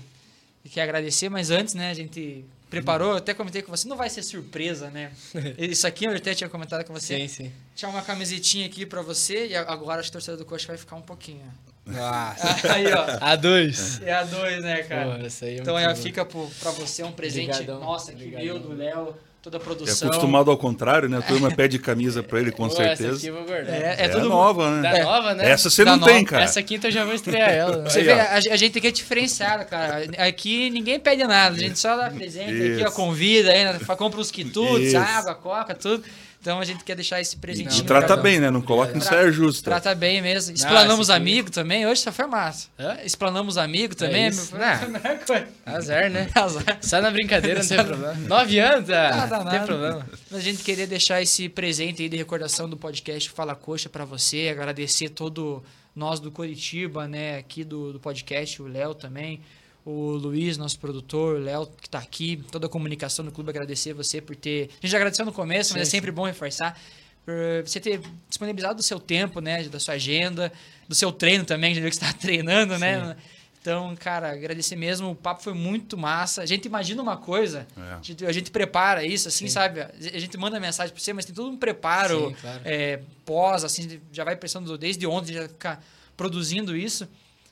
quer 0.70 0.82
agradecer, 0.82 1.28
mas 1.28 1.50
antes, 1.50 1.74
né, 1.74 1.90
a 1.90 1.94
gente 1.94 2.44
preparou, 2.70 3.12
eu 3.12 3.16
até 3.18 3.34
comentei 3.34 3.62
com 3.62 3.70
você, 3.70 3.86
não 3.86 3.96
vai 3.96 4.10
ser 4.10 4.22
surpresa, 4.22 4.90
né? 4.90 5.12
Isso 5.58 5.86
aqui 5.86 6.06
eu 6.06 6.12
até 6.12 6.34
tinha 6.34 6.48
comentado 6.48 6.84
com 6.84 6.92
você. 6.92 7.18
Sim, 7.18 7.28
sim. 7.28 7.52
Tinha 7.74 7.90
uma 7.90 8.02
camisetinha 8.02 8.66
aqui 8.66 8.86
pra 8.86 9.02
você 9.02 9.48
e 9.48 9.56
agora 9.56 10.00
a 10.00 10.10
torcida 10.10 10.36
do 10.36 10.44
Coxa 10.44 10.66
vai 10.68 10.78
ficar 10.78 10.96
um 10.96 11.02
pouquinho. 11.02 11.44
Nossa. 11.86 12.56
Aí, 12.72 12.86
ó. 12.92 13.06
A2. 13.18 14.02
É 14.02 14.12
a 14.14 14.24
dois, 14.24 14.62
né, 14.62 14.82
cara? 14.84 15.12
Porra, 15.12 15.26
essa 15.26 15.44
aí 15.44 15.56
é 15.56 15.60
então 15.60 15.74
muito 15.74 15.86
aí 15.86 15.96
fica 15.96 16.24
pro, 16.24 16.48
pra 16.58 16.70
você 16.70 17.02
um 17.02 17.12
presente. 17.12 17.50
Obrigadão. 17.50 17.80
Nossa, 17.80 18.12
que 18.12 18.26
meu 18.26 18.58
do 18.58 18.72
Léo. 18.72 19.14
Toda 19.44 19.58
a 19.58 19.60
É 19.60 19.62
produção. 19.62 20.08
acostumado 20.08 20.50
ao 20.50 20.56
contrário, 20.56 21.06
né? 21.08 21.18
A 21.18 21.22
turma 21.22 21.50
pede 21.54 21.78
camisa 21.78 22.22
pra 22.22 22.40
ele, 22.40 22.50
com 22.50 22.66
Pô, 22.66 22.72
Essa 22.72 22.82
aqui 22.84 22.96
certeza. 22.96 23.28
eu 23.28 23.34
vou 23.34 23.44
guardar. 23.44 23.74
É, 23.74 23.96
É, 23.98 24.04
é 24.06 24.08
tudo 24.08 24.28
nova, 24.30 24.80
né? 24.80 24.90
Da 24.90 25.04
nova, 25.04 25.34
né? 25.34 25.50
Essa 25.50 25.68
você 25.68 25.84
Da 25.84 25.92
não 25.92 25.98
nova. 25.98 26.12
tem, 26.12 26.24
cara. 26.24 26.44
Essa 26.44 26.62
quinta 26.62 26.86
eu 26.88 26.90
já 26.90 27.04
vou 27.04 27.14
estrear 27.14 27.50
ela. 27.52 27.82
Você 27.88 27.98
Aí, 27.98 28.04
vê, 28.06 28.12
a, 28.12 28.32
a 28.34 28.56
gente 28.56 28.78
aqui 28.78 28.86
é 28.86 28.90
diferenciado, 28.90 29.66
cara. 29.66 30.04
Aqui 30.18 30.70
ninguém 30.70 30.98
pede 30.98 31.24
nada, 31.24 31.54
a 31.54 31.58
gente 31.58 31.78
só 31.78 31.94
dá 31.94 32.08
presente 32.10 32.72
aqui, 32.72 32.84
ó, 32.86 32.90
convida, 32.90 33.50
aí, 33.50 33.64
né, 33.64 33.78
compra 33.98 34.18
os 34.20 34.30
quitutes, 34.30 34.94
água, 34.94 35.34
coca, 35.34 35.74
tudo. 35.74 36.02
Então 36.44 36.60
a 36.60 36.64
gente 36.66 36.84
quer 36.84 36.94
deixar 36.94 37.22
esse 37.22 37.38
presentinho. 37.38 37.72
E 37.74 37.78
Não, 37.78 37.86
trata 37.86 38.18
bem, 38.18 38.38
né? 38.38 38.50
Não 38.50 38.60
coloca 38.60 38.90
em 38.94 39.00
Tra- 39.00 39.08
saia 39.08 39.32
justa. 39.32 39.70
Trata 39.70 39.94
bem 39.94 40.20
mesmo. 40.20 40.54
Explanamos 40.54 41.08
aqui- 41.08 41.16
amigo 41.22 41.50
também, 41.50 41.86
hoje 41.86 42.02
só 42.02 42.12
foi 42.12 42.26
massa. 42.26 42.68
Hã? 42.78 42.98
Explanamos 43.02 43.56
amigo 43.56 43.94
também. 43.96 44.24
É 44.24 44.28
isso. 44.28 44.48
foi 44.50 44.58
Não. 44.58 44.66
a 44.66 44.86
melhor 44.88 45.18
coisa. 45.20 45.48
Azar, 45.64 46.10
né? 46.10 46.28
Azar. 46.36 46.78
Só 46.82 47.00
na 47.00 47.10
brincadeira, 47.10 47.60
não 47.62 47.66
tem 47.66 47.82
problema. 47.82 48.12
Nove 48.28 48.58
anos, 48.58 48.90
ah, 48.90 49.08
Nada, 49.16 49.36
não 49.38 49.44
tem 49.44 49.52
nada. 49.54 49.66
problema. 49.66 50.06
A 50.32 50.38
gente 50.38 50.62
queria 50.62 50.86
deixar 50.86 51.22
esse 51.22 51.48
presente 51.48 52.02
aí 52.02 52.10
de 52.10 52.16
recordação 52.18 52.68
do 52.68 52.76
podcast 52.76 53.30
Fala 53.30 53.54
Coxa 53.54 53.88
pra 53.88 54.04
você, 54.04 54.48
agradecer 54.50 55.08
todo 55.08 55.64
nós 55.96 56.20
do 56.20 56.30
Coritiba, 56.30 57.08
né, 57.08 57.38
aqui 57.38 57.64
do, 57.64 57.90
do 57.94 57.98
podcast, 58.00 58.60
o 58.60 58.66
Léo 58.66 58.94
também, 58.94 59.40
o 59.84 60.12
Luiz, 60.12 60.56
nosso 60.56 60.78
produtor, 60.78 61.36
o 61.36 61.38
Léo 61.38 61.66
que 61.80 61.88
tá 61.88 61.98
aqui, 61.98 62.42
toda 62.50 62.66
a 62.66 62.68
comunicação 62.70 63.24
do 63.24 63.30
clube, 63.30 63.50
agradecer 63.50 63.92
você 63.92 64.20
por 64.20 64.34
ter... 64.34 64.70
A 64.70 64.86
gente 64.86 64.90
já 64.92 64.96
agradeceu 64.98 65.24
no 65.26 65.32
começo, 65.32 65.72
mas 65.74 65.82
é 65.82 65.84
Sim, 65.84 65.90
sempre 65.92 66.10
bom 66.10 66.24
reforçar, 66.24 66.78
por 67.24 67.34
você 67.64 67.78
ter 67.80 68.00
disponibilizado 68.28 68.80
o 68.80 68.82
seu 68.82 68.98
tempo, 68.98 69.40
né, 69.40 69.62
da 69.64 69.78
sua 69.80 69.94
agenda, 69.94 70.52
do 70.88 70.94
seu 70.94 71.12
treino 71.12 71.44
também, 71.44 71.74
já 71.74 71.80
viu 71.80 71.90
que 71.90 71.96
você 71.96 72.04
tá 72.04 72.12
treinando, 72.18 72.78
né? 72.78 73.16
Então, 73.60 73.96
cara, 73.96 74.30
agradecer 74.32 74.76
mesmo. 74.76 75.12
O 75.12 75.14
papo 75.14 75.42
foi 75.42 75.54
muito 75.54 75.96
massa. 75.96 76.42
A 76.42 76.46
gente 76.46 76.66
imagina 76.66 77.00
uma 77.02 77.16
coisa, 77.16 77.66
É. 77.74 77.80
a, 77.94 78.00
gente, 78.02 78.26
a 78.26 78.32
gente 78.32 78.50
prepara 78.50 79.02
isso, 79.06 79.26
assim, 79.26 79.48
sabe? 79.48 79.80
A 79.80 80.18
gente 80.18 80.36
manda 80.36 80.60
mensagem 80.60 80.92
pra 80.94 81.02
você, 81.02 81.14
mas 81.14 81.24
tem 81.24 81.34
todo 81.34 81.48
um 81.48 81.56
preparo 81.56 82.28
Sim, 82.28 82.36
claro. 82.42 82.60
é, 82.62 83.00
pós, 83.24 83.64
assim, 83.64 84.00
já 84.12 84.22
vai 84.22 84.36
pensando 84.36 84.76
desde 84.76 85.06
ontem, 85.06 85.32
já 85.32 85.48
ficar 85.48 85.82
produzindo 86.14 86.76
isso, 86.76 87.08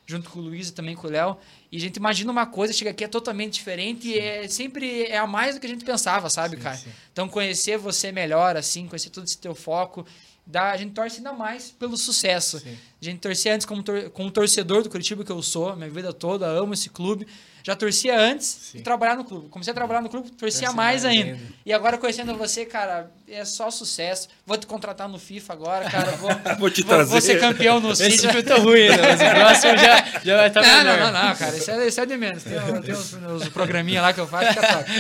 junto 0.06 0.30
com 0.30 0.38
o 0.38 0.42
Luiz 0.42 0.68
e 0.68 0.72
também 0.72 0.94
com 0.94 1.06
o 1.06 1.10
Léo. 1.10 1.36
E 1.70 1.76
a 1.76 1.80
gente 1.80 1.96
imagina 1.96 2.30
uma 2.30 2.46
coisa, 2.46 2.72
chega 2.72 2.90
aqui 2.90 3.04
é 3.04 3.08
totalmente 3.08 3.54
diferente 3.54 4.08
e 4.08 4.18
é 4.18 4.48
sempre 4.48 5.04
é 5.04 5.18
a 5.18 5.26
mais 5.26 5.54
do 5.54 5.60
que 5.60 5.66
a 5.66 5.70
gente 5.70 5.84
pensava, 5.84 6.28
sabe, 6.28 6.56
Sim, 6.56 6.62
cara? 6.62 6.76
sim. 6.76 6.90
Então, 7.12 7.28
conhecer 7.28 7.78
você 7.78 8.12
melhor, 8.12 8.56
assim, 8.56 8.86
conhecer 8.86 9.10
todo 9.10 9.24
esse 9.24 9.38
teu 9.38 9.54
foco, 9.54 10.04
dá, 10.46 10.70
a 10.72 10.76
gente 10.76 10.92
torce 10.92 11.18
ainda 11.18 11.32
mais 11.32 11.70
pelo 11.70 11.96
sucesso. 11.96 12.58
Sim. 12.60 12.76
A 13.00 13.04
gente 13.04 13.18
torcia 13.18 13.54
antes 13.54 13.66
como, 13.66 13.82
tor 13.82 14.10
como 14.10 14.30
torcedor 14.30 14.82
do 14.82 14.90
Curitiba, 14.90 15.24
que 15.24 15.32
eu 15.32 15.42
sou, 15.42 15.74
minha 15.76 15.90
vida 15.90 16.12
toda, 16.12 16.46
amo 16.46 16.72
esse 16.74 16.88
clube. 16.88 17.26
Já 17.64 17.76
torcia 17.76 18.18
antes 18.18 18.46
Sim. 18.72 18.78
de 18.78 18.82
trabalhar 18.84 19.14
no 19.14 19.24
clube. 19.24 19.48
Comecei 19.48 19.70
a 19.70 19.74
trabalhar 19.74 20.00
no 20.00 20.08
clube, 20.08 20.30
torcia 20.32 20.62
Torce 20.62 20.76
mais, 20.76 21.02
mais 21.02 21.04
ainda. 21.04 21.32
ainda. 21.34 21.42
E 21.64 21.72
agora, 21.72 21.96
conhecendo 21.96 22.34
você, 22.36 22.64
cara, 22.66 23.08
é 23.28 23.44
só 23.44 23.70
sucesso. 23.70 24.28
Vou 24.44 24.56
te 24.56 24.66
contratar 24.66 25.08
no 25.08 25.16
FIFA 25.16 25.52
agora, 25.52 25.88
cara. 25.88 26.10
Vou, 26.12 26.30
Vou 26.58 26.70
te 26.70 26.82
vou, 26.82 26.88
trazer. 26.90 27.10
vou 27.12 27.20
ser 27.20 27.38
campeão 27.38 27.78
no 27.78 27.92
Esse 27.92 28.10
FIFA. 28.18 28.42
tá 28.42 28.56
ruim, 28.56 28.88
né? 28.88 28.96
Mas 29.00 29.20
o 29.20 29.30
próximo 29.36 29.78
já, 29.78 30.04
já 30.24 30.36
vai 30.38 30.48
estar 30.48 30.60
Não, 30.62 30.78
melhor. 30.78 30.98
não, 30.98 31.12
não, 31.12 31.28
não, 31.28 31.36
cara. 31.36 31.56
Isso 31.56 31.70
é, 31.70 31.86
isso 31.86 32.00
é 32.00 32.06
de 32.06 32.16
menos. 32.16 32.42
Tem, 32.42 32.52
tem 32.82 32.94
os, 32.94 33.12
os 33.12 33.48
programinha 33.50 34.02
lá 34.02 34.12
que 34.12 34.20
eu 34.20 34.26
faço, 34.26 34.48
fica 34.54 34.66
top. 34.66 34.90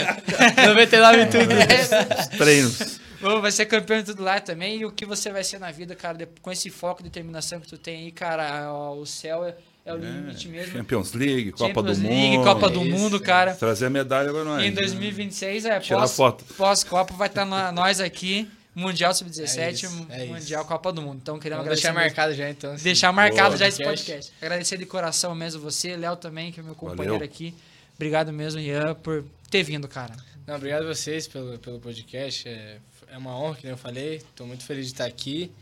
99 0.68 1.20
e 1.20 1.26
tudo. 1.26 1.52
É, 2.32 2.36
Treinos. 2.36 3.00
Vai 3.40 3.52
ser 3.52 3.66
campeão 3.66 3.98
de 4.00 4.06
tudo 4.06 4.22
lá 4.22 4.40
também. 4.40 4.78
E 4.80 4.84
o 4.84 4.90
que 4.92 5.04
você 5.06 5.30
vai 5.30 5.44
ser 5.44 5.58
na 5.58 5.70
vida, 5.70 5.94
cara, 5.94 6.28
com 6.40 6.50
esse 6.50 6.68
foco 6.70 7.00
e 7.00 7.04
determinação 7.04 7.60
que 7.60 7.68
tu 7.68 7.78
tem 7.78 8.04
aí, 8.04 8.12
cara, 8.12 8.72
o 8.94 9.06
céu 9.06 9.44
é, 9.44 9.54
é 9.86 9.94
o 9.94 9.96
limite 9.96 10.48
mesmo. 10.48 10.72
Champions 10.72 11.12
League, 11.12 11.52
Copa 11.52 11.66
Champions 11.68 11.98
do 11.98 12.08
League, 12.08 12.36
Mundo. 12.38 12.44
Copa 12.44 12.68
do 12.70 12.82
Isso, 12.82 12.90
Mundo, 12.98 13.16
é. 13.16 13.20
cara. 13.20 13.54
Trazer 13.54 13.86
a 13.86 13.90
medalha 13.90 14.30
pra 14.32 14.44
nós. 14.44 14.62
Em 14.64 14.70
né? 14.70 14.80
2026, 14.80 15.64
é, 15.64 15.80
Tirar 15.80 16.00
pós, 16.00 16.16
foto. 16.16 16.44
pós-Copa 16.56 17.14
vai 17.14 17.28
estar 17.28 17.44
na- 17.44 17.70
nós 17.72 18.00
aqui, 18.00 18.48
Mundial 18.74 19.12
Sub-17, 19.14 19.84
É 20.10 20.22
é 20.22 20.26
Mundial 20.26 20.60
isso. 20.62 20.68
Copa 20.68 20.92
do 20.92 21.02
Mundo. 21.02 21.18
Então, 21.22 21.38
queremos 21.38 21.64
Vamos 21.64 21.78
deixar 21.80 21.90
agradecer 21.90 22.14
marcado 22.16 22.34
já, 22.34 22.50
então. 22.50 22.72
assim. 22.72 22.84
Deixar 22.84 23.12
marcado 23.12 23.48
Boa. 23.48 23.56
já 23.58 23.68
esse 23.68 23.78
Podcast. 23.82 24.06
podcast. 24.06 24.32
Agradecer 24.40 24.78
de 24.78 24.86
coração 24.86 25.34
mesmo 25.34 25.60
você, 25.60 25.96
Léo 25.96 26.16
também, 26.16 26.50
que 26.50 26.60
é 26.60 26.62
meu 26.62 26.74
companheiro 26.74 27.12
Valeu. 27.14 27.24
aqui. 27.24 27.54
Obrigado 27.94 28.32
mesmo, 28.32 28.58
Ian, 28.60 28.94
por 28.94 29.24
ter 29.50 29.62
vindo, 29.62 29.86
cara. 29.86 30.14
Não, 30.46 30.56
obrigado 30.56 30.82
a 30.84 30.94
vocês 30.94 31.28
pelo, 31.28 31.58
pelo 31.58 31.78
podcast. 31.78 32.48
É, 32.48 32.78
é 33.12 33.18
uma 33.18 33.36
honra, 33.36 33.58
nem 33.62 33.72
eu 33.72 33.76
falei. 33.76 34.16
Estou 34.16 34.46
muito 34.46 34.64
feliz 34.64 34.86
de 34.86 34.92
estar 34.92 35.04
aqui. 35.04 35.52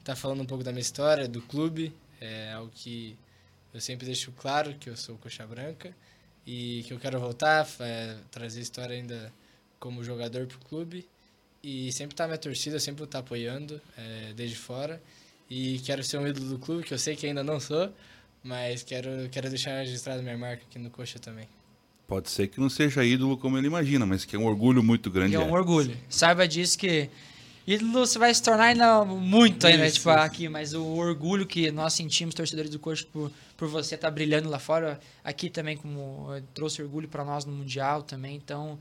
Estar 0.00 0.16
falando 0.16 0.40
um 0.40 0.46
pouco 0.46 0.64
da 0.64 0.72
minha 0.72 0.80
história, 0.80 1.28
do 1.28 1.42
clube. 1.42 1.92
É 2.20 2.52
algo 2.52 2.70
que 2.74 3.16
eu 3.74 3.80
sempre 3.80 4.06
deixo 4.06 4.32
claro, 4.32 4.74
que 4.74 4.88
eu 4.88 4.96
sou 4.96 5.16
coxa 5.18 5.46
branca. 5.46 5.94
E 6.46 6.82
que 6.86 6.94
eu 6.94 6.98
quero 6.98 7.20
voltar, 7.20 7.68
é, 7.80 8.16
trazer 8.30 8.60
história 8.60 8.96
ainda 8.96 9.30
como 9.78 10.02
jogador 10.02 10.46
pro 10.46 10.58
clube. 10.60 11.06
E 11.62 11.92
sempre 11.92 12.14
estar 12.14 12.26
minha 12.26 12.38
torcida, 12.38 12.80
sempre 12.80 13.04
estar 13.04 13.18
apoiando, 13.18 13.80
é, 13.98 14.32
desde 14.32 14.56
fora. 14.56 15.00
E 15.48 15.80
quero 15.80 16.02
ser 16.02 16.18
um 16.18 16.26
ídolo 16.26 16.48
do 16.48 16.58
clube, 16.58 16.84
que 16.84 16.94
eu 16.94 16.98
sei 16.98 17.14
que 17.16 17.26
ainda 17.26 17.44
não 17.44 17.60
sou. 17.60 17.92
Mas 18.42 18.82
quero, 18.82 19.28
quero 19.30 19.50
deixar 19.50 19.78
registrada 19.80 20.22
minha 20.22 20.38
marca 20.38 20.62
aqui 20.64 20.78
no 20.78 20.90
Coxa 20.90 21.18
também. 21.18 21.48
Pode 22.06 22.30
ser 22.30 22.48
que 22.48 22.60
não 22.60 22.68
seja 22.68 23.04
ídolo 23.04 23.36
como 23.36 23.56
ele 23.56 23.66
imagina, 23.66 24.04
mas 24.04 24.24
que 24.24 24.36
é 24.36 24.38
um 24.38 24.44
orgulho 24.44 24.82
muito 24.82 25.10
grande. 25.10 25.34
É 25.34 25.38
é. 25.38 25.40
um 25.40 25.52
orgulho. 25.52 25.96
Saiba 26.08 26.46
disso 26.46 26.78
que 26.78 27.08
ídolo 27.66 27.92
você 27.92 28.18
vai 28.18 28.34
se 28.34 28.42
tornar 28.42 28.64
ainda 28.64 29.04
muito 29.04 29.66
ainda, 29.66 29.86
Isso, 29.86 29.96
tipo, 29.96 30.10
isso. 30.10 30.18
aqui, 30.18 30.48
mas 30.48 30.74
o 30.74 30.84
orgulho 30.84 31.46
que 31.46 31.70
nós 31.70 31.94
sentimos, 31.94 32.34
torcedores 32.34 32.70
do 32.70 32.78
Coxa, 32.78 33.06
por, 33.10 33.32
por 33.56 33.68
você 33.68 33.94
estar 33.94 34.10
brilhando 34.10 34.50
lá 34.50 34.58
fora, 34.58 35.00
aqui 35.22 35.48
também, 35.48 35.76
como 35.76 36.28
eh, 36.34 36.42
trouxe 36.52 36.82
orgulho 36.82 37.08
para 37.08 37.24
nós 37.24 37.44
no 37.44 37.52
Mundial 37.52 38.02
também, 38.02 38.36
então. 38.36 38.78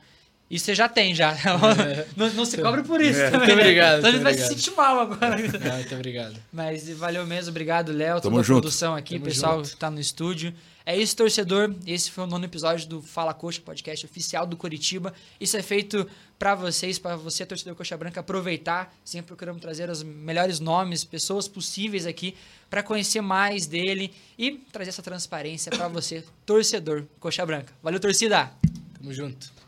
Isso 0.53 0.65
você 0.65 0.75
já 0.75 0.87
tem, 0.87 1.15
já. 1.15 1.35
não, 2.15 2.29
não 2.33 2.45
se 2.45 2.57
cobre 2.61 2.83
por 2.83 3.01
isso 3.01 3.19
É. 3.19 3.31
também. 3.31 3.47
Muito 3.47 3.55
né? 3.55 3.61
obrigado, 3.63 3.97
Então 3.99 4.09
a 4.09 4.13
gente 4.13 4.23
vai 4.23 4.33
se 4.33 4.39
obrigado. 4.43 4.59
sentir 4.63 4.77
mal 4.77 4.99
agora. 4.99 5.35
Não, 5.37 5.75
muito 5.77 5.95
obrigado. 5.95 6.35
Mas 6.51 6.89
valeu 6.89 7.25
mesmo, 7.25 7.49
obrigado, 7.49 7.91
Léo, 7.91 8.21
Tamo 8.21 8.35
toda 8.35 8.39
a 8.39 8.43
junto. 8.43 8.61
produção 8.61 8.95
aqui, 8.95 9.15
Tamo 9.15 9.25
pessoal 9.25 9.57
junto. 9.57 9.69
que 9.71 9.77
tá 9.77 9.89
no 9.89 9.99
estúdio. 9.99 10.53
É 10.85 10.97
isso, 10.97 11.15
torcedor. 11.15 11.73
Esse 11.87 12.11
foi 12.11 12.25
o 12.25 12.27
nono 12.27 12.43
episódio 12.43 12.87
do 12.89 13.01
Fala 13.01 13.33
Coxa, 13.33 13.61
podcast 13.61 14.05
oficial 14.05 14.45
do 14.45 14.57
Curitiba. 14.57 15.13
Isso 15.39 15.55
é 15.55 15.61
feito 15.61 16.05
pra 16.37 16.55
vocês, 16.55 16.99
pra 16.99 17.15
você, 17.15 17.45
torcedor 17.45 17.73
Coxa 17.73 17.95
Branca, 17.95 18.19
aproveitar. 18.19 18.93
Sempre 19.03 19.27
procuramos 19.27 19.61
trazer 19.61 19.89
os 19.89 20.03
melhores 20.03 20.59
nomes, 20.59 21.05
pessoas 21.05 21.47
possíveis 21.47 22.05
aqui, 22.05 22.35
pra 22.69 22.83
conhecer 22.83 23.21
mais 23.21 23.65
dele 23.65 24.11
e 24.37 24.51
trazer 24.73 24.89
essa 24.89 25.01
transparência 25.01 25.71
pra 25.71 25.87
você, 25.87 26.21
torcedor 26.45 27.05
Coxa 27.17 27.45
Branca. 27.45 27.71
Valeu, 27.81 27.99
torcida! 27.99 28.51
Tamo 28.99 29.13
junto. 29.13 29.62